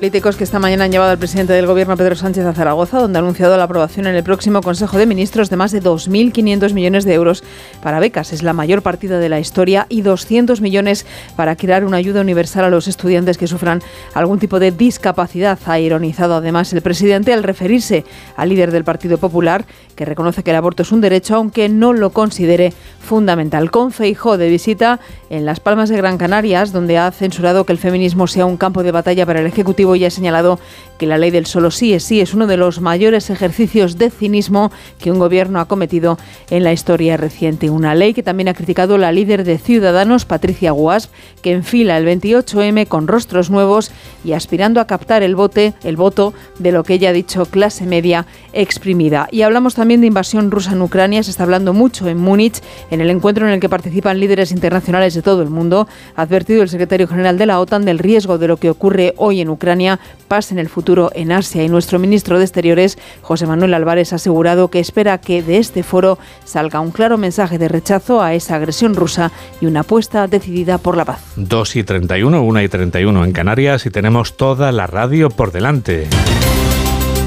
Políticos 0.00 0.36
que 0.36 0.44
esta 0.44 0.58
mañana 0.58 0.84
han 0.84 0.92
llevado 0.92 1.10
al 1.10 1.18
presidente 1.18 1.52
del 1.52 1.66
Gobierno, 1.66 1.94
Pedro 1.94 2.16
Sánchez, 2.16 2.46
a 2.46 2.54
Zaragoza, 2.54 3.00
donde 3.00 3.18
ha 3.18 3.20
anunciado 3.20 3.58
la 3.58 3.64
aprobación 3.64 4.06
en 4.06 4.14
el 4.14 4.24
próximo 4.24 4.62
Consejo 4.62 4.96
de 4.96 5.04
Ministros 5.04 5.50
de 5.50 5.58
más 5.58 5.72
de 5.72 5.82
2.500 5.82 6.72
millones 6.72 7.04
de 7.04 7.12
euros 7.12 7.44
para 7.82 8.00
becas. 8.00 8.32
Es 8.32 8.42
la 8.42 8.54
mayor 8.54 8.80
partida 8.80 9.18
de 9.18 9.28
la 9.28 9.40
historia 9.40 9.84
y 9.90 10.00
200 10.00 10.62
millones 10.62 11.04
para 11.36 11.54
crear 11.54 11.84
una 11.84 11.98
ayuda 11.98 12.22
universal 12.22 12.64
a 12.64 12.70
los 12.70 12.88
estudiantes 12.88 13.36
que 13.36 13.46
sufran 13.46 13.82
algún 14.14 14.38
tipo 14.38 14.58
de 14.58 14.70
discapacidad. 14.70 15.58
Ha 15.66 15.78
ironizado 15.78 16.36
además 16.36 16.72
el 16.72 16.80
presidente 16.80 17.34
al 17.34 17.42
referirse 17.42 18.06
al 18.38 18.48
líder 18.48 18.70
del 18.70 18.84
Partido 18.84 19.18
Popular, 19.18 19.66
que 19.96 20.06
reconoce 20.06 20.42
que 20.42 20.50
el 20.50 20.56
aborto 20.56 20.82
es 20.82 20.92
un 20.92 21.02
derecho, 21.02 21.36
aunque 21.36 21.68
no 21.68 21.92
lo 21.92 22.08
considere 22.08 22.72
fundamental. 23.00 23.70
Con 23.70 23.92
Feijó 23.92 24.38
de 24.38 24.48
visita 24.48 24.98
en 25.28 25.44
Las 25.44 25.60
Palmas 25.60 25.90
de 25.90 25.98
Gran 25.98 26.16
Canarias, 26.16 26.72
donde 26.72 26.96
ha 26.96 27.10
censurado 27.10 27.66
que 27.66 27.72
el 27.72 27.78
feminismo 27.78 28.26
sea 28.26 28.46
un 28.46 28.56
campo 28.56 28.82
de 28.82 28.92
batalla 28.92 29.26
para 29.26 29.40
el 29.40 29.46
Ejecutivo 29.46 29.89
y 29.96 30.04
ha 30.04 30.10
señalado 30.10 30.58
que 30.98 31.06
la 31.06 31.16
ley 31.16 31.30
del 31.30 31.46
solo 31.46 31.70
sí 31.70 31.94
es 31.94 32.04
sí 32.04 32.20
es 32.20 32.34
uno 32.34 32.46
de 32.46 32.58
los 32.58 32.80
mayores 32.82 33.30
ejercicios 33.30 33.96
de 33.96 34.10
cinismo 34.10 34.70
que 34.98 35.10
un 35.10 35.18
gobierno 35.18 35.58
ha 35.58 35.64
cometido 35.64 36.18
en 36.50 36.62
la 36.62 36.74
historia 36.74 37.16
reciente. 37.16 37.70
Una 37.70 37.94
ley 37.94 38.12
que 38.12 38.22
también 38.22 38.48
ha 38.48 38.54
criticado 38.54 38.98
la 38.98 39.10
líder 39.10 39.44
de 39.44 39.56
Ciudadanos, 39.56 40.26
Patricia 40.26 40.72
Guasp, 40.72 41.10
que 41.40 41.52
enfila 41.52 41.96
el 41.96 42.06
28M 42.06 42.86
con 42.86 43.08
rostros 43.08 43.48
nuevos 43.48 43.90
y 44.24 44.32
aspirando 44.32 44.80
a 44.80 44.86
captar 44.86 45.22
el, 45.22 45.36
bote, 45.36 45.72
el 45.84 45.96
voto 45.96 46.34
de 46.58 46.72
lo 46.72 46.84
que 46.84 46.94
ella 46.94 47.08
ha 47.08 47.14
dicho 47.14 47.46
clase 47.46 47.86
media 47.86 48.26
exprimida. 48.52 49.28
Y 49.30 49.42
hablamos 49.42 49.74
también 49.74 50.00
de 50.00 50.06
invasión 50.06 50.50
rusa 50.50 50.72
en 50.72 50.82
Ucrania. 50.82 51.22
Se 51.22 51.30
está 51.30 51.44
hablando 51.44 51.72
mucho 51.72 52.08
en 52.08 52.18
Múnich, 52.18 52.60
en 52.90 53.00
el 53.00 53.10
encuentro 53.10 53.46
en 53.46 53.52
el 53.52 53.60
que 53.60 53.68
participan 53.68 54.20
líderes 54.20 54.52
internacionales 54.52 55.14
de 55.14 55.22
todo 55.22 55.42
el 55.42 55.50
mundo. 55.50 55.88
Ha 56.16 56.22
advertido 56.22 56.62
el 56.62 56.68
secretario 56.68 57.08
general 57.08 57.38
de 57.38 57.46
la 57.46 57.60
OTAN 57.60 57.84
del 57.84 57.98
riesgo 57.98 58.38
de 58.38 58.48
lo 58.48 58.56
que 58.56 58.70
ocurre 58.70 59.14
hoy 59.16 59.40
en 59.40 59.48
Ucrania 59.48 59.98
pase 60.28 60.54
en 60.54 60.60
el 60.60 60.68
futuro 60.68 61.10
en 61.14 61.32
Asia. 61.32 61.64
Y 61.64 61.68
nuestro 61.68 61.98
ministro 61.98 62.38
de 62.38 62.44
Exteriores, 62.44 62.98
José 63.20 63.46
Manuel 63.46 63.74
Álvarez, 63.74 64.12
ha 64.12 64.16
asegurado 64.16 64.68
que 64.68 64.78
espera 64.78 65.18
que 65.18 65.42
de 65.42 65.58
este 65.58 65.82
foro 65.82 66.18
salga 66.44 66.80
un 66.80 66.92
claro 66.92 67.18
mensaje 67.18 67.58
de 67.58 67.66
rechazo 67.68 68.22
a 68.22 68.34
esa 68.34 68.54
agresión 68.54 68.94
rusa 68.94 69.32
y 69.60 69.66
una 69.66 69.80
apuesta 69.80 70.28
decidida 70.28 70.78
por 70.78 70.96
la 70.96 71.04
paz. 71.04 71.20
2 71.36 71.76
y 71.76 71.82
31, 71.82 72.42
1 72.42 72.62
y 72.62 72.68
31 72.68 73.24
en 73.24 73.32
Canarias 73.32 73.86
y 73.86 73.90
tenemos 73.90 74.36
toda 74.36 74.70
la 74.70 74.86
radio 74.86 75.30
por 75.30 75.50
delante. 75.50 76.08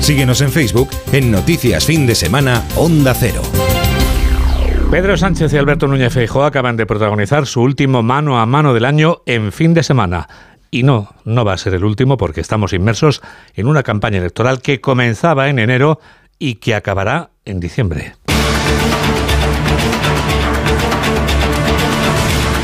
Síguenos 0.03 0.41
en 0.41 0.51
Facebook 0.51 0.89
en 1.13 1.31
Noticias 1.31 1.85
Fin 1.85 2.05
de 2.05 2.13
Semana 2.13 2.61
Onda 2.75 3.13
Cero. 3.13 3.41
Pedro 4.91 5.15
Sánchez 5.15 5.53
y 5.53 5.57
Alberto 5.57 5.87
Núñez 5.87 6.11
Feijóo 6.11 6.43
acaban 6.43 6.75
de 6.75 6.85
protagonizar 6.85 7.47
su 7.47 7.61
último 7.61 8.03
mano 8.03 8.37
a 8.37 8.45
mano 8.45 8.73
del 8.73 8.83
año 8.83 9.21
en 9.25 9.53
fin 9.53 9.73
de 9.73 9.81
semana. 9.81 10.27
Y 10.69 10.83
no, 10.83 11.15
no 11.23 11.45
va 11.45 11.53
a 11.53 11.57
ser 11.57 11.73
el 11.75 11.85
último 11.85 12.17
porque 12.17 12.41
estamos 12.41 12.73
inmersos 12.73 13.21
en 13.55 13.65
una 13.65 13.81
campaña 13.81 14.17
electoral 14.17 14.61
que 14.61 14.81
comenzaba 14.81 15.47
en 15.47 15.57
enero 15.57 16.01
y 16.37 16.55
que 16.55 16.75
acabará 16.75 17.29
en 17.45 17.61
diciembre. 17.61 18.15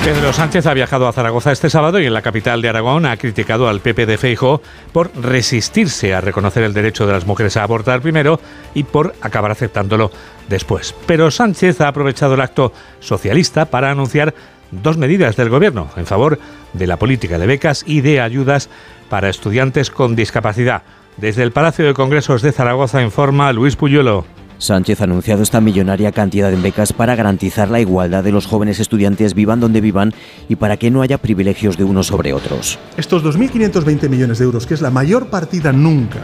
Pedro 0.10 0.34
Sánchez 0.34 0.66
ha 0.66 0.74
viajado 0.74 1.08
a 1.08 1.14
Zaragoza 1.14 1.52
este 1.52 1.70
sábado 1.70 2.00
y 2.00 2.08
en 2.08 2.16
la 2.16 2.24
capital 2.24 2.64
de 2.64 2.70
Aragón 2.70 3.06
ha 3.06 3.16
criticado 3.16 3.70
al 3.70 3.80
PP 3.80 4.08
de 4.08 4.18
Feijóo 4.18 4.60
por 4.92 5.16
resistirse 5.16 6.16
a 6.16 6.20
reconocer 6.20 6.64
el 6.64 6.74
derecho 6.74 7.06
de 7.06 7.14
las 7.14 7.28
mujeres 7.28 7.56
a 7.58 7.62
abortar 7.62 8.02
primero 8.02 8.40
y 8.74 8.86
por 8.86 9.14
acabar 9.22 9.52
aceptándolo 9.52 10.10
después. 10.50 10.96
Pero 11.06 11.30
Sánchez 11.30 11.80
ha 11.82 11.90
aprovechado 11.90 12.34
el 12.34 12.42
acto 12.42 12.74
socialista 13.00 13.66
para 13.66 13.92
anunciar 13.92 14.34
dos 14.72 14.98
medidas 14.98 15.36
del 15.36 15.50
Gobierno 15.50 15.92
en 15.96 16.08
favor 16.08 16.40
de 16.74 16.88
la 16.88 16.98
política 16.98 17.38
de 17.38 17.46
becas 17.46 17.84
y 17.86 18.02
de 18.02 18.20
ayudas 18.20 18.68
para 19.10 19.30
estudiantes 19.30 19.92
con 19.92 20.16
discapacidad. 20.16 20.82
Desde 21.18 21.44
el 21.44 21.52
Palacio 21.52 21.86
de 21.86 21.94
Congresos 21.94 22.42
de 22.42 22.52
Zaragoza 22.52 23.04
informa 23.04 23.54
Luis 23.54 23.76
Puyuelo. 23.76 24.26
Sánchez 24.60 25.02
ha 25.02 25.06
anunciado 25.06 25.42
esta 25.42 25.62
millonaria 25.62 26.12
cantidad 26.12 26.54
en 26.54 26.62
becas 26.62 26.94
para 26.94 27.16
garantizar 27.16 27.70
la 27.70 27.80
igualdad 27.80 28.24
de 28.24 28.32
los 28.32 28.46
jóvenes 28.46 28.80
estudiantes 28.80 29.34
vivan 29.34 29.60
donde 29.60 29.82
vivan 29.82 30.14
y 30.48 30.58
para 30.58 30.78
que 30.78 30.92
no 30.92 31.02
haya 31.02 31.18
privilegios 31.18 31.78
de 31.78 31.86
unos 31.86 32.08
sobre 32.08 32.34
otros. 32.34 32.78
Estos 32.98 33.24
2.520 33.24 34.10
millones 34.10 34.38
de 34.38 34.46
euros, 34.46 34.68
que 34.68 34.74
es 34.74 34.82
la 34.82 34.92
mayor 34.92 35.28
partida 35.28 35.72
nunca 35.72 36.20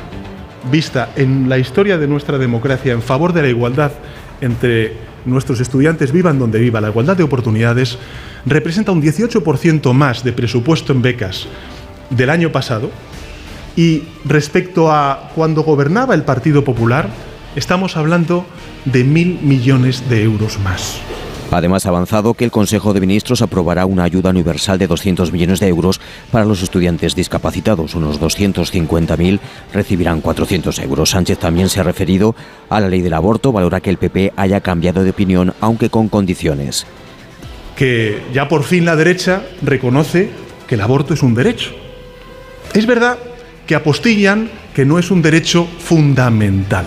vista 0.69 1.09
en 1.15 1.47
la 1.47 1.57
historia 1.57 1.97
de 1.97 2.07
nuestra 2.07 2.37
democracia 2.37 2.91
en 2.91 3.01
favor 3.01 3.33
de 3.33 3.43
la 3.43 3.47
igualdad 3.47 3.91
entre 4.41 4.93
nuestros 5.25 5.59
estudiantes 5.59 6.11
vivan 6.11 6.39
donde 6.39 6.59
viva, 6.59 6.81
la 6.81 6.89
igualdad 6.89 7.17
de 7.17 7.23
oportunidades, 7.23 7.97
representa 8.45 8.91
un 8.91 9.01
18% 9.01 9.93
más 9.93 10.23
de 10.23 10.33
presupuesto 10.33 10.91
en 10.91 11.01
becas 11.01 11.47
del 12.09 12.29
año 12.29 12.51
pasado 12.51 12.91
y 13.75 14.03
respecto 14.23 14.91
a 14.91 15.31
cuando 15.35 15.63
gobernaba 15.63 16.13
el 16.13 16.23
Partido 16.23 16.63
Popular, 16.63 17.09
estamos 17.55 17.97
hablando 17.97 18.45
de 18.85 19.03
mil 19.03 19.39
millones 19.41 20.09
de 20.09 20.23
euros 20.23 20.59
más. 20.59 20.99
Además, 21.51 21.85
ha 21.85 21.89
avanzado 21.89 22.33
que 22.33 22.43
el 22.43 22.51
Consejo 22.51 22.93
de 22.93 22.99
Ministros 22.99 23.41
aprobará 23.41 23.85
una 23.85 24.03
ayuda 24.03 24.31
universal 24.31 24.77
de 24.77 24.87
200 24.87 25.31
millones 25.31 25.59
de 25.59 25.67
euros 25.67 26.01
para 26.31 26.43
los 26.43 26.61
estudiantes 26.61 27.15
discapacitados. 27.15 27.95
Unos 27.95 28.19
250.000 28.19 29.39
recibirán 29.71 30.21
400 30.21 30.79
euros. 30.79 31.11
Sánchez 31.11 31.37
también 31.37 31.69
se 31.69 31.79
ha 31.79 31.83
referido 31.83 32.35
a 32.69 32.79
la 32.79 32.89
ley 32.89 33.01
del 33.01 33.13
aborto. 33.13 33.51
Valora 33.51 33.79
que 33.79 33.91
el 33.91 33.97
PP 33.97 34.33
haya 34.35 34.61
cambiado 34.61 35.03
de 35.03 35.11
opinión, 35.11 35.53
aunque 35.61 35.89
con 35.89 36.09
condiciones. 36.09 36.87
Que 37.75 38.23
ya 38.33 38.47
por 38.47 38.63
fin 38.63 38.85
la 38.85 38.95
derecha 38.95 39.43
reconoce 39.61 40.29
que 40.67 40.75
el 40.75 40.81
aborto 40.81 41.13
es 41.13 41.21
un 41.21 41.35
derecho. 41.35 41.71
Es 42.73 42.87
verdad 42.87 43.17
que 43.67 43.75
apostillan 43.75 44.49
que 44.73 44.85
no 44.85 44.99
es 44.99 45.11
un 45.11 45.21
derecho 45.21 45.67
fundamental. 45.79 46.85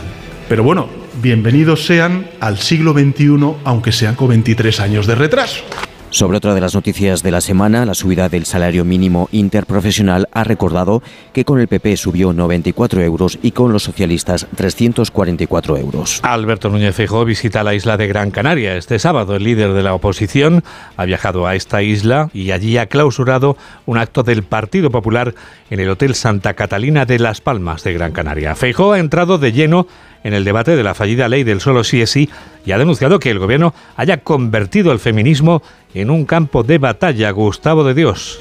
Pero 0.49 0.63
bueno, 0.63 0.89
bienvenidos 1.21 1.85
sean 1.85 2.27
al 2.41 2.57
siglo 2.57 2.95
XXI, 2.95 3.57
aunque 3.65 3.93
sean 3.93 4.15
con 4.15 4.29
23 4.29 4.81
años 4.81 5.07
de 5.07 5.15
retraso. 5.15 5.63
Sobre 6.11 6.39
otra 6.39 6.55
de 6.55 6.63
las 6.63 6.75
noticias 6.75 7.23
de 7.23 7.31
la 7.31 7.43
semana, 7.43 7.85
la 7.85 7.93
subida 7.93 8.31
del 8.31 8.47
salario 8.47 8.83
mínimo 8.83 9.29
interprofesional 9.31 10.27
ha 10.33 10.43
recordado 10.43 11.03
que 11.35 11.45
con 11.45 11.61
el 11.61 11.69
PP 11.69 11.99
subió 11.99 12.33
94 12.33 13.03
euros 13.03 13.39
y 13.43 13.51
con 13.51 13.75
los 13.75 13.83
socialistas 13.83 14.47
344 14.57 15.77
euros. 15.77 16.21
Alberto 16.23 16.71
Núñez 16.71 16.95
Feijóo 16.95 17.27
visita 17.27 17.63
la 17.63 17.75
isla 17.75 17.99
de 17.99 18.07
Gran 18.07 18.31
Canaria 18.31 18.75
este 18.77 18.99
sábado. 18.99 19.37
El 19.37 19.45
líder 19.45 19.75
de 19.75 19.83
la 19.83 19.93
oposición 19.93 20.65
ha 20.97 21.05
viajado 21.05 21.47
a 21.47 21.55
esta 21.55 21.83
isla 21.83 22.31
y 22.33 22.53
allí 22.53 22.79
ha 22.79 22.87
clausurado 22.87 23.59
un 23.85 23.99
acto 23.99 24.23
del 24.23 24.45
Partido 24.45 24.91
Popular 24.91 25.35
en 25.69 25.79
el 25.79 25.91
Hotel 25.91 26.15
Santa 26.15 26.55
Catalina 26.55 27.05
de 27.05 27.19
Las 27.19 27.43
Palmas 27.43 27.85
de 27.85 27.93
Gran 27.93 28.13
Canaria. 28.13 28.55
Feijóo 28.55 28.93
ha 28.93 28.99
entrado 28.99 29.37
de 29.37 29.53
lleno 29.53 29.87
en 30.25 30.35
el 30.35 30.45
debate 30.45 30.77
de 30.77 30.83
la 30.83 30.95
fallida 30.95 31.29
ley 31.29 31.45
del 31.45 31.61
solo 31.61 31.85
sí 31.85 32.01
es 32.01 32.11
sí 32.11 32.29
y 32.65 32.73
ha 32.73 32.79
denunciado 32.79 33.19
que 33.19 33.31
el 33.31 33.39
gobierno 33.39 33.75
haya 33.97 34.19
convertido 34.19 34.93
el 34.93 34.99
feminismo 34.99 35.63
en 35.95 36.11
un 36.11 36.25
campo 36.25 36.63
de 36.63 36.79
batalla. 36.79 37.31
Gustavo 37.31 37.85
de 37.85 37.95
Dios. 37.95 38.41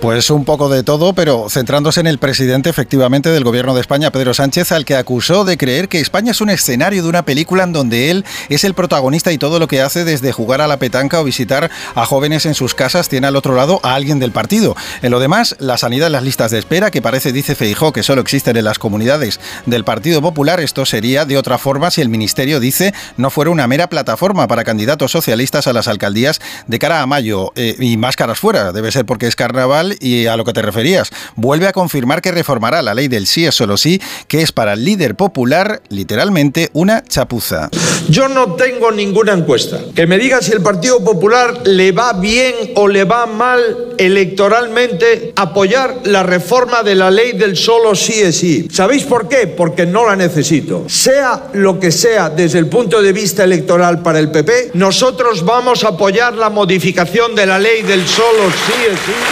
Pues 0.00 0.30
un 0.30 0.44
poco 0.44 0.68
de 0.68 0.82
todo, 0.82 1.12
pero 1.12 1.48
centrándose 1.48 2.00
en 2.00 2.08
el 2.08 2.18
presidente 2.18 2.70
efectivamente 2.70 3.28
del 3.28 3.44
gobierno 3.44 3.74
de 3.74 3.80
España, 3.80 4.10
Pedro 4.10 4.34
Sánchez, 4.34 4.72
al 4.72 4.84
que 4.84 4.96
acusó 4.96 5.44
de 5.44 5.56
creer 5.56 5.88
que 5.88 6.00
España 6.00 6.32
es 6.32 6.40
un 6.40 6.50
escenario 6.50 7.04
de 7.04 7.08
una 7.08 7.24
película 7.24 7.62
en 7.62 7.72
donde 7.72 8.10
él 8.10 8.24
es 8.48 8.64
el 8.64 8.74
protagonista 8.74 9.30
y 9.30 9.38
todo 9.38 9.60
lo 9.60 9.68
que 9.68 9.80
hace 9.80 10.04
desde 10.04 10.32
jugar 10.32 10.60
a 10.60 10.66
la 10.66 10.78
petanca 10.78 11.20
o 11.20 11.24
visitar 11.24 11.70
a 11.94 12.04
jóvenes 12.04 12.46
en 12.46 12.54
sus 12.54 12.74
casas 12.74 13.08
tiene 13.08 13.28
al 13.28 13.36
otro 13.36 13.54
lado 13.54 13.78
a 13.84 13.94
alguien 13.94 14.18
del 14.18 14.32
partido. 14.32 14.74
En 15.02 15.12
lo 15.12 15.20
demás, 15.20 15.54
la 15.60 15.78
sanidad 15.78 16.08
en 16.08 16.14
las 16.14 16.24
listas 16.24 16.50
de 16.50 16.58
espera, 16.58 16.90
que 16.90 17.00
parece, 17.00 17.32
dice 17.32 17.54
Feijó, 17.54 17.92
que 17.92 18.02
solo 18.02 18.22
existen 18.22 18.56
en 18.56 18.64
las 18.64 18.80
comunidades 18.80 19.38
del 19.66 19.84
Partido 19.84 20.20
Popular, 20.20 20.60
esto 20.60 20.84
sería 20.84 21.24
de 21.24 21.38
otra 21.38 21.58
forma 21.58 21.90
si 21.90 22.00
el 22.00 22.08
Ministerio 22.08 22.58
dice 22.58 22.92
no 23.16 23.30
fuera 23.30 23.50
una 23.50 23.66
mera 23.66 23.88
plataforma 23.88 24.48
para 24.48 24.64
candidatos 24.64 25.12
socialistas 25.12 25.66
a 25.66 25.72
las 25.72 25.88
alcaldías 25.88 26.40
de 26.66 26.78
cara 26.78 27.02
a 27.02 27.06
mayo 27.06 27.52
eh, 27.54 27.76
y 27.78 27.96
máscaras 27.96 28.38
fuera. 28.38 28.72
Debe 28.72 28.90
ser 28.90 29.04
porque 29.04 29.26
es 29.26 29.36
carnaval 29.42 29.96
y 29.98 30.26
a 30.26 30.36
lo 30.36 30.44
que 30.44 30.52
te 30.52 30.62
referías. 30.62 31.10
Vuelve 31.34 31.66
a 31.66 31.72
confirmar 31.72 32.22
que 32.22 32.30
reformará 32.30 32.80
la 32.80 32.94
ley 32.94 33.08
del 33.08 33.26
sí 33.26 33.44
es 33.44 33.56
solo 33.56 33.76
sí, 33.76 34.00
que 34.28 34.40
es 34.40 34.52
para 34.52 34.74
el 34.74 34.84
líder 34.84 35.16
popular 35.16 35.82
literalmente 35.88 36.70
una 36.74 37.02
chapuza. 37.02 37.68
Yo 38.08 38.28
no 38.28 38.54
tengo 38.54 38.92
ninguna 38.92 39.32
encuesta 39.32 39.80
que 39.96 40.06
me 40.06 40.16
diga 40.16 40.40
si 40.42 40.52
el 40.52 40.62
Partido 40.62 41.02
Popular 41.02 41.66
le 41.66 41.90
va 41.90 42.12
bien 42.12 42.54
o 42.76 42.86
le 42.86 43.02
va 43.02 43.26
mal 43.26 43.94
electoralmente 43.98 45.32
apoyar 45.34 46.02
la 46.04 46.22
reforma 46.22 46.84
de 46.84 46.94
la 46.94 47.10
ley 47.10 47.32
del 47.32 47.56
solo 47.56 47.96
sí 47.96 48.20
es 48.20 48.36
sí. 48.38 48.68
¿Sabéis 48.70 49.02
por 49.02 49.28
qué? 49.28 49.48
Porque 49.48 49.86
no 49.86 50.06
la 50.06 50.14
necesito. 50.14 50.84
Sea 50.88 51.48
lo 51.54 51.80
que 51.80 51.90
sea 51.90 52.30
desde 52.30 52.60
el 52.60 52.68
punto 52.68 53.02
de 53.02 53.12
vista 53.12 53.42
electoral 53.42 54.02
para 54.02 54.20
el 54.20 54.30
PP, 54.30 54.70
nosotros 54.74 55.44
vamos 55.44 55.82
a 55.82 55.88
apoyar 55.88 56.34
la 56.34 56.48
modificación 56.48 57.34
de 57.34 57.46
la 57.46 57.58
ley 57.58 57.82
del 57.82 58.06
solo 58.06 58.50
sí 58.66 58.72
es 58.88 58.98
sí. 59.00 59.31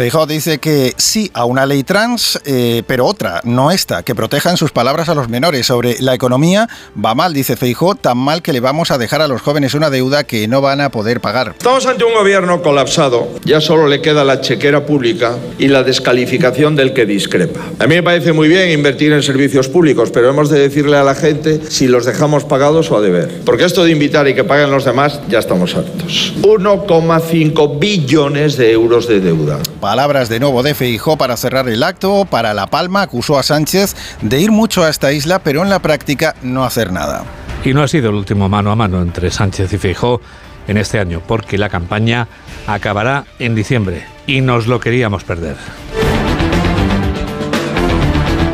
Feijóo 0.00 0.24
dice 0.24 0.56
que 0.56 0.94
sí 0.96 1.30
a 1.34 1.44
una 1.44 1.66
ley 1.66 1.82
trans, 1.82 2.40
eh, 2.46 2.82
pero 2.86 3.04
otra, 3.04 3.42
no 3.44 3.70
esta, 3.70 4.02
que 4.02 4.14
proteja 4.14 4.48
en 4.48 4.56
sus 4.56 4.72
palabras 4.72 5.10
a 5.10 5.14
los 5.14 5.28
menores. 5.28 5.66
Sobre 5.66 5.96
la 6.00 6.14
economía, 6.14 6.70
va 6.96 7.14
mal, 7.14 7.34
dice 7.34 7.54
Feijóo, 7.54 7.96
tan 7.96 8.16
mal 8.16 8.40
que 8.40 8.54
le 8.54 8.60
vamos 8.60 8.90
a 8.90 8.96
dejar 8.96 9.20
a 9.20 9.28
los 9.28 9.42
jóvenes 9.42 9.74
una 9.74 9.90
deuda 9.90 10.24
que 10.24 10.48
no 10.48 10.62
van 10.62 10.80
a 10.80 10.90
poder 10.90 11.20
pagar. 11.20 11.48
Estamos 11.58 11.84
ante 11.84 12.04
un 12.04 12.14
gobierno 12.14 12.62
colapsado. 12.62 13.28
Ya 13.44 13.60
solo 13.60 13.88
le 13.88 14.00
queda 14.00 14.24
la 14.24 14.40
chequera 14.40 14.86
pública 14.86 15.36
y 15.58 15.68
la 15.68 15.82
descalificación 15.82 16.76
del 16.76 16.94
que 16.94 17.04
discrepa. 17.04 17.60
A 17.78 17.86
mí 17.86 17.96
me 17.96 18.02
parece 18.02 18.32
muy 18.32 18.48
bien 18.48 18.70
invertir 18.70 19.12
en 19.12 19.22
servicios 19.22 19.68
públicos, 19.68 20.10
pero 20.10 20.30
hemos 20.30 20.48
de 20.48 20.60
decirle 20.60 20.96
a 20.96 21.04
la 21.04 21.14
gente 21.14 21.60
si 21.68 21.88
los 21.88 22.06
dejamos 22.06 22.44
pagados 22.44 22.90
o 22.90 22.96
a 22.96 23.02
deber. 23.02 23.42
Porque 23.44 23.64
esto 23.64 23.84
de 23.84 23.90
invitar 23.90 24.26
y 24.28 24.34
que 24.34 24.44
paguen 24.44 24.70
los 24.70 24.86
demás, 24.86 25.20
ya 25.28 25.40
estamos 25.40 25.74
hartos. 25.74 26.32
1,5 26.40 27.78
billones 27.78 28.56
de 28.56 28.72
euros 28.72 29.06
de 29.06 29.20
deuda. 29.20 29.58
Palabras 29.90 30.28
de 30.28 30.38
nuevo 30.38 30.62
de 30.62 30.76
Feijó 30.76 31.18
para 31.18 31.36
cerrar 31.36 31.68
el 31.68 31.82
acto. 31.82 32.24
Para 32.24 32.54
La 32.54 32.68
Palma 32.68 33.02
acusó 33.02 33.40
a 33.40 33.42
Sánchez 33.42 33.96
de 34.22 34.38
ir 34.38 34.52
mucho 34.52 34.84
a 34.84 34.88
esta 34.88 35.12
isla, 35.12 35.40
pero 35.40 35.64
en 35.64 35.68
la 35.68 35.80
práctica 35.80 36.36
no 36.42 36.62
hacer 36.62 36.92
nada. 36.92 37.24
Y 37.64 37.74
no 37.74 37.82
ha 37.82 37.88
sido 37.88 38.10
el 38.10 38.14
último 38.14 38.48
mano 38.48 38.70
a 38.70 38.76
mano 38.76 39.02
entre 39.02 39.32
Sánchez 39.32 39.72
y 39.72 39.78
Feijó 39.78 40.20
en 40.68 40.76
este 40.76 41.00
año, 41.00 41.20
porque 41.26 41.58
la 41.58 41.68
campaña 41.68 42.28
acabará 42.68 43.24
en 43.40 43.56
diciembre 43.56 44.04
y 44.28 44.42
nos 44.42 44.68
lo 44.68 44.78
queríamos 44.78 45.24
perder. 45.24 45.56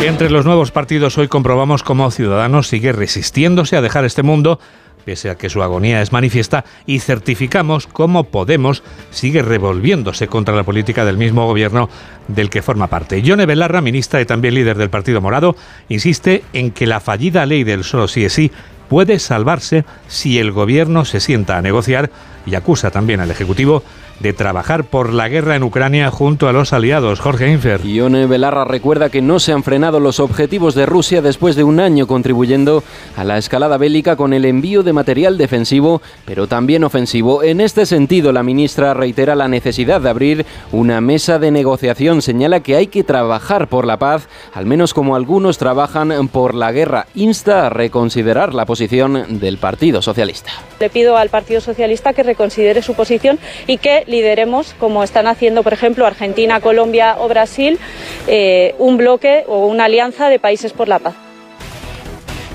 Entre 0.01 0.30
los 0.30 0.47
nuevos 0.47 0.70
partidos 0.70 1.18
hoy 1.18 1.28
comprobamos 1.28 1.82
cómo 1.82 2.11
Ciudadanos 2.11 2.68
sigue 2.68 2.93
resistiéndose 2.93 3.76
a 3.76 3.82
dejar 3.82 4.07
este 4.07 4.22
mundo 4.22 4.59
pese 5.07 5.31
a 5.31 5.37
que 5.37 5.49
su 5.49 5.63
agonía 5.63 6.03
es 6.03 6.13
manifiesta, 6.13 6.65
y 6.85 6.99
certificamos 6.99 7.87
cómo 7.87 8.25
Podemos 8.25 8.83
sigue 9.11 9.41
revolviéndose 9.41 10.27
contra 10.27 10.57
la 10.57 10.65
política 10.65 11.05
del 11.05 11.17
mismo 11.17 11.47
gobierno 11.47 11.89
del 12.27 12.51
que 12.51 12.61
forma 12.61 12.89
parte. 12.89 13.23
Yone 13.23 13.47
Belarra, 13.47 13.81
ministra 13.81 14.21
y 14.21 14.27
también 14.27 14.55
líder 14.55 14.77
del 14.77 14.91
Partido 14.91 15.21
Morado, 15.21 15.55
insiste 15.89 16.43
en 16.53 16.73
que 16.73 16.89
la 16.89 16.99
fallida 16.99 17.47
ley 17.47 17.63
del 17.63 17.85
solo 17.85 18.09
sí 18.09 18.25
es 18.25 18.33
sí 18.33 18.51
puede 18.89 19.19
salvarse 19.19 19.85
si 20.09 20.39
el 20.39 20.51
gobierno 20.53 21.05
se 21.05 21.21
sienta 21.21 21.57
a 21.57 21.63
negociar 21.63 22.11
y 22.45 22.55
acusa 22.55 22.91
también 22.91 23.21
al 23.21 23.31
Ejecutivo 23.31 23.83
de 24.21 24.33
trabajar 24.33 24.85
por 24.85 25.12
la 25.12 25.29
guerra 25.29 25.57
en 25.57 25.62
Ucrania 25.62 26.11
junto 26.11 26.49
a 26.49 26.53
los 26.53 26.73
aliados. 26.73 27.21
Jorge 27.21 27.51
Infer. 27.51 27.85
Ione 27.85 28.27
Belarra 28.27 28.64
recuerda 28.64 29.11
que 29.11 29.23
no 29.23 29.39
se 29.39 29.53
han 29.53 29.62
frenado 29.62 30.01
los 30.01 30.21
objetivos 30.21 30.75
de 30.75 30.87
Rusia 30.87 31.23
después 31.23 31.57
de 31.57 31.64
un 31.64 31.81
año 31.81 32.07
contribuyendo 32.07 32.83
a 33.17 33.25
la 33.25 33.39
escalada 33.39 33.77
bélica 33.77 34.17
con 34.17 34.33
el 34.33 34.45
envío 34.45 34.83
de 34.83 34.93
material 34.93 35.39
defensivo, 35.39 36.01
pero 36.25 36.47
también 36.47 36.85
ofensivo. 36.85 37.43
En 37.43 37.61
este 37.61 37.87
sentido, 37.87 38.33
la 38.33 38.43
ministra 38.43 38.95
reitera 38.95 39.35
la 39.35 39.49
necesidad 39.49 40.01
de 40.01 40.11
abrir 40.11 40.47
una 40.73 41.01
mesa 41.01 41.39
de 41.39 41.51
negociación. 41.51 42.23
Señala 42.23 42.61
que 42.61 42.77
hay 42.77 42.87
que 42.87 43.05
trabajar 43.05 43.69
por 43.69 43.87
la 43.87 43.99
paz, 43.99 44.29
al 44.55 44.67
menos 44.67 44.95
como 44.95 45.17
algunos 45.17 45.59
trabajan 45.59 46.29
por 46.29 46.55
la 46.55 46.73
guerra. 46.73 47.07
Insta 47.14 47.67
a 47.67 47.71
reconsiderar 47.71 48.55
la 48.55 48.67
posición 48.67 49.39
del 49.41 49.59
Partido 49.59 50.03
Socialista. 50.03 50.51
Le 50.81 50.91
pido 50.91 51.17
al 51.17 51.29
Partido 51.29 51.61
Socialista 51.61 52.12
que 52.12 52.23
reconsidere 52.23 52.83
su 52.83 52.95
posición 52.95 53.39
y 53.67 53.79
que 53.79 54.05
lideremos, 54.07 54.75
como 54.79 55.03
están 55.03 55.27
haciendo, 55.27 55.63
por 55.63 55.73
ejemplo, 55.73 56.07
Argentina, 56.07 56.61
Colombia 56.61 57.17
o 57.19 57.29
Brasil, 57.29 57.79
eh, 58.27 58.75
un 58.79 58.97
bloque 58.97 59.45
o 59.49 59.67
una 59.67 59.85
alianza 59.85 60.29
de 60.29 60.39
países 60.39 60.73
por 60.73 60.89
la 60.89 60.99
paz. 60.99 61.15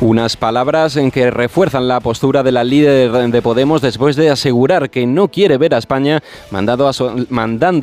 Unas 0.01 0.35
palabras 0.35 0.97
en 0.97 1.11
que 1.11 1.29
refuerzan 1.29 1.87
la 1.87 1.99
postura 1.99 2.41
de 2.41 2.51
la 2.51 2.63
líder 2.63 3.11
de 3.11 3.41
Podemos 3.43 3.83
después 3.83 4.15
de 4.15 4.31
asegurar 4.31 4.89
que 4.89 5.05
no 5.05 5.27
quiere 5.27 5.59
ver 5.59 5.75
a 5.75 5.77
España 5.77 6.23
mandando 6.49 6.87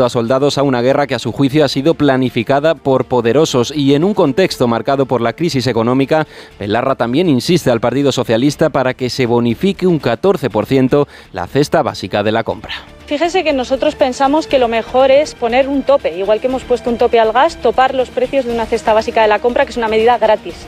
a 0.04 0.10
soldados 0.10 0.58
a 0.58 0.64
una 0.64 0.82
guerra 0.82 1.06
que 1.06 1.14
a 1.14 1.20
su 1.20 1.30
juicio 1.30 1.64
ha 1.64 1.68
sido 1.68 1.94
planificada 1.94 2.74
por 2.74 3.04
poderosos 3.04 3.72
y 3.72 3.94
en 3.94 4.02
un 4.02 4.14
contexto 4.14 4.66
marcado 4.66 5.06
por 5.06 5.20
la 5.20 5.34
crisis 5.34 5.68
económica, 5.68 6.26
Belarra 6.58 6.96
también 6.96 7.28
insiste 7.28 7.70
al 7.70 7.78
Partido 7.78 8.10
Socialista 8.10 8.68
para 8.70 8.94
que 8.94 9.10
se 9.10 9.26
bonifique 9.26 9.86
un 9.86 10.00
14% 10.00 11.06
la 11.32 11.46
cesta 11.46 11.84
básica 11.84 12.24
de 12.24 12.32
la 12.32 12.42
compra. 12.42 12.97
Fíjese 13.08 13.42
que 13.42 13.54
nosotros 13.54 13.94
pensamos 13.94 14.46
que 14.46 14.58
lo 14.58 14.68
mejor 14.68 15.10
es 15.10 15.34
poner 15.34 15.66
un 15.66 15.82
tope, 15.82 16.18
igual 16.18 16.40
que 16.40 16.46
hemos 16.46 16.62
puesto 16.64 16.90
un 16.90 16.98
tope 16.98 17.18
al 17.18 17.32
gas, 17.32 17.56
topar 17.56 17.94
los 17.94 18.10
precios 18.10 18.44
de 18.44 18.52
una 18.52 18.66
cesta 18.66 18.92
básica 18.92 19.22
de 19.22 19.28
la 19.28 19.38
compra, 19.38 19.64
que 19.64 19.70
es 19.70 19.78
una 19.78 19.88
medida 19.88 20.18
gratis. 20.18 20.66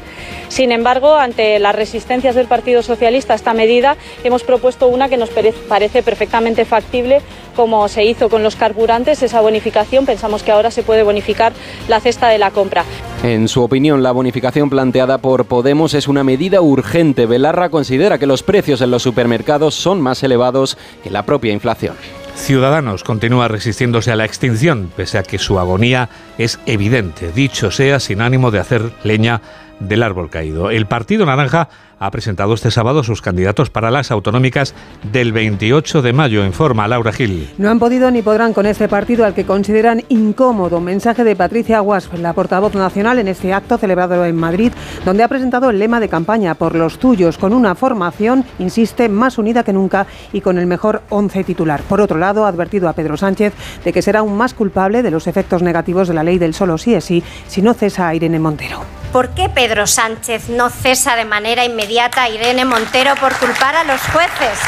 Sin 0.49 0.73
embargo, 0.73 1.17
ante 1.17 1.59
las 1.59 1.75
resistencias 1.75 2.35
del 2.35 2.47
Partido 2.47 2.83
Socialista 2.83 3.35
a 3.35 3.37
esta 3.37 3.53
medida, 3.53 3.99
hemos 4.25 4.43
propuesto 4.43 4.89
una 4.89 5.11
que 5.11 5.19
nos 5.19 5.29
parece 5.69 6.03
perfectamente 6.03 6.65
factible, 6.65 7.21
como 7.55 7.87
se 7.89 8.05
hizo 8.05 8.31
con 8.31 8.43
los 8.43 8.57
carburantes, 8.57 9.23
esa 9.23 9.43
bonificación. 9.43 10.07
Pensamos 10.07 10.43
que 10.43 10.51
ahora 10.51 10.71
se 10.71 10.83
puede 10.83 11.03
bonificar 11.03 11.53
la 11.89 12.01
cesta 12.01 12.31
de 12.31 12.39
la 12.39 12.53
compra. 12.53 12.85
En 13.23 13.49
su 13.49 13.63
opinión, 13.63 14.03
la 14.03 14.13
bonificación 14.13 14.71
planteada 14.71 15.19
por 15.19 15.45
Podemos 15.45 15.93
es 15.93 16.09
una 16.09 16.25
medida 16.25 16.63
urgente. 16.63 17.27
Belarra 17.27 17.69
considera 17.69 18.19
que 18.19 18.27
los 18.27 18.43
precios 18.43 18.81
en 18.81 18.91
los 18.91 19.03
supermercados 19.03 19.75
son 19.75 20.01
más 20.01 20.23
elevados 20.23 20.79
que 21.05 21.11
la 21.11 21.27
propia 21.27 21.53
inflación. 21.53 21.97
Ciudadanos 22.41 23.05
continúa 23.05 23.47
resistiéndose 23.49 24.11
a 24.11 24.17
la 24.17 24.25
extinción, 24.25 24.91
pese 24.97 25.19
a 25.19 25.23
que 25.23 25.39
su 25.39 25.61
agonía 25.61 26.09
es 26.37 26.59
evidente, 26.67 27.31
dicho 27.33 27.71
sea 27.71 28.01
sin 28.01 28.21
ánimo 28.21 28.51
de 28.51 28.59
hacer 28.59 28.91
leña 29.05 29.41
del 29.79 30.03
árbol 30.03 30.31
caído. 30.31 30.71
El 30.71 30.87
Partido 30.87 31.27
Naranja 31.27 31.69
ha 32.01 32.11
presentado 32.11 32.55
este 32.55 32.71
sábado 32.71 33.05
sus 33.05 33.21
candidatos 33.21 33.69
para 33.69 33.91
las 33.91 34.11
autonómicas 34.11 34.75
del 35.13 35.33
28 35.33 36.01
de 36.01 36.15
mayo, 36.15 36.43
en 36.45 36.55
forma 36.55 36.89
Laura 36.89 37.13
Gil. 37.13 37.51
No 37.59 37.69
han 37.69 37.79
podido 37.79 38.11
ni 38.11 38.23
podrán 38.23 38.55
con 38.55 38.65
este 38.65 38.89
partido 38.89 39.27
al 39.27 39.35
que 39.35 39.45
consideran 39.45 40.03
incómodo. 40.09 40.81
Mensaje 40.81 41.25
de 41.25 41.37
Patricia 41.37 41.83
Wasp, 41.83 42.15
la 42.15 42.33
portavoz 42.33 42.75
nacional, 42.75 43.19
en 43.19 43.29
este 43.29 43.53
acto 43.53 43.77
celebrado 43.77 44.25
en 44.25 44.35
Madrid, 44.35 44.73
donde 45.05 45.23
ha 45.23 45.29
presentado 45.29 45.69
el 45.69 45.79
lema 45.79 46.01
de 46.01 46.09
campaña 46.09 46.55
por 46.55 46.75
los 46.75 46.99
tuyos, 46.99 47.37
con 47.37 47.53
una 47.53 47.75
formación, 47.75 48.47
insiste, 48.59 49.11
más 49.11 49.37
unida 49.37 49.63
que 49.63 49.75
nunca 49.75 50.07
y 50.33 50.41
con 50.41 50.57
el 50.57 50.67
mejor 50.67 51.03
once 51.11 51.45
titular. 51.45 51.83
Por 51.83 52.01
otro 52.01 52.17
lado, 52.17 52.47
ha 52.47 52.49
advertido 52.49 52.89
a 52.89 52.95
Pedro 52.95 53.19
Sánchez 53.19 53.53
de 53.85 53.93
que 53.93 54.01
será 54.01 54.21
aún 54.21 54.39
más 54.39 54.55
culpable 54.55 55.03
de 55.03 55.11
los 55.11 55.27
efectos 55.27 55.63
negativos 55.63 56.09
de 56.09 56.15
la 56.15 56.25
ley 56.25 56.39
del 56.39 56.55
solo 56.55 56.79
sí 56.79 56.95
es 56.95 57.05
sí 57.05 57.23
si 57.47 57.61
no 57.61 57.75
cesa 57.75 58.09
a 58.09 58.15
Irene 58.15 58.39
Montero. 58.39 58.81
¿Por 59.13 59.31
qué 59.31 59.49
Pedro 59.49 59.89
Sánchez 59.89 60.49
no 60.51 60.71
cesa 60.71 61.17
de 61.17 61.25
manera 61.25 61.65
inmediata 61.65 61.90
Irene 61.91 62.65
Montero 62.65 63.17
por 63.17 63.35
culpar 63.39 63.75
a 63.75 63.83
los 63.83 64.01
jueces? 64.01 64.59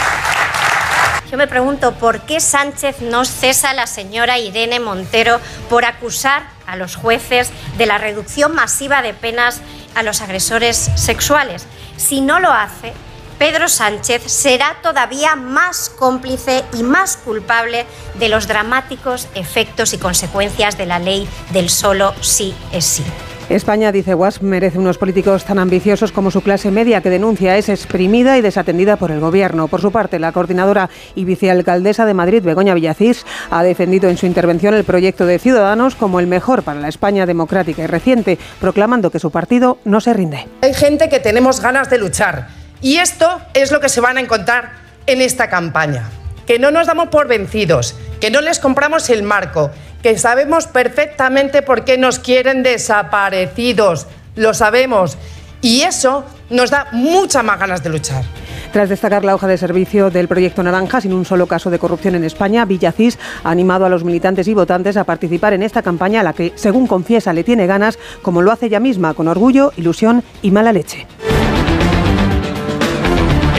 Yo 1.31 1.37
me 1.37 1.47
pregunto, 1.47 1.93
¿por 1.93 2.23
qué 2.23 2.41
Sánchez 2.41 3.01
no 3.01 3.25
cesa 3.25 3.71
a 3.71 3.75
la 3.75 3.87
señora 3.87 4.39
Irene 4.39 4.81
Montero 4.81 5.41
por 5.71 5.85
acusar 5.85 6.43
a 6.67 6.75
los 6.75 6.97
jueces 6.97 7.51
de 7.79 7.87
la 7.87 7.99
reducción 7.99 8.55
masiva 8.55 9.03
de 9.03 9.15
penas 9.15 9.61
a 9.95 10.03
los 10.03 10.21
agresores 10.21 10.91
sexuales? 10.97 11.67
Si 11.97 12.21
no 12.21 12.41
lo 12.41 12.51
hace, 12.51 12.93
Pedro 13.39 13.69
Sánchez 13.69 14.23
será 14.27 14.77
todavía 14.83 15.37
más 15.37 15.89
cómplice 15.91 16.65
y 16.75 16.83
más 16.83 17.17
culpable 17.17 17.87
de 18.19 18.29
los 18.29 18.47
dramáticos 18.47 19.29
efectos 19.35 19.93
y 19.93 19.99
consecuencias 19.99 20.79
de 20.79 20.87
la 20.87 20.99
ley 20.99 21.29
del 21.53 21.69
solo 21.69 22.15
sí 22.21 22.55
es 22.73 22.85
sí. 22.85 23.05
España, 23.49 23.93
dice 23.93 24.15
Was, 24.15 24.41
merece 24.41 24.79
unos 24.79 24.99
políticos 24.99 25.45
tan 25.45 25.59
ambiciosos 25.59 26.13
como 26.13 26.31
su 26.31 26.41
clase 26.41 26.71
media, 26.71 27.01
que 27.03 27.11
denuncia 27.11 27.57
es 27.59 27.69
exprimida 27.69 28.39
y 28.39 28.41
desatendida 28.41 28.97
por 28.97 29.11
el 29.11 29.21
gobierno. 29.21 29.69
Por 29.69 29.81
su 29.81 29.93
parte, 29.93 30.19
la 30.19 30.33
coordinadora 30.33 30.89
y 31.15 31.25
vicealcaldesa 31.25 32.07
de 32.07 32.15
Madrid, 32.15 32.43
Begoña 32.43 32.75
Villacís, 32.75 33.27
ha 33.51 33.63
defendido 33.63 34.09
en 34.09 34.17
su 34.17 34.27
intervención 34.27 34.75
el 34.75 34.85
proyecto 34.85 35.27
de 35.27 35.39
Ciudadanos 35.39 35.97
como 35.97 36.21
el 36.21 36.29
mejor 36.29 36.63
para 36.63 36.81
la 36.81 36.89
España 36.89 37.27
democrática 37.27 37.83
y 37.83 37.87
reciente, 37.87 38.39
proclamando 38.61 39.11
que 39.11 39.19
su 39.19 39.31
partido 39.31 39.79
no 39.85 40.01
se 40.01 40.15
rinde. 40.15 40.49
Hay 40.63 40.73
gente 40.73 41.09
que 41.09 41.21
tenemos 41.21 41.61
ganas 41.61 41.91
de 41.91 41.99
luchar 41.99 42.62
y 42.83 42.97
esto 42.99 43.41
es 43.55 43.71
lo 43.71 43.81
que 43.81 43.89
se 43.89 44.01
van 44.01 44.19
a 44.19 44.21
encontrar 44.21 44.73
en 45.07 45.21
esta 45.21 45.49
campaña. 45.49 46.11
Que 46.47 46.59
no 46.59 46.71
nos 46.73 46.89
damos 46.89 47.09
por 47.09 47.29
vencidos, 47.29 47.95
que 48.21 48.31
no 48.31 48.41
les 48.41 48.59
compramos 48.59 49.09
el 49.09 49.23
marco, 49.23 49.71
que 50.03 50.19
sabemos 50.19 50.67
perfectamente 50.67 51.63
por 51.63 51.85
qué 51.85 51.97
nos 51.97 52.19
quieren 52.19 52.65
desaparecidos. 52.65 54.09
Lo 54.35 54.53
sabemos. 54.53 55.17
Y 55.61 55.83
eso 55.83 56.25
nos 56.51 56.71
da 56.71 56.89
muchas 56.91 57.45
más 57.45 57.59
ganas 57.61 57.85
de 57.85 57.91
luchar. 57.91 58.25
Tras 58.73 58.89
destacar 58.89 59.25
la 59.25 59.35
hoja 59.35 59.47
de 59.47 59.59
servicio 59.59 60.11
del 60.11 60.27
proyecto 60.27 60.63
Naranja, 60.63 61.01
sin 61.01 61.13
un 61.13 61.25
solo 61.25 61.47
caso 61.47 61.71
de 61.71 61.79
corrupción 61.79 62.15
en 62.17 62.25
España, 62.25 62.65
Villacís 62.65 63.19
ha 63.45 63.51
animado 63.51 63.85
a 63.85 63.89
los 63.89 64.03
militantes 64.03 64.49
y 64.49 64.55
votantes 64.55 64.97
a 64.97 65.05
participar 65.05 65.53
en 65.53 65.63
esta 65.63 65.83
campaña 65.83 66.21
a 66.21 66.25
la 66.25 66.33
que, 66.33 66.53
según 66.57 66.87
confiesa, 66.87 67.33
le 67.33 67.45
tiene 67.45 67.67
ganas, 67.67 67.99
como 68.23 68.43
lo 68.43 68.51
hace 68.51 68.67
ella 68.67 68.81
misma, 68.81 69.15
con 69.15 69.29
orgullo, 69.29 69.73
ilusión 69.77 70.25
y 70.41 70.51
mala 70.51 70.73
leche. 70.73 71.07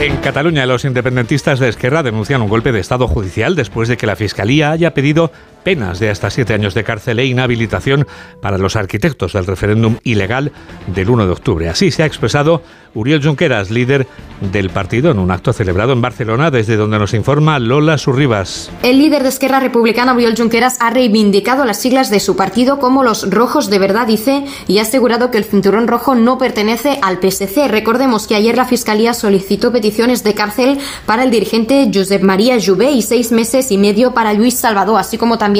En 0.00 0.16
Cataluña, 0.18 0.66
los 0.66 0.84
independentistas 0.84 1.58
de 1.60 1.68
Esquerra 1.68 2.02
denuncian 2.02 2.42
un 2.42 2.48
golpe 2.48 2.72
de 2.72 2.80
Estado 2.80 3.08
judicial 3.08 3.54
después 3.54 3.88
de 3.88 3.96
que 3.96 4.06
la 4.06 4.16
Fiscalía 4.16 4.70
haya 4.70 4.92
pedido 4.92 5.30
penas 5.64 5.98
de 5.98 6.10
hasta 6.10 6.30
siete 6.30 6.54
años 6.54 6.74
de 6.74 6.84
cárcel 6.84 7.18
e 7.18 7.26
inhabilitación 7.26 8.06
para 8.40 8.58
los 8.58 8.76
arquitectos 8.76 9.32
del 9.32 9.46
referéndum 9.46 9.96
ilegal 10.04 10.52
del 10.86 11.10
1 11.10 11.26
de 11.26 11.32
octubre. 11.32 11.68
Así 11.68 11.90
se 11.90 12.02
ha 12.02 12.06
expresado 12.06 12.62
Uriel 12.94 13.22
Junqueras, 13.22 13.70
líder 13.70 14.06
del 14.52 14.70
partido, 14.70 15.10
en 15.10 15.18
un 15.18 15.30
acto 15.30 15.52
celebrado 15.52 15.92
en 15.92 16.00
Barcelona, 16.00 16.50
desde 16.50 16.76
donde 16.76 16.98
nos 16.98 17.14
informa 17.14 17.58
Lola 17.58 17.98
Surribas. 17.98 18.70
El 18.82 18.98
líder 18.98 19.22
de 19.22 19.30
Esquerra 19.30 19.58
Republicana, 19.58 20.14
Uriel 20.14 20.36
Junqueras, 20.36 20.76
ha 20.80 20.90
reivindicado 20.90 21.64
las 21.64 21.80
siglas 21.80 22.10
de 22.10 22.20
su 22.20 22.36
partido 22.36 22.78
como 22.78 23.02
los 23.02 23.28
rojos 23.30 23.70
de 23.70 23.78
verdad, 23.78 24.06
dice, 24.06 24.44
y 24.68 24.78
ha 24.78 24.82
asegurado 24.82 25.30
que 25.30 25.38
el 25.38 25.44
cinturón 25.44 25.88
rojo 25.88 26.14
no 26.14 26.38
pertenece 26.38 26.98
al 27.02 27.18
PSC. 27.18 27.68
Recordemos 27.68 28.26
que 28.26 28.36
ayer 28.36 28.56
la 28.56 28.64
Fiscalía 28.64 29.14
solicitó 29.14 29.72
peticiones 29.72 30.22
de 30.22 30.34
cárcel 30.34 30.78
para 31.06 31.24
el 31.24 31.30
dirigente 31.30 31.90
Josep 31.92 32.22
María 32.22 32.58
Jouvé 32.64 32.92
y 32.92 33.02
seis 33.02 33.32
meses 33.32 33.72
y 33.72 33.78
medio 33.78 34.14
para 34.14 34.34
Luis 34.34 34.54
Salvador, 34.54 35.00
así 35.00 35.18
como 35.18 35.38
también 35.38 35.53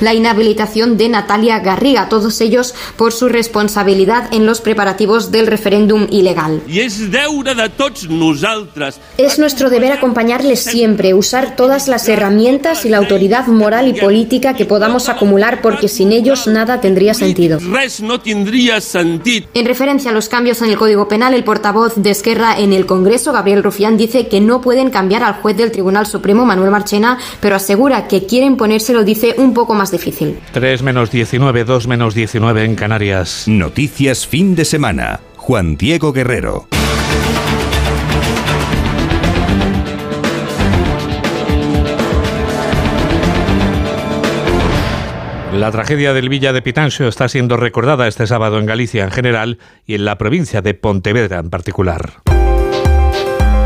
la 0.00 0.14
inhabilitación 0.14 0.96
de 0.96 1.08
Natalia 1.08 1.58
Garriga, 1.60 2.08
todos 2.08 2.40
ellos 2.40 2.74
por 2.96 3.12
su 3.12 3.28
responsabilidad 3.28 4.32
en 4.32 4.46
los 4.46 4.60
preparativos 4.60 5.30
del 5.30 5.46
referéndum 5.46 6.06
ilegal. 6.10 6.62
Es 9.18 9.38
nuestro 9.38 9.70
deber 9.70 9.92
acompañarles 9.92 10.62
siempre, 10.62 11.14
usar 11.14 11.56
todas 11.56 11.88
las 11.88 12.08
herramientas 12.08 12.84
y 12.84 12.88
la 12.88 12.98
autoridad 12.98 13.46
moral 13.46 13.88
y 13.88 14.00
política 14.00 14.54
que 14.54 14.64
podamos 14.64 15.08
acumular 15.08 15.60
porque 15.62 15.88
sin 15.88 16.12
ellos 16.12 16.46
nada 16.46 16.80
tendría 16.80 17.14
sentido. 17.14 17.58
En 19.54 19.66
referencia 19.66 20.10
a 20.10 20.14
los 20.14 20.28
cambios 20.28 20.62
en 20.62 20.70
el 20.70 20.76
Código 20.76 21.08
Penal, 21.08 21.34
el 21.34 21.44
portavoz 21.44 21.94
de 21.96 22.10
Esquerra 22.10 22.58
en 22.58 22.72
el 22.72 22.86
Congreso, 22.86 23.32
Gabriel 23.32 23.62
Rufián, 23.62 23.96
dice 23.96 24.28
que 24.28 24.40
no 24.40 24.60
pueden 24.60 24.90
cambiar 24.90 25.22
al 25.22 25.34
juez 25.34 25.56
del 25.56 25.72
Tribunal 25.72 26.06
Supremo, 26.06 26.44
Manuel 26.44 26.70
Marchena, 26.70 27.18
pero 27.40 27.56
asegura 27.56 28.08
que 28.08 28.26
quieren 28.26 28.56
ponérselo, 28.56 29.04
dice, 29.04 29.34
un 29.40 29.54
poco 29.54 29.74
más 29.74 29.90
difícil. 29.90 30.38
3 30.52 30.82
menos 30.82 31.10
19, 31.10 31.64
2 31.64 31.86
menos 31.88 32.14
19 32.14 32.64
en 32.64 32.76
Canarias. 32.76 33.44
Noticias 33.46 34.26
fin 34.26 34.54
de 34.54 34.64
semana. 34.64 35.20
Juan 35.36 35.76
Diego 35.76 36.12
Guerrero. 36.12 36.68
La 45.52 45.72
tragedia 45.72 46.12
del 46.12 46.28
Villa 46.28 46.52
de 46.52 46.62
Pitanxo 46.62 47.08
está 47.08 47.28
siendo 47.28 47.56
recordada 47.56 48.06
este 48.06 48.26
sábado 48.26 48.58
en 48.58 48.66
Galicia 48.66 49.02
en 49.02 49.10
general 49.10 49.58
y 49.84 49.94
en 49.94 50.04
la 50.04 50.16
provincia 50.16 50.62
de 50.62 50.74
Pontevedra 50.74 51.40
en 51.40 51.50
particular. 51.50 52.22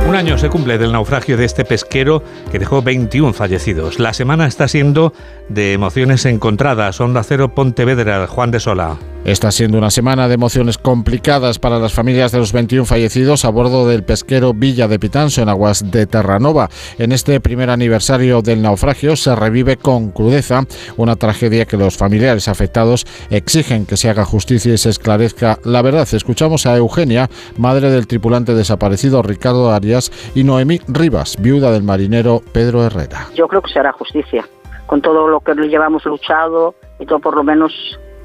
Un 0.07 0.17
año 0.17 0.37
se 0.37 0.51
cumple 0.51 0.77
del 0.77 0.93
naufragio 0.93 1.39
de 1.39 1.47
este 1.47 1.65
pesquero 1.65 2.23
que 2.53 2.59
dejó 2.59 2.83
21 2.83 3.33
fallecidos. 3.33 3.99
La 3.99 4.13
semana 4.13 4.47
está 4.47 4.69
siendo 4.69 5.15
de 5.49 5.73
emociones 5.73 6.27
encontradas. 6.27 7.01
Onda 7.01 7.23
Cero 7.23 7.55
Pontevedra, 7.55 8.27
Juan 8.27 8.51
de 8.51 8.61
Sola. 8.61 8.99
Está 9.25 9.51
siendo 9.51 9.79
una 9.79 9.91
semana 9.91 10.29
de 10.29 10.35
emociones 10.35 10.77
complicadas 10.77 11.59
para 11.59 11.79
las 11.79 11.95
familias 11.95 12.31
de 12.31 12.41
los 12.41 12.53
21 12.53 12.85
fallecidos 12.85 13.47
a 13.47 13.49
bordo 13.49 13.89
del 13.89 14.05
pesquero 14.05 14.53
Villa 14.53 14.87
de 14.87 14.99
Pitanso 14.99 15.41
en 15.41 15.49
aguas 15.49 15.91
de 15.91 16.07
Terranova. 16.07 16.69
En 16.99 17.11
este 17.11 17.41
primer 17.41 17.71
aniversario 17.71 18.43
del 18.43 18.61
naufragio 18.61 19.17
se 19.17 19.35
revive 19.35 19.79
con 19.79 20.11
crudeza 20.11 20.65
una 20.99 21.17
tragedia 21.17 21.65
que 21.65 21.79
los 21.79 21.97
familiares 21.97 22.49
afectados 22.49 23.07
exigen 23.31 23.87
que 23.87 23.97
se 23.97 24.11
haga 24.11 24.27
justicia 24.27 24.75
y 24.75 24.79
se 24.79 24.91
esclarezca 24.91 25.59
la 25.65 25.81
verdad. 25.81 26.07
Escuchamos 26.13 26.67
a 26.67 26.77
Eugenia, 26.77 27.31
madre 27.57 27.91
del 27.91 28.07
tripulante 28.07 28.53
desaparecido 28.53 29.23
Ricardo 29.23 29.73
Arias, 29.73 30.13
y 30.35 30.45
Noemí 30.45 30.83
Rivas, 30.87 31.37
viuda 31.41 31.73
del 31.73 31.83
marinero 31.83 32.43
Pedro 32.53 32.85
Herrera. 32.85 33.29
Yo 33.35 33.49
creo 33.49 33.63
que 33.63 33.73
se 33.73 33.79
hará 33.79 33.93
justicia. 33.93 34.47
Con 34.85 35.01
todo 35.01 35.29
lo 35.29 35.41
que 35.41 35.55
llevamos 35.55 36.05
luchado 36.05 36.75
y 36.99 37.07
todo 37.07 37.21
por 37.21 37.35
lo 37.35 37.43
menos 37.43 37.73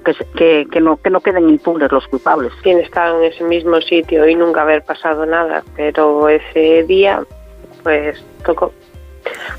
que, 0.04 0.14
que, 0.36 0.68
que, 0.72 0.82
no, 0.82 0.97
que 0.97 1.10
no 1.10 1.22
queden 1.22 1.50
impunes 1.50 1.91
los 1.91 2.08
culpables. 2.08 2.52
Quien 2.62 2.80
está 2.80 3.10
en 3.10 3.24
ese 3.24 3.43
mismo 3.43 3.80
sitio 3.82 4.28
y 4.28 4.36
nunca 4.36 4.62
haber 4.62 4.84
pasado 4.84 5.26
nada, 5.26 5.64
pero 5.76 6.30
ese 6.30 6.84
día 6.84 7.24
pues 7.84 8.24
tocó 8.45 8.74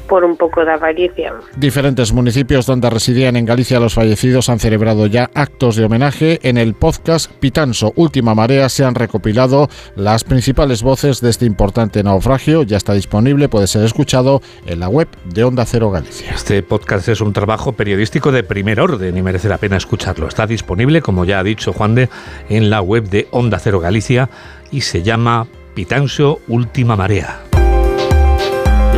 por 0.09 0.25
un 0.25 0.37
poco 0.37 0.65
de 0.65 0.73
avaricia. 0.73 1.33
Diferentes 1.57 2.13
municipios 2.13 2.67
donde 2.67 2.91
residían 2.91 3.37
en 3.37 3.45
Galicia 3.45 3.81
los 3.81 3.95
fallecidos 3.95 4.49
han 4.49 4.59
celebrado 4.59 5.07
ya 5.07 5.31
actos 5.35 5.77
de 5.77 5.85
homenaje. 5.85 6.39
En 6.43 6.59
el 6.59 6.75
podcast 6.75 7.31
Pitanso 7.33 7.93
Última 7.97 8.35
Marea 8.35 8.69
se 8.69 8.85
han 8.85 8.95
recopilado 8.95 9.69
las 9.97 10.25
principales 10.25 10.83
voces 10.83 11.21
de 11.21 11.31
este 11.31 11.47
importante 11.47 12.03
naufragio. 12.03 12.63
Ya 12.63 12.77
está 12.77 12.93
disponible, 12.93 13.49
puede 13.49 13.67
ser 13.67 13.85
escuchado 13.85 14.43
en 14.67 14.81
la 14.81 14.89
web 14.89 15.09
de 15.25 15.45
Onda 15.45 15.65
Cero 15.65 15.91
Galicia. 15.91 16.33
Este 16.35 16.63
podcast 16.63 17.09
es 17.09 17.21
un 17.21 17.33
trabajo 17.33 17.73
periodístico 17.73 18.33
de 18.33 18.43
primer 18.43 18.81
orden 18.81 19.17
y 19.17 19.23
merece 19.23 19.49
la 19.49 19.59
pena 19.59 19.77
escucharlo. 19.77 20.29
Está 20.29 20.47
disponible, 20.47 21.03
como 21.03 21.25
ya 21.25 21.39
ha 21.39 21.45
dicho 21.45 21.73
Juan 21.73 21.95
de, 21.95 22.09
en 22.49 22.71
la 22.71 22.81
web 22.81 23.09
de 23.09 23.29
Onda 23.31 23.59
Cero 23.59 23.81
Galicia 23.81 24.29
y 24.71 24.83
se 24.83 25.03
llama 25.03 25.47
Pitanso 25.75 26.41
Última 26.49 26.97
Marea. 26.97 27.50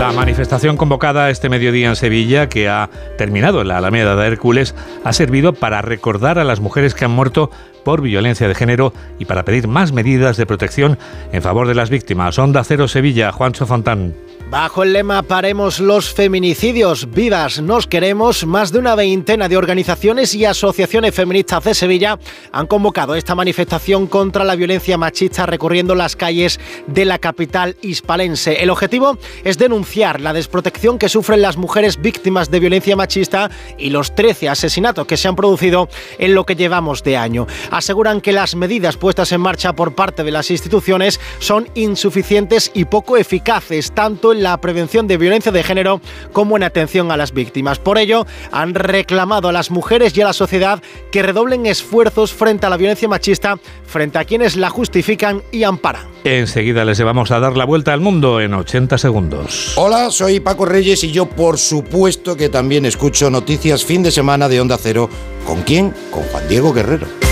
La 0.03 0.11
manifestación 0.11 0.77
convocada 0.77 1.31
este 1.31 1.49
mediodía 1.49 1.89
en 1.89 1.95
Sevilla, 1.95 2.49
que 2.49 2.69
ha 2.69 2.91
terminado 3.17 3.61
en 3.61 3.69
la 3.69 3.79
Alameda 3.79 4.17
de 4.17 4.27
Hércules, 4.27 4.75
ha 5.05 5.13
servido 5.13 5.53
para 5.53 5.81
recordar 5.81 6.41
a 6.41 6.45
las 6.45 6.59
mujeres 6.59 6.97
que 6.97 7.05
han 7.05 7.13
muerto 7.13 7.53
por 7.85 8.03
violencia 8.03 8.49
de 8.49 8.57
género 8.57 8.93
y 9.21 9.27
para 9.27 9.45
pedir 9.45 9.69
más 9.69 9.93
medidas 9.93 10.37
de 10.37 10.45
protección 10.45 10.99
en 11.31 11.41
favor 11.41 11.69
de 11.69 11.77
las 11.77 11.89
víctimas. 11.89 12.37
Onda 12.41 12.65
Cero 12.65 12.89
Sevilla, 12.89 13.31
Juancho 13.31 13.65
Fontán. 13.65 14.13
Bajo 14.53 14.83
el 14.83 14.93
lema 14.93 15.23
Paremos 15.23 15.81
los 15.81 16.13
feminicidios, 16.13 17.11
vivas 17.11 17.63
nos 17.63 17.87
queremos, 17.87 18.45
más 18.45 18.71
de 18.71 18.81
una 18.81 18.95
veintena 18.95 19.49
de 19.49 19.57
organizaciones 19.57 20.35
y 20.35 20.45
asociaciones 20.45 21.15
feministas 21.15 21.65
de 21.65 21.73
Sevilla 21.73 22.19
han 22.53 22.67
convocado 22.67 23.15
esta 23.15 23.35
manifestación 23.35 24.07
contra 24.07 24.45
la 24.45 24.55
violencia 24.55 24.99
machista 24.99 25.47
recorriendo 25.47 25.95
las 25.95 26.17
calles 26.17 26.61
de 26.87 27.07
la 27.07 27.19
capital 27.19 27.79
hispalense. 27.81 28.63
El 28.63 28.69
objetivo 28.69 29.17
es 29.43 29.57
denunciar 29.57 30.21
la 30.21 30.35
desprotección 30.35 30.99
que 30.99 31.09
sufren 31.09 31.41
las 31.41 31.57
mujeres 31.57 31.99
víctimas 32.03 32.51
de 32.51 32.61
violencia 32.61 32.95
machista 32.95 33.51
y 33.79 33.89
los 33.89 34.15
13 34.15 34.51
asesinatos 34.51 35.07
que 35.07 35.17
se 35.17 35.29
han 35.29 35.37
producido 35.37 35.89
en 36.19 36.35
lo 36.35 36.45
que 36.45 36.57
llevamos 36.57 37.03
de 37.03 37.17
año. 37.17 37.47
Aseguran 37.71 38.21
que 38.21 38.35
las 38.35 38.55
medidas 38.55 38.99
puestas 38.99 39.33
en 39.33 39.41
marcha 39.41 39.73
por 39.73 39.95
parte 39.95 40.25
de 40.25 40.31
las 40.31 40.51
instituciones 40.51 41.21
son 41.39 41.71
insuficientes 41.75 42.71
y 42.75 42.85
poco 42.85 43.17
eficaces, 43.17 43.93
tanto 43.93 44.31
en 44.35 44.42
la 44.43 44.61
prevención 44.61 45.07
de 45.07 45.17
violencia 45.17 45.53
de 45.53 45.63
género 45.63 46.01
como 46.33 46.57
en 46.57 46.63
atención 46.63 47.11
a 47.11 47.17
las 47.17 47.33
víctimas. 47.33 47.79
Por 47.79 47.99
ello, 47.99 48.27
han 48.51 48.75
reclamado 48.75 49.49
a 49.49 49.53
las 49.53 49.71
mujeres 49.71 50.17
y 50.17 50.21
a 50.21 50.27
la 50.27 50.33
sociedad 50.33 50.83
que 51.11 51.23
redoblen 51.23 51.67
esfuerzos 51.67 52.33
frente 52.33 52.67
a 52.67 52.71
la 52.71 52.77
violencia 52.77 53.09
machista, 53.09 53.59
frente 53.87 54.19
a 54.19 54.25
quienes 54.25 54.57
la 54.57 54.71
justifican 54.71 55.43
y 55.53 55.65
amparan. 55.65 56.07
Enseguida 56.25 56.85
les 56.85 57.03
vamos 57.03 57.31
a 57.31 57.41
dar 57.41 57.57
la 57.57 57.65
vuelta 57.65 57.93
al 57.93 58.01
mundo 58.01 58.41
en 58.41 58.55
80 58.55 58.99
segundos. 58.99 59.73
Hola, 59.77 60.11
soy 60.11 60.41
Paco 60.41 60.67
Reyes 60.67 61.03
y 61.05 61.11
yo 61.11 61.27
por 61.27 61.59
supuesto 61.59 62.37
que 62.37 62.49
también 62.49 62.87
escucho 62.87 63.31
noticias 63.31 63.85
fin 63.85 64.03
de 64.03 64.11
semana 64.11 64.49
de 64.49 64.61
Onda 64.61 64.79
Cero. 64.81 65.09
¿Con 65.47 65.63
quién? 65.63 65.93
Con 66.11 66.23
Juan 66.25 66.49
Diego 66.49 66.73
Guerrero. 66.73 67.32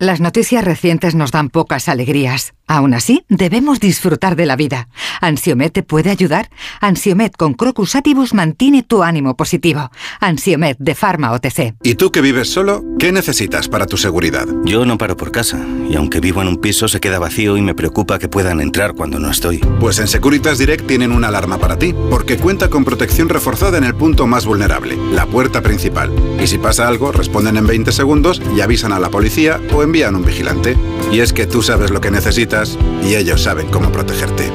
Las 0.00 0.20
noticias 0.20 0.64
recientes 0.64 1.16
nos 1.16 1.32
dan 1.32 1.48
pocas 1.50 1.88
alegrías. 1.88 2.54
Aún 2.68 2.94
así, 2.94 3.24
debemos 3.28 3.80
disfrutar 3.80 4.36
de 4.36 4.46
la 4.46 4.54
vida. 4.54 4.88
¿Ansiomet 5.20 5.72
te 5.72 5.82
puede 5.82 6.10
ayudar? 6.10 6.50
Ansiomet 6.80 7.34
con 7.36 7.54
Crocus 7.54 7.96
Atibus 7.96 8.32
mantiene 8.32 8.84
tu 8.84 9.02
ánimo 9.02 9.36
positivo. 9.36 9.90
Ansiomet 10.20 10.76
de 10.78 10.94
Pharma 10.94 11.32
OTC. 11.32 11.74
¿Y 11.82 11.96
tú 11.96 12.12
que 12.12 12.20
vives 12.20 12.48
solo? 12.48 12.84
¿Qué 13.00 13.10
necesitas 13.10 13.68
para 13.68 13.86
tu 13.86 13.96
seguridad? 13.96 14.46
Yo 14.64 14.84
no 14.84 14.98
paro 14.98 15.16
por 15.16 15.32
casa. 15.32 15.66
Y 15.90 15.96
aunque 15.96 16.20
vivo 16.20 16.42
en 16.42 16.48
un 16.48 16.58
piso, 16.58 16.86
se 16.86 17.00
queda 17.00 17.18
vacío 17.18 17.56
y 17.56 17.62
me 17.62 17.74
preocupa 17.74 18.20
que 18.20 18.28
puedan 18.28 18.60
entrar 18.60 18.94
cuando 18.94 19.18
no 19.18 19.30
estoy. 19.30 19.58
Pues 19.80 19.98
en 19.98 20.06
Securitas 20.06 20.58
Direct 20.58 20.86
tienen 20.86 21.10
una 21.10 21.28
alarma 21.28 21.58
para 21.58 21.76
ti, 21.76 21.92
porque 22.08 22.36
cuenta 22.36 22.70
con 22.70 22.84
protección 22.84 23.30
reforzada 23.30 23.78
en 23.78 23.84
el 23.84 23.96
punto 23.96 24.28
más 24.28 24.46
vulnerable, 24.46 24.96
la 25.10 25.26
puerta 25.26 25.60
principal. 25.60 26.12
Y 26.40 26.46
si 26.46 26.58
pasa 26.58 26.86
algo, 26.86 27.10
responden 27.10 27.56
en 27.56 27.66
20 27.66 27.90
segundos 27.90 28.40
y 28.54 28.60
avisan 28.60 28.92
a 28.92 29.00
la 29.00 29.08
policía 29.08 29.58
o 29.72 29.87
envían 29.88 30.14
un 30.14 30.24
vigilante. 30.24 30.76
Y 31.10 31.18
es 31.20 31.32
que 31.32 31.46
tú 31.46 31.62
sabes 31.62 31.90
lo 31.90 32.00
que 32.00 32.10
necesitas 32.10 32.78
y 33.02 33.14
ellos 33.16 33.42
saben 33.42 33.68
cómo 33.68 33.90
protegerte. 33.90 34.50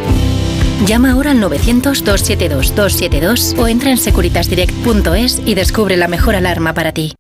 Llama 0.86 1.12
ahora 1.12 1.32
al 1.32 1.42
900-272-272 1.42 3.58
o 3.58 3.68
entra 3.68 3.90
en 3.92 3.98
securitasdirect.es 3.98 5.42
y 5.46 5.56
descubre 5.56 5.98
la 5.98 6.08
mejor 6.08 6.36
alarma 6.36 6.74
para 6.74 6.94
ti. 6.94 7.16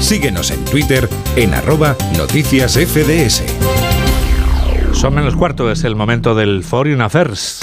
Síguenos 0.00 0.50
en 0.50 0.64
Twitter 0.64 1.06
en 1.36 1.52
arroba 1.54 1.96
noticias 2.16 2.72
FDS. 2.74 3.42
Son 4.92 5.14
menos 5.14 5.36
cuarto, 5.36 5.70
es 5.70 5.84
el 5.84 5.94
momento 5.96 6.34
del 6.34 6.64
Foreign 6.64 7.00
Affairs. 7.00 7.60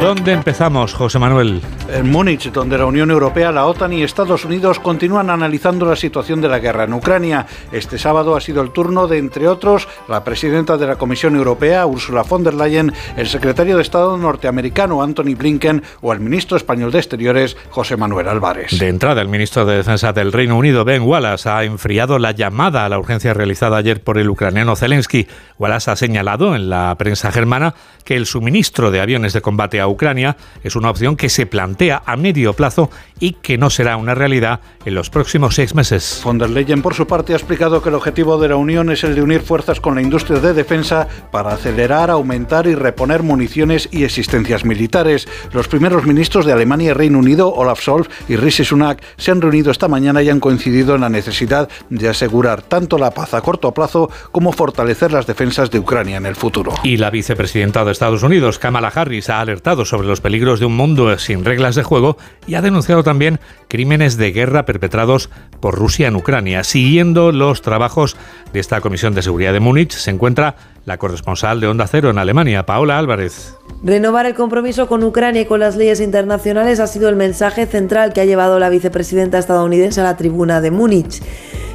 ¿Dónde 0.00 0.32
empezamos, 0.32 0.94
José 0.94 1.18
Manuel? 1.18 1.60
En 1.88 2.10
Múnich, 2.10 2.50
donde 2.50 2.78
la 2.78 2.86
Unión 2.86 3.10
Europea, 3.10 3.52
la 3.52 3.66
OTAN 3.66 3.92
y 3.92 4.02
Estados 4.02 4.44
Unidos 4.44 4.80
continúan 4.80 5.30
analizando 5.30 5.86
la 5.86 5.96
situación 5.96 6.40
de 6.40 6.48
la 6.48 6.58
guerra 6.58 6.84
en 6.84 6.92
Ucrania. 6.92 7.46
Este 7.70 7.98
sábado 7.98 8.34
ha 8.34 8.40
sido 8.40 8.62
el 8.62 8.70
turno 8.70 9.06
de, 9.06 9.18
entre 9.18 9.46
otros, 9.46 9.88
la 10.08 10.24
presidenta 10.24 10.76
de 10.76 10.86
la 10.86 10.96
Comisión 10.96 11.36
Europea, 11.36 11.86
Ursula 11.86 12.22
von 12.22 12.42
der 12.42 12.54
Leyen, 12.54 12.92
el 13.16 13.28
secretario 13.28 13.76
de 13.76 13.82
Estado 13.82 14.16
norteamericano, 14.16 15.02
Anthony 15.02 15.34
Blinken, 15.36 15.82
o 16.00 16.12
el 16.12 16.20
ministro 16.20 16.56
español 16.56 16.90
de 16.90 16.98
Exteriores, 16.98 17.56
José 17.70 17.96
Manuel 17.96 18.28
Álvarez. 18.28 18.78
De 18.78 18.88
entrada, 18.88 19.20
el 19.20 19.28
ministro 19.28 19.66
de 19.66 19.76
Defensa 19.76 20.12
del 20.12 20.32
Reino 20.32 20.56
Unido, 20.56 20.84
Ben 20.84 21.02
Wallace, 21.02 21.48
ha 21.48 21.64
enfriado 21.64 22.18
la 22.18 22.32
llamada 22.32 22.84
a 22.84 22.88
la 22.88 22.98
urgencia 22.98 23.34
realizada 23.34 23.76
ayer 23.76 24.02
por 24.02 24.18
el 24.18 24.30
ucraniano 24.30 24.74
Zelensky. 24.74 25.26
Wallace 25.58 25.90
ha 25.90 25.96
señalado 25.96 26.56
en 26.56 26.70
la 26.70 26.94
prensa 26.96 27.30
germana 27.30 27.74
que 28.04 28.16
el 28.16 28.26
suministro 28.26 28.90
de 28.90 29.00
aviones 29.00 29.32
de 29.32 29.42
combate 29.42 29.80
a 29.82 29.88
Ucrania 29.88 30.36
es 30.62 30.76
una 30.76 30.90
opción 30.90 31.16
que 31.16 31.28
se 31.28 31.46
plantea 31.46 32.02
a 32.06 32.16
medio 32.16 32.54
plazo 32.54 32.90
y 33.20 33.34
que 33.34 33.58
no 33.58 33.70
será 33.70 33.96
una 33.96 34.14
realidad 34.14 34.60
en 34.84 34.94
los 34.94 35.10
próximos 35.10 35.54
seis 35.54 35.74
meses. 35.74 36.20
Von 36.24 36.38
der 36.38 36.50
Leyen, 36.50 36.82
por 36.82 36.94
su 36.94 37.06
parte, 37.06 37.34
ha 37.34 37.36
explicado 37.36 37.82
que 37.82 37.88
el 37.88 37.94
objetivo 37.94 38.38
de 38.38 38.48
la 38.48 38.56
Unión 38.56 38.90
es 38.90 39.04
el 39.04 39.14
de 39.14 39.22
unir 39.22 39.42
fuerzas 39.42 39.80
con 39.80 39.94
la 39.94 40.02
industria 40.02 40.40
de 40.40 40.54
defensa 40.54 41.06
para 41.30 41.52
acelerar, 41.52 42.10
aumentar 42.10 42.66
y 42.66 42.74
reponer 42.74 43.22
municiones 43.22 43.88
y 43.92 44.04
existencias 44.04 44.64
militares. 44.64 45.28
Los 45.52 45.68
primeros 45.68 46.04
ministros 46.04 46.46
de 46.46 46.52
Alemania 46.52 46.90
y 46.90 46.92
Reino 46.94 47.18
Unido, 47.18 47.52
Olaf 47.52 47.80
Scholz 47.80 48.08
y 48.28 48.36
Rishi 48.36 48.64
Sunak, 48.64 49.02
se 49.16 49.30
han 49.30 49.40
reunido 49.40 49.70
esta 49.70 49.88
mañana 49.88 50.22
y 50.22 50.30
han 50.30 50.40
coincidido 50.40 50.94
en 50.94 51.02
la 51.02 51.08
necesidad 51.08 51.68
de 51.90 52.08
asegurar 52.08 52.62
tanto 52.62 52.98
la 52.98 53.12
paz 53.12 53.34
a 53.34 53.40
corto 53.40 53.72
plazo 53.72 54.10
como 54.30 54.52
fortalecer 54.52 55.12
las 55.12 55.26
defensas 55.26 55.70
de 55.70 55.78
Ucrania 55.78 56.16
en 56.16 56.26
el 56.26 56.36
futuro. 56.36 56.74
Y 56.82 56.96
la 56.96 57.10
vicepresidenta 57.10 57.84
de 57.84 57.92
Estados 57.92 58.22
Unidos, 58.22 58.58
Kamala 58.58 58.88
Harris, 58.88 59.30
ha 59.30 59.40
alertado 59.40 59.71
sobre 59.84 60.06
los 60.06 60.20
peligros 60.20 60.60
de 60.60 60.66
un 60.66 60.76
mundo 60.76 61.18
sin 61.18 61.44
reglas 61.44 61.74
de 61.74 61.82
juego 61.82 62.16
y 62.46 62.54
ha 62.54 62.62
denunciado 62.62 63.02
también 63.02 63.40
crímenes 63.72 64.18
de 64.18 64.32
guerra 64.32 64.66
perpetrados 64.66 65.30
por 65.60 65.74
Rusia 65.76 66.06
en 66.06 66.14
Ucrania. 66.14 66.62
Siguiendo 66.62 67.32
los 67.32 67.62
trabajos 67.62 68.18
de 68.52 68.60
esta 68.60 68.82
Comisión 68.82 69.14
de 69.14 69.22
Seguridad 69.22 69.54
de 69.54 69.60
Múnich, 69.60 69.92
se 69.92 70.10
encuentra 70.10 70.56
la 70.84 70.98
corresponsal 70.98 71.58
de 71.58 71.68
Onda 71.68 71.86
Cero 71.86 72.10
en 72.10 72.18
Alemania, 72.18 72.66
Paola 72.66 72.98
Álvarez. 72.98 73.56
Renovar 73.82 74.26
el 74.26 74.34
compromiso 74.34 74.88
con 74.88 75.02
Ucrania 75.02 75.40
y 75.40 75.46
con 75.46 75.60
las 75.60 75.76
leyes 75.76 76.00
internacionales 76.00 76.80
ha 76.80 76.86
sido 76.86 77.08
el 77.08 77.16
mensaje 77.16 77.64
central 77.64 78.12
que 78.12 78.20
ha 78.20 78.26
llevado 78.26 78.58
la 78.58 78.68
vicepresidenta 78.68 79.38
estadounidense 79.38 80.02
a 80.02 80.04
la 80.04 80.18
tribuna 80.18 80.60
de 80.60 80.70
Múnich. 80.70 81.22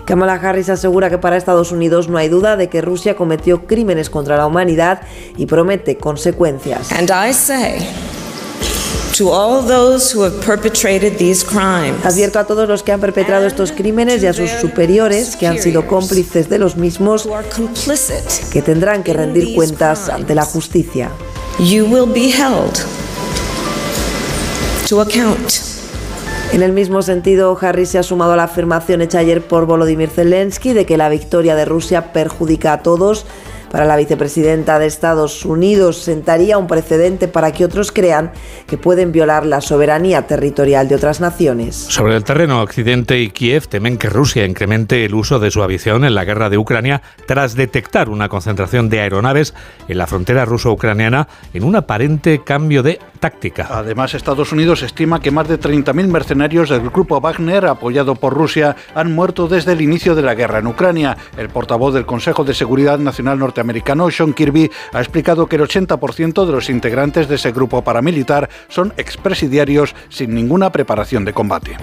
Kamala 0.06 0.36
Harris 0.36 0.70
asegura 0.70 1.10
que 1.10 1.18
para 1.18 1.36
Estados 1.36 1.72
Unidos 1.72 2.10
no 2.10 2.20
hay 2.20 2.30
duda 2.30 2.58
de 2.58 2.70
que 2.70 2.82
Rusia 2.82 3.16
cometió 3.16 3.66
crímenes 3.66 4.12
contra 4.12 4.38
la 4.38 4.46
humanidad 4.46 5.02
y 5.36 5.48
promete 5.48 5.98
consecuencias. 5.98 6.92
Advierto 12.04 12.38
a 12.38 12.44
todos 12.46 12.70
los 12.70 12.84
que 12.84 12.92
han 12.92 13.00
perpetrado 13.00 13.48
estos 13.48 13.72
crímenes 13.72 14.22
y 14.22 14.28
a 14.28 14.34
sus 14.34 14.52
superiores 14.52 15.36
que 15.36 15.48
han 15.48 15.58
sido 15.58 15.88
cómplices 15.88 16.50
de 16.50 16.60
los 16.60 16.78
mismos 16.78 17.28
que 18.52 18.62
tendrán 18.62 19.04
que 19.04 19.14
rendir 19.14 19.56
cuentas 19.56 20.10
ante 20.10 20.36
la 20.36 20.46
justicia. 20.46 21.10
En 26.54 26.62
el 26.64 26.72
mismo 26.72 27.02
sentido, 27.02 27.58
Harris 27.60 27.90
se 27.90 27.98
ha 27.98 28.04
sumado 28.04 28.34
a 28.34 28.38
la 28.38 28.44
afirmación 28.44 29.02
hecha 29.02 29.20
ayer 29.20 29.42
por 29.42 29.66
Volodymyr 29.66 30.10
Zelensky 30.10 30.74
de 30.74 30.86
que 30.86 30.96
la 30.96 31.10
victoria 31.10 31.56
de 31.56 31.66
Rusia 31.66 32.14
perjudica 32.14 32.74
a 32.74 32.84
todos 32.84 33.26
para 33.72 33.86
la 33.86 33.96
vicepresidenta 33.96 34.80
de 34.80 34.88
Estados 34.88 35.46
Unidos 35.46 35.98
sentaría 35.98 36.58
un 36.58 36.68
precedente 36.68 37.28
para 37.28 37.52
que 37.52 37.66
otros 37.66 37.92
crean 37.92 38.32
que 38.68 38.78
pueden 38.78 39.12
violar 39.12 39.46
la 39.46 39.62
soberanía 39.62 40.28
territorial 40.28 40.88
de 40.88 40.96
otras 40.96 41.20
naciones. 41.20 41.76
Sobre 41.76 42.16
el 42.16 42.24
terreno, 42.24 42.62
Occidente 42.62 43.20
y 43.20 43.30
Kiev 43.30 43.68
temen 43.68 43.98
que 43.98 44.10
Rusia 44.10 44.46
incremente 44.46 45.06
el 45.06 45.16
uso 45.16 45.40
de 45.40 45.52
su 45.52 45.64
aviación 45.64 46.06
en 46.06 46.16
la 46.16 46.26
guerra 46.26 46.50
de 46.50 46.58
Ucrania 46.58 47.02
tras 47.26 47.56
detectar 47.56 48.10
una 48.10 48.30
concentración 48.30 48.90
de 48.90 49.02
aeronaves 49.02 49.54
en 49.88 49.98
la 49.98 50.08
frontera 50.08 50.46
ruso-ucraniana 50.46 51.28
en 51.54 51.64
un 51.64 51.76
aparente 51.76 52.44
cambio 52.44 52.84
de 52.84 53.00
táctica. 53.20 53.68
Además, 53.72 54.14
Estados 54.14 54.52
Unidos 54.52 54.84
estima 54.84 55.20
que 55.20 55.32
más 55.32 55.48
de 55.48 55.60
30.000 55.60 56.08
mercenarios 56.08 56.70
del 56.70 56.90
grupo 56.90 57.20
Wagner, 57.20 57.66
apoyado 57.66 58.16
por 58.16 58.34
Rusia, 58.34 58.76
han 58.96 59.14
muerto 59.14 59.48
desde 59.48 59.74
el 59.74 59.82
inicio 59.82 60.16
de 60.16 60.22
la 60.22 60.36
guerra 60.36 60.60
en 60.60 60.68
Ucrania. 60.68 61.18
El 61.38 61.50
portavoz 61.50 61.94
del 61.94 62.06
Consejo 62.06 62.44
de 62.44 62.54
Seguridad 62.54 63.00
Nacional 63.00 63.40
norteamericano, 63.40 63.57
Sean 64.12 64.34
Kirby, 64.34 64.70
ha 64.94 65.00
explicado 65.00 65.48
que 65.48 65.56
el 65.56 65.64
80% 65.64 66.46
de 66.46 66.52
los 66.52 66.70
integrantes 66.70 67.28
de 67.28 67.36
ese 67.36 67.52
grupo 67.52 67.82
paramilitar 67.82 68.50
son 68.70 68.94
expresidiarios 68.98 69.96
sin 70.10 70.34
ninguna 70.34 70.72
preparación 70.72 71.26
de 71.26 71.34
combate. 71.34 71.78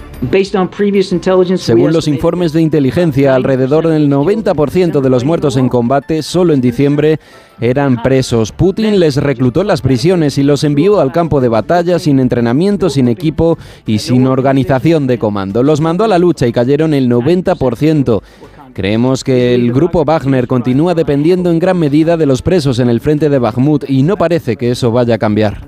Según 1.57 1.93
los 1.93 2.07
informes 2.07 2.53
de 2.53 2.61
inteligencia, 2.61 3.35
alrededor 3.35 3.87
del 3.87 4.09
90% 4.09 5.01
de 5.01 5.09
los 5.09 5.23
muertos 5.23 5.57
en 5.57 5.69
combate 5.69 6.23
solo 6.23 6.53
en 6.53 6.61
diciembre 6.61 7.19
eran 7.59 8.01
presos. 8.01 8.51
Putin 8.51 8.99
les 8.99 9.17
reclutó 9.17 9.61
en 9.61 9.67
las 9.67 9.81
prisiones 9.81 10.37
y 10.37 10.43
los 10.43 10.63
envió 10.63 10.99
al 10.99 11.11
campo 11.11 11.41
de 11.41 11.47
batalla 11.47 11.99
sin 11.99 12.19
entrenamiento, 12.19 12.89
sin 12.89 13.07
equipo 13.07 13.57
y 13.85 13.99
sin 13.99 14.27
organización 14.27 15.07
de 15.07 15.17
comando. 15.17 15.63
Los 15.63 15.81
mandó 15.81 16.03
a 16.03 16.07
la 16.07 16.19
lucha 16.19 16.47
y 16.47 16.51
cayeron 16.51 16.93
el 16.93 17.09
90%. 17.09 18.21
Creemos 18.75 19.23
que 19.23 19.55
el 19.55 19.71
grupo 19.71 20.03
Wagner 20.03 20.47
continúa 20.47 20.93
dependiendo 20.93 21.49
en 21.49 21.59
gran 21.59 21.79
medida 21.79 22.17
de 22.17 22.25
los 22.25 22.41
presos 22.41 22.79
en 22.79 22.89
el 22.89 22.99
frente 22.99 23.29
de 23.29 23.39
Bakhmut 23.39 23.89
y 23.89 24.03
no 24.03 24.17
parece 24.17 24.57
que 24.57 24.69
eso 24.69 24.91
vaya 24.91 25.15
a 25.15 25.17
cambiar. 25.17 25.65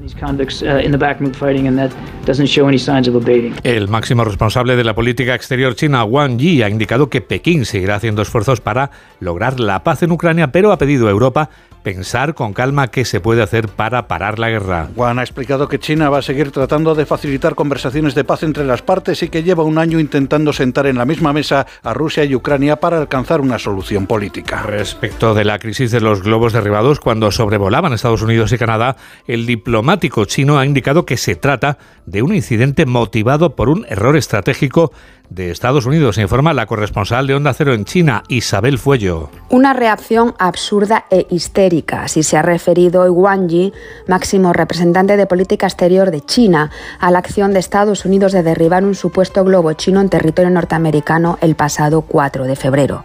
El 3.63 3.87
máximo 3.87 4.25
responsable 4.25 4.75
de 4.75 4.83
la 4.83 4.93
política 4.93 5.35
exterior 5.35 5.73
china, 5.73 6.03
Wang 6.03 6.37
Yi, 6.37 6.63
ha 6.63 6.69
indicado 6.69 7.09
que 7.09 7.21
Pekín 7.21 7.63
seguirá 7.63 7.95
haciendo 7.95 8.21
esfuerzos 8.21 8.59
para 8.59 8.91
lograr 9.21 9.61
la 9.61 9.85
paz 9.85 10.03
en 10.03 10.11
Ucrania, 10.11 10.51
pero 10.51 10.73
ha 10.73 10.77
pedido 10.77 11.07
a 11.07 11.11
Europa 11.11 11.49
pensar 11.83 12.33
con 12.33 12.53
calma 12.53 12.87
qué 12.87 13.05
se 13.05 13.19
puede 13.19 13.41
hacer 13.41 13.67
para 13.67 14.07
parar 14.07 14.39
la 14.39 14.49
guerra. 14.49 14.89
Wang 14.95 15.19
ha 15.19 15.23
explicado 15.23 15.67
que 15.67 15.79
China 15.79 16.09
va 16.09 16.19
a 16.19 16.21
seguir 16.21 16.51
tratando 16.51 16.95
de 16.95 17.05
facilitar 17.05 17.55
conversaciones 17.55 18.15
de 18.15 18.23
paz 18.23 18.43
entre 18.43 18.65
las 18.65 18.81
partes 18.81 19.23
y 19.23 19.29
que 19.29 19.43
lleva 19.43 19.63
un 19.63 19.77
año 19.77 19.99
intentando 19.99 20.53
sentar 20.53 20.87
en 20.87 20.97
la 20.97 21.05
misma 21.05 21.33
mesa 21.33 21.65
a 21.83 21.93
Rusia 21.93 22.23
y 22.25 22.35
Ucrania 22.35 22.77
para 22.77 22.97
alcanzar 22.97 23.41
una 23.41 23.59
solución 23.59 24.07
política. 24.07 24.63
Respecto 24.63 25.33
de 25.33 25.45
la 25.45 25.59
crisis 25.59 25.91
de 25.91 26.01
los 26.01 26.23
globos 26.23 26.53
derribados 26.53 26.99
cuando 26.99 27.31
sobrevolaban 27.31 27.93
Estados 27.93 28.21
Unidos 28.21 28.51
y 28.51 28.57
Canadá, 28.57 28.95
el 29.27 29.45
diplomático 29.45 30.25
chino 30.25 30.57
ha 30.59 30.65
indicado 30.65 31.05
que 31.05 31.17
se 31.17 31.35
trata 31.35 31.77
de 32.05 32.21
un 32.21 32.33
incidente 32.33 32.85
motivado 32.85 33.55
por 33.55 33.69
un 33.69 33.85
error 33.89 34.17
estratégico 34.17 34.91
de 35.29 35.51
Estados 35.51 35.85
Unidos, 35.85 36.17
informa 36.17 36.53
la 36.53 36.65
corresponsal 36.65 37.27
de 37.27 37.35
Onda 37.35 37.53
Cero 37.53 37.73
en 37.73 37.85
China, 37.85 38.23
Isabel 38.27 38.77
Fuello. 38.77 39.29
Una 39.49 39.73
reacción 39.73 40.33
absurda 40.39 41.05
e 41.09 41.27
histérica, 41.29 42.03
así 42.03 42.23
se 42.23 42.37
ha 42.37 42.41
referido 42.41 43.03
Wang 43.11 43.47
Yi, 43.47 43.73
máximo 44.07 44.53
representante 44.53 45.17
de 45.17 45.25
política 45.25 45.67
exterior 45.67 46.11
de 46.11 46.21
China, 46.21 46.71
a 46.99 47.11
la 47.11 47.19
acción 47.19 47.53
de 47.53 47.59
Estados 47.59 48.05
Unidos 48.05 48.31
de 48.31 48.43
derribar 48.43 48.83
un 48.83 48.95
supuesto 48.95 49.43
globo 49.43 49.73
chino 49.73 50.01
en 50.01 50.09
territorio 50.09 50.51
norteamericano 50.51 51.37
el 51.41 51.55
pasado 51.55 52.01
4 52.01 52.45
de 52.45 52.55
febrero. 52.55 53.03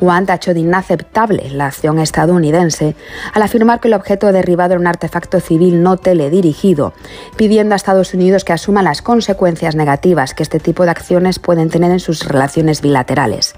Wang 0.00 0.26
tachó 0.26 0.54
de 0.54 0.60
inaceptable 0.60 1.50
la 1.50 1.66
acción 1.66 1.98
estadounidense 1.98 2.96
al 3.32 3.42
afirmar 3.42 3.80
que 3.80 3.88
el 3.88 3.94
objeto 3.94 4.32
derribado 4.32 4.72
era 4.72 4.80
un 4.80 4.86
artefacto 4.86 5.40
civil 5.40 5.82
no 5.82 5.96
teledirigido, 5.96 6.92
pidiendo 7.36 7.74
a 7.74 7.76
Estados 7.76 8.14
Unidos 8.14 8.44
que 8.44 8.52
asuma 8.52 8.82
las 8.82 9.02
consecuencias 9.02 9.74
negativas 9.74 10.34
que 10.34 10.42
este 10.42 10.60
tipo 10.60 10.84
de 10.84 10.90
acciones 10.90 11.38
pueden 11.38 11.70
tener 11.70 11.90
en 11.90 12.00
sus 12.00 12.26
relaciones 12.26 12.80
bilaterales. 12.80 13.54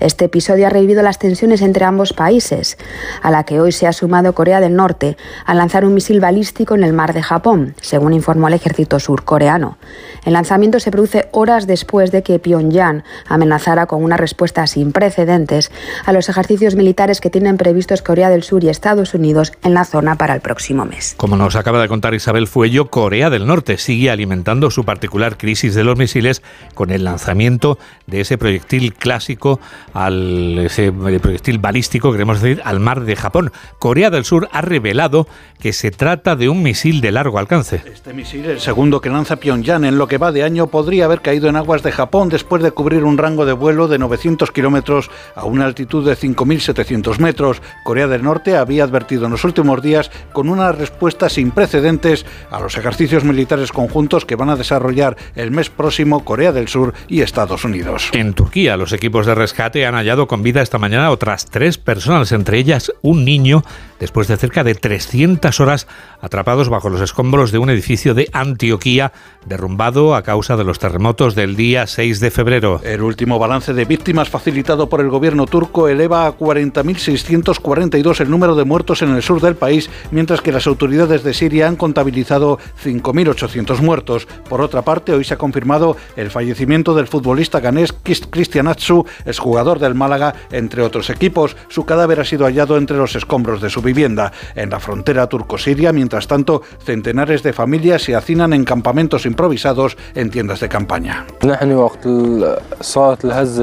Este 0.00 0.26
episodio 0.26 0.66
ha 0.66 0.70
revivido 0.70 1.02
las 1.02 1.18
tensiones 1.18 1.62
entre 1.62 1.84
ambos 1.84 2.12
países, 2.12 2.76
a 3.22 3.30
la 3.30 3.44
que 3.44 3.60
hoy 3.60 3.72
se 3.72 3.86
ha 3.86 3.92
sumado 3.92 4.34
Corea 4.34 4.60
del 4.60 4.76
Norte 4.76 5.16
al 5.46 5.56
lanzar 5.56 5.84
un 5.84 5.94
misil 5.94 6.20
balístico 6.20 6.74
en 6.74 6.84
el 6.84 6.92
mar 6.92 7.14
de 7.14 7.22
Japón, 7.22 7.74
según 7.80 8.12
informó 8.12 8.48
el 8.48 8.54
ejército 8.54 9.00
surcoreano. 9.00 9.78
El 10.24 10.34
lanzamiento 10.34 10.80
se 10.80 10.90
produce 10.90 11.28
horas 11.32 11.66
después 11.66 12.10
de 12.10 12.22
que 12.22 12.38
Pyongyang 12.38 13.04
amenazara 13.26 13.86
con 13.86 14.02
una 14.04 14.16
respuesta 14.16 14.66
sin 14.66 14.92
precedentes 14.92 15.65
a 16.04 16.12
los 16.12 16.28
ejercicios 16.28 16.74
militares 16.74 17.20
que 17.20 17.30
tienen 17.30 17.56
previstos 17.56 18.02
Corea 18.02 18.30
del 18.30 18.42
Sur 18.42 18.64
y 18.64 18.68
Estados 18.68 19.14
Unidos 19.14 19.52
en 19.62 19.74
la 19.74 19.84
zona 19.84 20.16
para 20.16 20.34
el 20.34 20.40
próximo 20.40 20.84
mes. 20.84 21.14
Como 21.16 21.36
nos 21.36 21.56
acaba 21.56 21.80
de 21.80 21.88
contar 21.88 22.14
Isabel 22.14 22.46
Fuello, 22.46 22.86
Corea 22.90 23.30
del 23.30 23.46
Norte 23.46 23.78
sigue 23.78 24.10
alimentando 24.10 24.70
su 24.70 24.84
particular 24.84 25.36
crisis 25.36 25.74
de 25.74 25.84
los 25.84 25.98
misiles 25.98 26.42
con 26.74 26.90
el 26.90 27.04
lanzamiento 27.04 27.78
de 28.06 28.20
ese 28.20 28.38
proyectil 28.38 28.94
clásico 28.94 29.60
al 29.92 30.58
ese 30.58 30.92
proyectil 30.92 31.58
balístico, 31.58 32.12
queremos 32.12 32.40
decir, 32.40 32.62
al 32.64 32.80
mar 32.80 33.02
de 33.02 33.16
Japón. 33.16 33.52
Corea 33.78 34.10
del 34.10 34.24
Sur 34.24 34.48
ha 34.52 34.60
revelado 34.60 35.26
que 35.60 35.72
se 35.72 35.90
trata 35.90 36.36
de 36.36 36.48
un 36.48 36.62
misil 36.62 37.00
de 37.00 37.12
largo 37.12 37.38
alcance. 37.38 37.82
Este 37.86 38.12
misil, 38.12 38.44
el 38.46 38.60
segundo 38.60 39.00
que 39.00 39.10
lanza 39.10 39.36
Pyongyang 39.36 39.84
en 39.84 39.98
lo 39.98 40.06
que 40.06 40.18
va 40.18 40.32
de 40.32 40.42
año, 40.42 40.66
podría 40.68 41.06
haber 41.06 41.20
caído 41.20 41.48
en 41.48 41.56
aguas 41.56 41.82
de 41.82 41.92
Japón 41.92 42.28
después 42.28 42.62
de 42.62 42.70
cubrir 42.70 43.04
un 43.04 43.18
rango 43.18 43.46
de 43.46 43.52
vuelo 43.52 43.88
de 43.88 43.98
900 43.98 44.50
kilómetros 44.50 45.10
a 45.34 45.44
una 45.56 45.66
altitud 45.66 46.06
de 46.06 46.16
5.700 46.16 47.18
metros. 47.18 47.62
Corea 47.82 48.06
del 48.06 48.22
Norte 48.22 48.56
había 48.56 48.84
advertido 48.84 49.26
en 49.26 49.32
los 49.32 49.44
últimos 49.44 49.82
días 49.82 50.10
con 50.32 50.48
una 50.48 50.70
respuesta 50.72 51.28
sin 51.28 51.50
precedentes 51.50 52.26
a 52.50 52.60
los 52.60 52.76
ejercicios 52.76 53.24
militares 53.24 53.72
conjuntos 53.72 54.24
que 54.24 54.36
van 54.36 54.50
a 54.50 54.56
desarrollar 54.56 55.16
el 55.34 55.50
mes 55.50 55.70
próximo 55.70 56.24
Corea 56.24 56.52
del 56.52 56.68
Sur 56.68 56.94
y 57.08 57.22
Estados 57.22 57.64
Unidos. 57.64 58.10
En 58.12 58.34
Turquía, 58.34 58.76
los 58.76 58.92
equipos 58.92 59.26
de 59.26 59.34
rescate 59.34 59.86
han 59.86 59.94
hallado 59.94 60.26
con 60.26 60.42
vida 60.42 60.62
esta 60.62 60.78
mañana 60.78 61.10
otras 61.10 61.46
tres 61.46 61.78
personas, 61.78 62.32
entre 62.32 62.58
ellas 62.58 62.92
un 63.02 63.24
niño, 63.24 63.62
después 63.98 64.28
de 64.28 64.36
cerca 64.36 64.64
de 64.64 64.74
300 64.74 65.58
horas 65.60 65.86
atrapados 66.20 66.68
bajo 66.68 66.90
los 66.90 67.00
escombros 67.00 67.52
de 67.52 67.58
un 67.58 67.70
edificio 67.70 68.14
de 68.14 68.28
Antioquía 68.32 69.12
derrumbado 69.46 70.14
a 70.14 70.22
causa 70.22 70.56
de 70.56 70.64
los 70.64 70.78
terremotos 70.78 71.34
del 71.34 71.56
día 71.56 71.86
6 71.86 72.20
de 72.20 72.30
febrero. 72.30 72.80
El 72.84 73.02
último 73.02 73.38
balance 73.38 73.72
de 73.72 73.84
víctimas 73.84 74.28
facilitado 74.28 74.88
por 74.88 75.00
el 75.00 75.08
gobierno 75.08 75.45
turco 75.46 75.88
eleva 75.88 76.26
a 76.26 76.36
40.642 76.36 78.20
el 78.20 78.30
número 78.30 78.54
de 78.54 78.64
muertos 78.64 79.02
en 79.02 79.14
el 79.14 79.22
sur 79.22 79.40
del 79.40 79.56
país, 79.56 79.90
mientras 80.10 80.40
que 80.40 80.52
las 80.52 80.66
autoridades 80.66 81.22
de 81.22 81.34
Siria 81.34 81.68
han 81.68 81.76
contabilizado 81.76 82.58
5.800 82.84 83.80
muertos. 83.80 84.26
Por 84.48 84.60
otra 84.60 84.82
parte, 84.82 85.12
hoy 85.12 85.24
se 85.24 85.34
ha 85.34 85.38
confirmado 85.38 85.96
el 86.16 86.30
fallecimiento 86.30 86.94
del 86.94 87.06
futbolista 87.06 87.60
ganés 87.60 87.92
Cristian 87.92 88.68
Atsu, 88.68 89.04
exjugador 89.24 89.78
del 89.78 89.94
Málaga, 89.94 90.34
entre 90.50 90.82
otros 90.82 91.10
equipos. 91.10 91.56
Su 91.68 91.84
cadáver 91.84 92.20
ha 92.20 92.24
sido 92.24 92.44
hallado 92.44 92.76
entre 92.76 92.96
los 92.96 93.14
escombros 93.16 93.60
de 93.60 93.70
su 93.70 93.82
vivienda. 93.82 94.32
En 94.54 94.70
la 94.70 94.80
frontera 94.80 95.26
turco-siria, 95.26 95.92
mientras 95.92 96.26
tanto, 96.26 96.62
centenares 96.84 97.42
de 97.42 97.52
familias 97.52 98.02
se 98.02 98.14
hacinan 98.14 98.52
en 98.52 98.64
campamentos 98.64 99.26
improvisados 99.26 99.96
en 100.14 100.30
tiendas 100.30 100.60
de 100.60 100.68
campaña. 100.68 101.26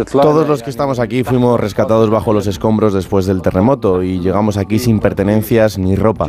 Todos 0.06 0.48
los 0.48 0.64
que 0.64 0.70
estamos 0.70 1.00
aquí 1.00 1.24
fuimos 1.24 1.60
rescatados 1.74 2.12
bajo 2.12 2.34
los 2.34 2.46
escombros 2.46 2.94
después 2.94 3.26
del 3.26 3.42
terremoto 3.42 4.04
y 4.04 4.20
llegamos 4.20 4.58
aquí 4.58 4.78
sin 4.78 5.00
pertenencias 5.00 5.80
ni 5.80 5.96
ropa. 5.96 6.28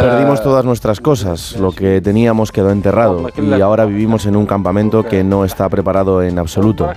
Perdimos 0.00 0.40
todas 0.40 0.64
nuestras 0.64 1.00
cosas, 1.00 1.56
lo 1.56 1.72
que 1.72 2.00
teníamos 2.00 2.52
quedó 2.52 2.70
enterrado 2.70 3.26
y 3.36 3.60
ahora 3.60 3.86
vivimos 3.86 4.24
en 4.26 4.36
un 4.36 4.46
campamento 4.46 5.02
que 5.02 5.24
no 5.24 5.44
está 5.44 5.68
preparado 5.68 6.22
en 6.22 6.38
absoluto. 6.38 6.88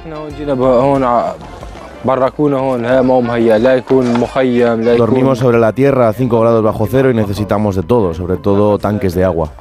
Dormimos 4.97 5.39
sobre 5.39 5.59
la 5.59 5.73
tierra 5.73 6.07
a 6.07 6.13
5 6.13 6.39
grados 6.39 6.63
bajo 6.63 6.87
cero 6.89 7.11
y 7.11 7.13
necesitamos 7.13 7.75
de 7.75 7.83
todo, 7.83 8.13
sobre 8.13 8.37
todo 8.37 8.79
tanques 8.79 9.13
de 9.15 9.25
agua. 9.25 9.51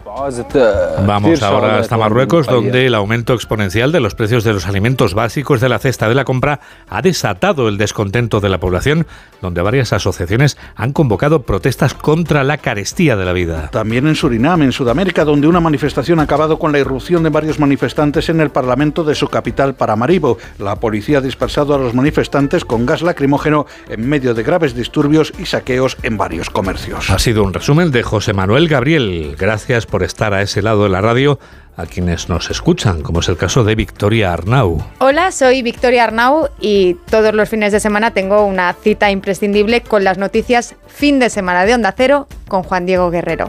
Vamos 1.06 1.42
ahora 1.42 1.78
hasta 1.78 1.96
Marruecos, 1.96 2.46
donde 2.46 2.86
el 2.86 2.94
aumento 2.94 3.34
exponencial 3.34 3.90
de 3.92 4.00
los 4.00 4.14
precios 4.14 4.44
de 4.44 4.52
los 4.52 4.66
alimentos 4.66 5.14
básicos 5.14 5.60
de 5.60 5.68
la 5.68 5.78
cesta 5.78 6.08
de 6.08 6.14
la 6.14 6.24
compra 6.24 6.60
ha 6.88 7.02
desatado 7.02 7.68
el 7.68 7.76
descontento 7.76 8.40
de 8.40 8.48
la 8.48 8.58
población, 8.58 9.06
donde 9.42 9.62
varias 9.62 9.92
asociaciones 9.92 10.56
han 10.76 10.92
convocado 10.92 11.42
protestas 11.42 11.94
contra 11.94 12.44
la 12.44 12.58
carestía 12.58 13.16
de 13.16 13.24
la 13.24 13.32
vida. 13.32 13.68
También 13.72 14.06
en 14.06 14.14
Surinam, 14.14 14.62
en 14.62 14.72
Sudamérica, 14.72 15.24
donde 15.24 15.48
una 15.48 15.60
manifestación 15.60 16.20
ha 16.20 16.24
acabado 16.24 16.58
con 16.58 16.72
la 16.72 16.78
irrupción 16.78 17.22
de 17.22 17.30
varios 17.30 17.58
manifestantes 17.58 18.28
en 18.28 18.40
el 18.40 18.50
parlamento 18.50 19.04
de 19.04 19.14
su 19.14 19.28
capital, 19.28 19.74
Paramaribo. 19.74 20.38
La 20.58 20.76
policía 20.76 21.18
ha 21.18 21.20
dispersado 21.20 21.74
a 21.74 21.78
los 21.78 21.94
manifestantes 21.94 22.27
con 22.66 22.86
gas 22.86 23.02
lacrimógeno 23.02 23.66
en 23.88 24.08
medio 24.08 24.34
de 24.34 24.42
graves 24.42 24.74
disturbios 24.74 25.32
y 25.38 25.46
saqueos 25.46 25.96
en 26.02 26.16
varios 26.16 26.50
comercios. 26.50 27.10
Ha 27.10 27.18
sido 27.18 27.42
un 27.42 27.54
resumen 27.54 27.90
de 27.90 28.02
José 28.02 28.32
Manuel 28.32 28.68
Gabriel. 28.68 29.34
Gracias 29.38 29.86
por 29.86 30.02
estar 30.02 30.34
a 30.34 30.42
ese 30.42 30.62
lado 30.62 30.84
de 30.84 30.90
la 30.90 31.00
radio 31.00 31.38
a 31.76 31.86
quienes 31.86 32.28
nos 32.28 32.50
escuchan, 32.50 33.02
como 33.02 33.20
es 33.20 33.28
el 33.28 33.36
caso 33.36 33.64
de 33.64 33.74
Victoria 33.76 34.32
Arnau. 34.32 34.84
Hola, 34.98 35.30
soy 35.30 35.62
Victoria 35.62 36.04
Arnau 36.04 36.48
y 36.60 36.94
todos 37.08 37.32
los 37.34 37.48
fines 37.48 37.72
de 37.72 37.80
semana 37.80 38.10
tengo 38.10 38.44
una 38.44 38.72
cita 38.74 39.10
imprescindible 39.10 39.80
con 39.80 40.04
las 40.04 40.18
noticias 40.18 40.74
fin 40.86 41.18
de 41.20 41.30
semana 41.30 41.64
de 41.64 41.74
Onda 41.74 41.94
Cero 41.96 42.26
con 42.48 42.62
Juan 42.62 42.84
Diego 42.84 43.10
Guerrero. 43.10 43.48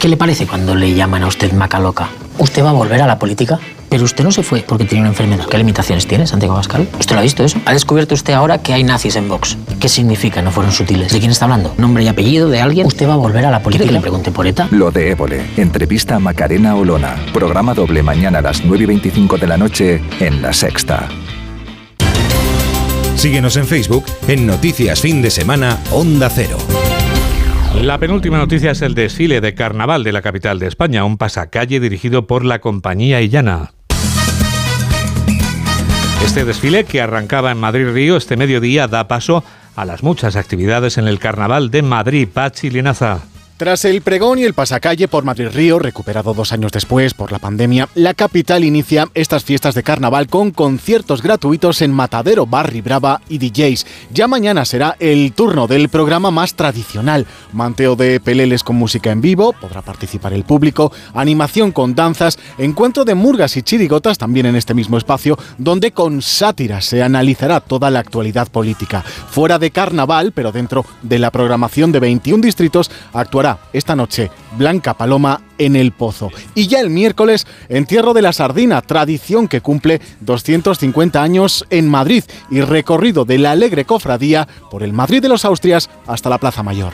¿Qué 0.00 0.08
le 0.08 0.16
parece 0.16 0.46
cuando 0.46 0.74
le 0.74 0.94
llaman 0.94 1.24
a 1.24 1.26
usted 1.26 1.52
maca 1.52 1.78
loca? 1.78 2.08
¿Usted 2.38 2.64
va 2.64 2.70
a 2.70 2.72
volver 2.72 3.02
a 3.02 3.06
la 3.06 3.18
política? 3.18 3.58
Pero 3.90 4.04
usted 4.04 4.24
no 4.24 4.32
se 4.32 4.42
fue 4.42 4.64
porque 4.66 4.86
tenía 4.86 5.02
una 5.02 5.10
enfermedad. 5.10 5.44
¿Qué 5.44 5.58
limitaciones 5.58 6.06
tiene, 6.06 6.26
Santiago 6.26 6.54
Pascal? 6.54 6.88
¿Usted 6.98 7.12
lo 7.12 7.18
ha 7.18 7.22
visto 7.22 7.44
eso? 7.44 7.60
¿Ha 7.66 7.74
descubierto 7.74 8.14
usted 8.14 8.32
ahora 8.32 8.62
que 8.62 8.72
hay 8.72 8.82
nazis 8.82 9.16
en 9.16 9.28
Vox? 9.28 9.58
¿Qué 9.78 9.90
significa 9.90 10.40
no 10.40 10.52
fueron 10.52 10.72
sutiles? 10.72 11.12
¿De 11.12 11.18
quién 11.18 11.30
está 11.30 11.44
hablando? 11.44 11.74
¿Nombre 11.76 12.02
y 12.02 12.08
apellido 12.08 12.48
de 12.48 12.62
alguien? 12.62 12.86
¿Usted 12.86 13.06
va 13.06 13.12
a 13.12 13.16
volver 13.16 13.44
a 13.44 13.50
la 13.50 13.62
política? 13.62 13.84
¿Quiere 13.84 13.88
que 13.88 13.98
le 13.98 14.00
pregunte 14.00 14.30
por 14.30 14.46
ETA? 14.46 14.68
Lo 14.70 14.90
de 14.90 15.10
Évole. 15.10 15.44
Entrevista 15.58 16.16
a 16.16 16.18
Macarena 16.18 16.76
Olona. 16.76 17.16
Programa 17.34 17.74
doble 17.74 18.02
mañana 18.02 18.38
a 18.38 18.42
las 18.42 18.64
9 18.64 18.84
y 18.84 18.86
25 18.86 19.36
de 19.36 19.46
la 19.46 19.58
noche 19.58 20.00
en 20.18 20.40
La 20.40 20.54
Sexta. 20.54 21.10
Síguenos 23.16 23.54
en 23.58 23.66
Facebook 23.66 24.06
en 24.28 24.46
Noticias 24.46 24.98
Fin 24.98 25.20
de 25.20 25.30
Semana 25.30 25.78
Onda 25.90 26.30
Cero. 26.30 26.56
La 27.74 27.98
penúltima 27.98 28.36
noticia 28.36 28.72
es 28.72 28.82
el 28.82 28.94
desfile 28.94 29.40
de 29.40 29.54
carnaval 29.54 30.04
de 30.04 30.12
la 30.12 30.22
capital 30.22 30.58
de 30.58 30.66
España, 30.66 31.04
un 31.04 31.16
pasacalle 31.16 31.80
dirigido 31.80 32.26
por 32.26 32.44
la 32.44 32.60
compañía 32.60 33.20
Illana. 33.22 33.72
Este 36.24 36.44
desfile, 36.44 36.84
que 36.84 37.00
arrancaba 37.00 37.50
en 37.50 37.58
Madrid-Río 37.58 38.16
este 38.16 38.36
mediodía, 38.36 38.86
da 38.86 39.08
paso 39.08 39.42
a 39.76 39.84
las 39.84 40.02
muchas 40.02 40.36
actividades 40.36 40.98
en 40.98 41.08
el 41.08 41.18
carnaval 41.18 41.70
de 41.70 41.82
Madrid. 41.82 42.28
Pachi 42.32 42.70
Linaza. 42.70 43.20
Tras 43.60 43.84
el 43.84 44.00
pregón 44.00 44.38
y 44.38 44.44
el 44.44 44.54
pasacalle 44.54 45.06
por 45.06 45.22
Madrid 45.22 45.48
Río, 45.52 45.78
recuperado 45.78 46.32
dos 46.32 46.50
años 46.54 46.72
después 46.72 47.12
por 47.12 47.30
la 47.30 47.38
pandemia, 47.38 47.90
la 47.94 48.14
capital 48.14 48.64
inicia 48.64 49.10
estas 49.12 49.44
fiestas 49.44 49.74
de 49.74 49.82
carnaval 49.82 50.28
con 50.28 50.50
conciertos 50.50 51.20
gratuitos 51.20 51.82
en 51.82 51.92
Matadero, 51.92 52.46
Barry 52.46 52.80
Brava 52.80 53.20
y 53.28 53.36
DJs. 53.36 53.86
Ya 54.14 54.28
mañana 54.28 54.64
será 54.64 54.96
el 54.98 55.34
turno 55.34 55.66
del 55.66 55.90
programa 55.90 56.30
más 56.30 56.54
tradicional. 56.54 57.26
Manteo 57.52 57.96
de 57.96 58.18
peleles 58.18 58.64
con 58.64 58.76
música 58.76 59.12
en 59.12 59.20
vivo, 59.20 59.52
podrá 59.52 59.82
participar 59.82 60.32
el 60.32 60.44
público, 60.44 60.90
animación 61.12 61.70
con 61.70 61.94
danzas, 61.94 62.38
encuentro 62.56 63.04
de 63.04 63.14
murgas 63.14 63.58
y 63.58 63.62
chirigotas 63.62 64.16
también 64.16 64.46
en 64.46 64.56
este 64.56 64.72
mismo 64.72 64.96
espacio, 64.96 65.38
donde 65.58 65.92
con 65.92 66.22
sátira 66.22 66.80
se 66.80 67.02
analizará 67.02 67.60
toda 67.60 67.90
la 67.90 67.98
actualidad 67.98 68.48
política. 68.48 69.02
Fuera 69.02 69.58
de 69.58 69.70
carnaval, 69.70 70.32
pero 70.32 70.50
dentro 70.50 70.86
de 71.02 71.18
la 71.18 71.30
programación 71.30 71.92
de 71.92 72.00
21 72.00 72.40
distritos, 72.40 72.90
actuará 73.12 73.49
esta 73.72 73.96
noche 73.96 74.30
Blanca 74.56 74.94
Paloma 74.94 75.42
en 75.58 75.76
El 75.76 75.92
Pozo. 75.92 76.30
Y 76.54 76.68
ya 76.68 76.80
el 76.80 76.90
miércoles, 76.90 77.46
Entierro 77.68 78.14
de 78.14 78.22
la 78.22 78.32
Sardina, 78.32 78.82
tradición 78.82 79.48
que 79.48 79.60
cumple 79.60 80.00
250 80.20 81.22
años 81.22 81.64
en 81.70 81.88
Madrid 81.88 82.24
y 82.50 82.60
recorrido 82.60 83.24
de 83.24 83.38
la 83.38 83.52
alegre 83.52 83.84
cofradía 83.84 84.48
por 84.70 84.82
el 84.82 84.92
Madrid 84.92 85.22
de 85.22 85.28
los 85.28 85.44
Austrias 85.44 85.90
hasta 86.06 86.30
la 86.30 86.38
Plaza 86.38 86.62
Mayor. 86.62 86.92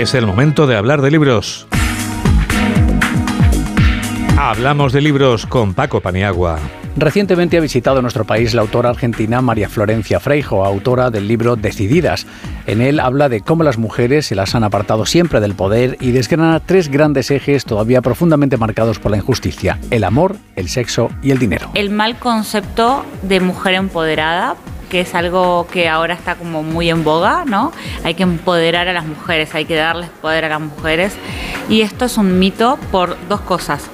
Es 0.00 0.14
el 0.14 0.26
momento 0.26 0.66
de 0.66 0.76
hablar 0.76 1.02
de 1.02 1.10
libros. 1.10 1.66
Hablamos 4.38 4.94
de 4.94 5.02
libros 5.02 5.44
con 5.44 5.74
Paco 5.74 6.00
Paniagua. 6.00 6.58
Recientemente 6.96 7.56
ha 7.56 7.60
visitado 7.60 8.02
nuestro 8.02 8.24
país 8.24 8.52
la 8.52 8.62
autora 8.62 8.90
argentina 8.90 9.40
María 9.40 9.68
Florencia 9.68 10.18
Freijo, 10.18 10.64
autora 10.64 11.10
del 11.10 11.28
libro 11.28 11.56
Decididas. 11.56 12.26
En 12.66 12.82
él 12.82 12.98
habla 12.98 13.28
de 13.28 13.40
cómo 13.40 13.62
las 13.62 13.78
mujeres 13.78 14.26
se 14.26 14.34
las 14.34 14.54
han 14.54 14.64
apartado 14.64 15.06
siempre 15.06 15.40
del 15.40 15.54
poder 15.54 15.96
y 16.00 16.10
desgrana 16.10 16.60
tres 16.60 16.88
grandes 16.88 17.30
ejes 17.30 17.64
todavía 17.64 18.02
profundamente 18.02 18.56
marcados 18.56 18.98
por 18.98 19.12
la 19.12 19.18
injusticia, 19.18 19.78
el 19.90 20.04
amor, 20.04 20.36
el 20.56 20.68
sexo 20.68 21.10
y 21.22 21.30
el 21.30 21.38
dinero. 21.38 21.70
El 21.74 21.90
mal 21.90 22.18
concepto 22.18 23.04
de 23.22 23.40
mujer 23.40 23.74
empoderada 23.74 24.56
que 24.90 25.00
es 25.02 25.14
algo 25.14 25.68
que 25.72 25.88
ahora 25.88 26.14
está 26.14 26.34
como 26.34 26.64
muy 26.64 26.90
en 26.90 27.04
boga, 27.04 27.44
¿no? 27.46 27.70
Hay 28.02 28.14
que 28.14 28.24
empoderar 28.24 28.88
a 28.88 28.92
las 28.92 29.06
mujeres, 29.06 29.54
hay 29.54 29.64
que 29.64 29.76
darles 29.76 30.10
poder 30.10 30.44
a 30.44 30.48
las 30.48 30.60
mujeres. 30.60 31.14
Y 31.68 31.82
esto 31.82 32.06
es 32.06 32.18
un 32.18 32.40
mito 32.40 32.76
por 32.90 33.16
dos 33.28 33.40
cosas. 33.42 33.88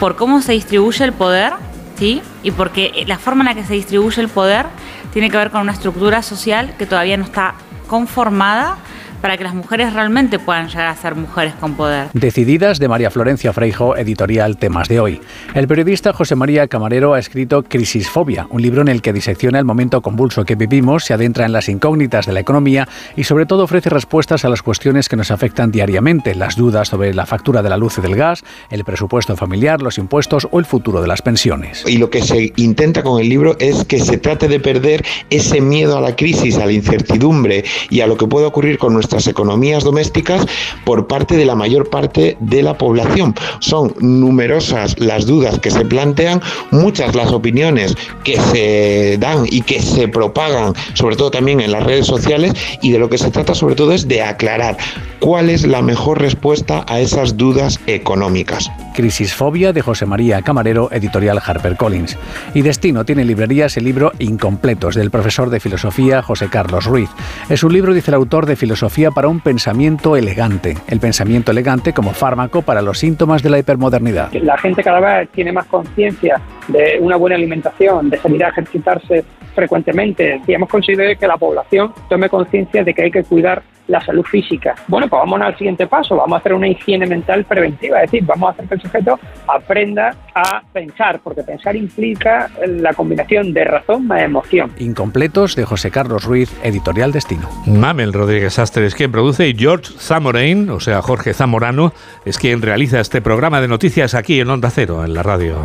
Por 0.00 0.16
cómo 0.16 0.42
se 0.42 0.50
distribuye 0.52 1.04
el 1.04 1.12
poder 1.12 1.52
y 2.00 2.50
porque 2.56 3.04
la 3.06 3.18
forma 3.18 3.42
en 3.42 3.48
la 3.48 3.54
que 3.54 3.64
se 3.64 3.74
distribuye 3.74 4.22
el 4.22 4.28
poder 4.28 4.66
tiene 5.12 5.30
que 5.30 5.36
ver 5.36 5.50
con 5.50 5.60
una 5.60 5.72
estructura 5.72 6.22
social 6.22 6.74
que 6.78 6.86
todavía 6.86 7.16
no 7.16 7.24
está 7.24 7.54
conformada 7.88 8.78
para 9.20 9.36
que 9.36 9.44
las 9.44 9.54
mujeres 9.54 9.92
realmente 9.92 10.38
puedan 10.38 10.68
llegar 10.68 10.86
a 10.86 10.96
ser 10.96 11.14
mujeres 11.14 11.54
con 11.54 11.74
poder. 11.74 12.08
Decididas 12.12 12.78
de 12.78 12.88
María 12.88 13.10
Florencia 13.10 13.52
Freijo, 13.52 13.96
editorial 13.96 14.56
Temas 14.56 14.88
de 14.88 15.00
hoy. 15.00 15.20
El 15.54 15.68
periodista 15.68 16.12
José 16.12 16.36
María 16.36 16.68
Camarero 16.68 17.14
ha 17.14 17.18
escrito 17.18 17.62
Crisisfobia, 17.62 18.46
un 18.50 18.62
libro 18.62 18.82
en 18.82 18.88
el 18.88 19.02
que 19.02 19.12
disecciona 19.12 19.58
el 19.58 19.64
momento 19.64 20.00
convulso 20.00 20.44
que 20.44 20.54
vivimos, 20.54 21.04
se 21.04 21.14
adentra 21.14 21.44
en 21.44 21.52
las 21.52 21.68
incógnitas 21.68 22.26
de 22.26 22.32
la 22.32 22.40
economía 22.40 22.88
y 23.16 23.24
sobre 23.24 23.46
todo 23.46 23.64
ofrece 23.64 23.90
respuestas 23.90 24.44
a 24.44 24.48
las 24.48 24.62
cuestiones 24.62 25.08
que 25.08 25.16
nos 25.16 25.30
afectan 25.30 25.70
diariamente, 25.70 26.34
las 26.34 26.56
dudas 26.56 26.88
sobre 26.88 27.12
la 27.14 27.26
factura 27.26 27.62
de 27.62 27.68
la 27.68 27.76
luz 27.76 27.98
y 27.98 28.00
del 28.00 28.16
gas, 28.16 28.42
el 28.70 28.84
presupuesto 28.84 29.36
familiar, 29.36 29.82
los 29.82 29.98
impuestos 29.98 30.48
o 30.50 30.58
el 30.58 30.64
futuro 30.64 31.02
de 31.02 31.08
las 31.08 31.22
pensiones. 31.22 31.84
Y 31.86 31.98
lo 31.98 32.10
que 32.10 32.22
se 32.22 32.52
intenta 32.56 33.02
con 33.02 33.20
el 33.20 33.28
libro 33.28 33.56
es 33.58 33.84
que 33.84 34.00
se 34.00 34.18
trate 34.18 34.48
de 34.48 34.60
perder 34.60 35.04
ese 35.28 35.60
miedo 35.60 35.98
a 35.98 36.00
la 36.00 36.16
crisis, 36.16 36.56
a 36.58 36.66
la 36.66 36.72
incertidumbre 36.72 37.64
y 37.90 38.00
a 38.00 38.06
lo 38.06 38.16
que 38.16 38.26
puede 38.26 38.46
ocurrir 38.46 38.78
con 38.78 38.94
nuestra 38.94 39.09
economías 39.26 39.84
domésticas 39.84 40.46
por 40.84 41.06
parte 41.06 41.36
de 41.36 41.44
la 41.44 41.54
mayor 41.54 41.90
parte 41.90 42.36
de 42.40 42.62
la 42.62 42.76
población. 42.76 43.34
Son 43.60 43.94
numerosas 44.00 44.98
las 44.98 45.26
dudas 45.26 45.58
que 45.58 45.70
se 45.70 45.84
plantean, 45.84 46.40
muchas 46.70 47.14
las 47.14 47.32
opiniones 47.32 47.96
que 48.24 48.40
se 48.40 49.16
dan 49.18 49.44
y 49.46 49.62
que 49.62 49.80
se 49.80 50.08
propagan, 50.08 50.74
sobre 50.94 51.16
todo 51.16 51.30
también 51.30 51.60
en 51.60 51.72
las 51.72 51.84
redes 51.84 52.06
sociales, 52.06 52.54
y 52.82 52.92
de 52.92 52.98
lo 52.98 53.08
que 53.08 53.18
se 53.18 53.30
trata 53.30 53.54
sobre 53.54 53.74
todo 53.74 53.92
es 53.92 54.08
de 54.08 54.22
aclarar 54.22 54.76
cuál 55.18 55.50
es 55.50 55.66
la 55.66 55.82
mejor 55.82 56.20
respuesta 56.20 56.84
a 56.88 57.00
esas 57.00 57.36
dudas 57.36 57.78
económicas. 57.86 58.70
Crisisfobia 58.94 59.72
de 59.72 59.80
José 59.80 60.04
María 60.04 60.42
Camarero, 60.42 60.90
editorial 60.92 61.40
HarperCollins. 61.44 62.18
Y 62.54 62.62
Destino 62.62 63.04
tiene 63.04 63.22
en 63.22 63.28
librerías 63.28 63.76
el 63.76 63.84
libro 63.84 64.12
Incompletos 64.18 64.94
del 64.94 65.10
profesor 65.10 65.48
de 65.48 65.60
filosofía 65.60 66.22
José 66.22 66.48
Carlos 66.50 66.84
Ruiz. 66.84 67.08
Es 67.48 67.62
un 67.62 67.72
libro, 67.72 67.94
dice 67.94 68.10
el 68.10 68.16
autor, 68.16 68.46
de 68.46 68.56
filosofía 68.56 68.99
para 69.08 69.28
un 69.28 69.40
pensamiento 69.40 70.16
elegante. 70.16 70.76
El 70.86 71.00
pensamiento 71.00 71.52
elegante 71.52 71.94
como 71.94 72.10
fármaco 72.10 72.60
para 72.60 72.82
los 72.82 72.98
síntomas 72.98 73.42
de 73.42 73.48
la 73.48 73.58
hipermodernidad. 73.58 74.30
La 74.34 74.58
gente 74.58 74.82
cada 74.82 75.00
vez 75.00 75.30
tiene 75.30 75.52
más 75.52 75.64
conciencia 75.66 76.38
de 76.68 76.98
una 77.00 77.16
buena 77.16 77.36
alimentación, 77.36 78.10
de 78.10 78.18
salir 78.18 78.44
a 78.44 78.48
ejercitarse 78.48 79.24
frecuentemente. 79.54 80.42
Y 80.46 80.52
hemos 80.52 80.68
conseguido 80.68 81.04
que 81.18 81.26
la 81.26 81.38
población 81.38 81.92
tome 82.08 82.28
conciencia 82.28 82.84
de 82.84 82.92
que 82.92 83.04
hay 83.04 83.10
que 83.10 83.24
cuidar 83.24 83.62
la 83.90 84.00
salud 84.00 84.24
física. 84.24 84.74
Bueno, 84.86 85.08
pues 85.08 85.20
vamos 85.20 85.40
al 85.40 85.56
siguiente 85.58 85.86
paso, 85.86 86.16
vamos 86.16 86.36
a 86.36 86.38
hacer 86.38 86.54
una 86.54 86.68
higiene 86.68 87.06
mental 87.06 87.44
preventiva, 87.44 88.02
es 88.02 88.10
decir, 88.10 88.24
vamos 88.24 88.48
a 88.48 88.52
hacer 88.52 88.68
que 88.68 88.74
el 88.74 88.80
sujeto 88.80 89.18
aprenda 89.48 90.14
a 90.34 90.62
pensar, 90.72 91.20
porque 91.22 91.42
pensar 91.42 91.74
implica 91.74 92.48
la 92.66 92.94
combinación 92.94 93.52
de 93.52 93.64
razón 93.64 94.06
más 94.06 94.22
emoción. 94.22 94.70
Incompletos 94.78 95.56
de 95.56 95.64
José 95.64 95.90
Carlos 95.90 96.24
Ruiz, 96.24 96.52
editorial 96.62 97.10
Destino. 97.10 97.48
Mamel 97.66 98.12
Rodríguez 98.12 98.58
Astre 98.60 98.86
es 98.90 98.96
quien 98.96 99.12
produce 99.12 99.48
y 99.48 99.54
George 99.56 99.92
Zamorain, 100.00 100.68
o 100.68 100.80
sea, 100.80 101.00
Jorge 101.00 101.32
Zamorano, 101.32 101.92
es 102.24 102.38
quien 102.38 102.60
realiza 102.60 102.98
este 102.98 103.22
programa 103.22 103.60
de 103.60 103.68
noticias 103.68 104.14
aquí 104.14 104.40
en 104.40 104.50
Onda 104.50 104.68
Cero, 104.68 105.04
en 105.04 105.14
la 105.14 105.22
radio. 105.22 105.56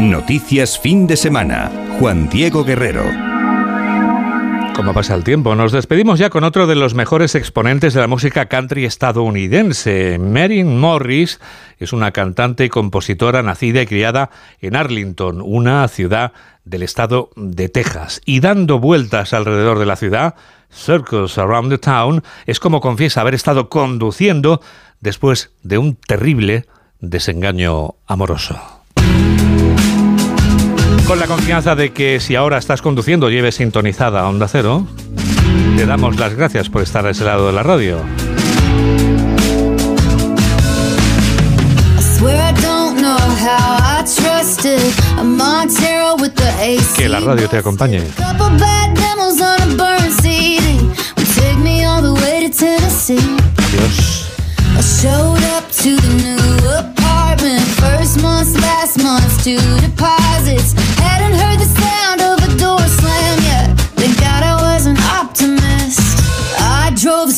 Noticias 0.00 0.80
fin 0.80 1.06
de 1.06 1.16
semana. 1.16 1.70
Juan 2.00 2.28
Diego 2.28 2.64
Guerrero. 2.64 3.35
Como 4.76 4.92
pasa 4.92 5.14
el 5.14 5.24
tiempo, 5.24 5.54
nos 5.54 5.72
despedimos 5.72 6.18
ya 6.18 6.28
con 6.28 6.44
otro 6.44 6.66
de 6.66 6.74
los 6.74 6.92
mejores 6.92 7.34
exponentes 7.34 7.94
de 7.94 8.00
la 8.02 8.08
música 8.08 8.44
country 8.44 8.84
estadounidense. 8.84 10.18
Marin 10.18 10.78
Morris 10.78 11.40
es 11.78 11.94
una 11.94 12.10
cantante 12.10 12.66
y 12.66 12.68
compositora 12.68 13.42
nacida 13.42 13.80
y 13.80 13.86
criada 13.86 14.28
en 14.60 14.76
Arlington, 14.76 15.40
una 15.40 15.88
ciudad 15.88 16.32
del 16.66 16.82
estado 16.82 17.30
de 17.36 17.70
Texas. 17.70 18.20
Y 18.26 18.40
dando 18.40 18.78
vueltas 18.78 19.32
alrededor 19.32 19.78
de 19.78 19.86
la 19.86 19.96
ciudad, 19.96 20.34
Circles 20.70 21.38
Around 21.38 21.70
the 21.70 21.78
Town, 21.78 22.22
es 22.44 22.60
como 22.60 22.82
confiesa 22.82 23.22
haber 23.22 23.34
estado 23.34 23.70
conduciendo 23.70 24.60
después 25.00 25.52
de 25.62 25.78
un 25.78 25.94
terrible 25.96 26.66
desengaño 27.00 27.94
amoroso. 28.06 28.60
Con 31.06 31.20
la 31.20 31.28
confianza 31.28 31.76
de 31.76 31.92
que 31.92 32.18
si 32.18 32.34
ahora 32.34 32.58
estás 32.58 32.82
conduciendo 32.82 33.30
lleves 33.30 33.54
sintonizada 33.54 34.22
a 34.22 34.28
Onda 34.28 34.48
Cero, 34.48 34.88
te 35.76 35.86
damos 35.86 36.18
las 36.18 36.34
gracias 36.34 36.68
por 36.68 36.82
estar 36.82 37.06
a 37.06 37.10
ese 37.10 37.24
lado 37.24 37.46
de 37.46 37.52
la 37.52 37.62
radio. 37.62 37.98
Que 46.96 47.08
la 47.08 47.20
radio 47.20 47.48
te 47.48 47.58
acompañe. 47.58 48.02
Adiós. 53.58 54.26
First 57.38 58.22
month's, 58.22 58.54
last 58.54 59.02
month's, 59.02 59.44
two 59.44 59.58
deposits. 59.80 60.72
Hadn't 60.98 61.38
heard 61.38 61.58
the 61.60 61.66
sound 61.66 62.20
of 62.20 62.38
a 62.42 62.58
door 62.58 62.80
slam 62.80 63.38
yet. 63.42 63.78
Thank 63.96 64.18
God 64.18 64.42
I 64.42 64.54
was 64.56 64.86
an 64.86 64.96
optimist. 64.98 66.00
I 66.58 66.92
drove 66.96 67.30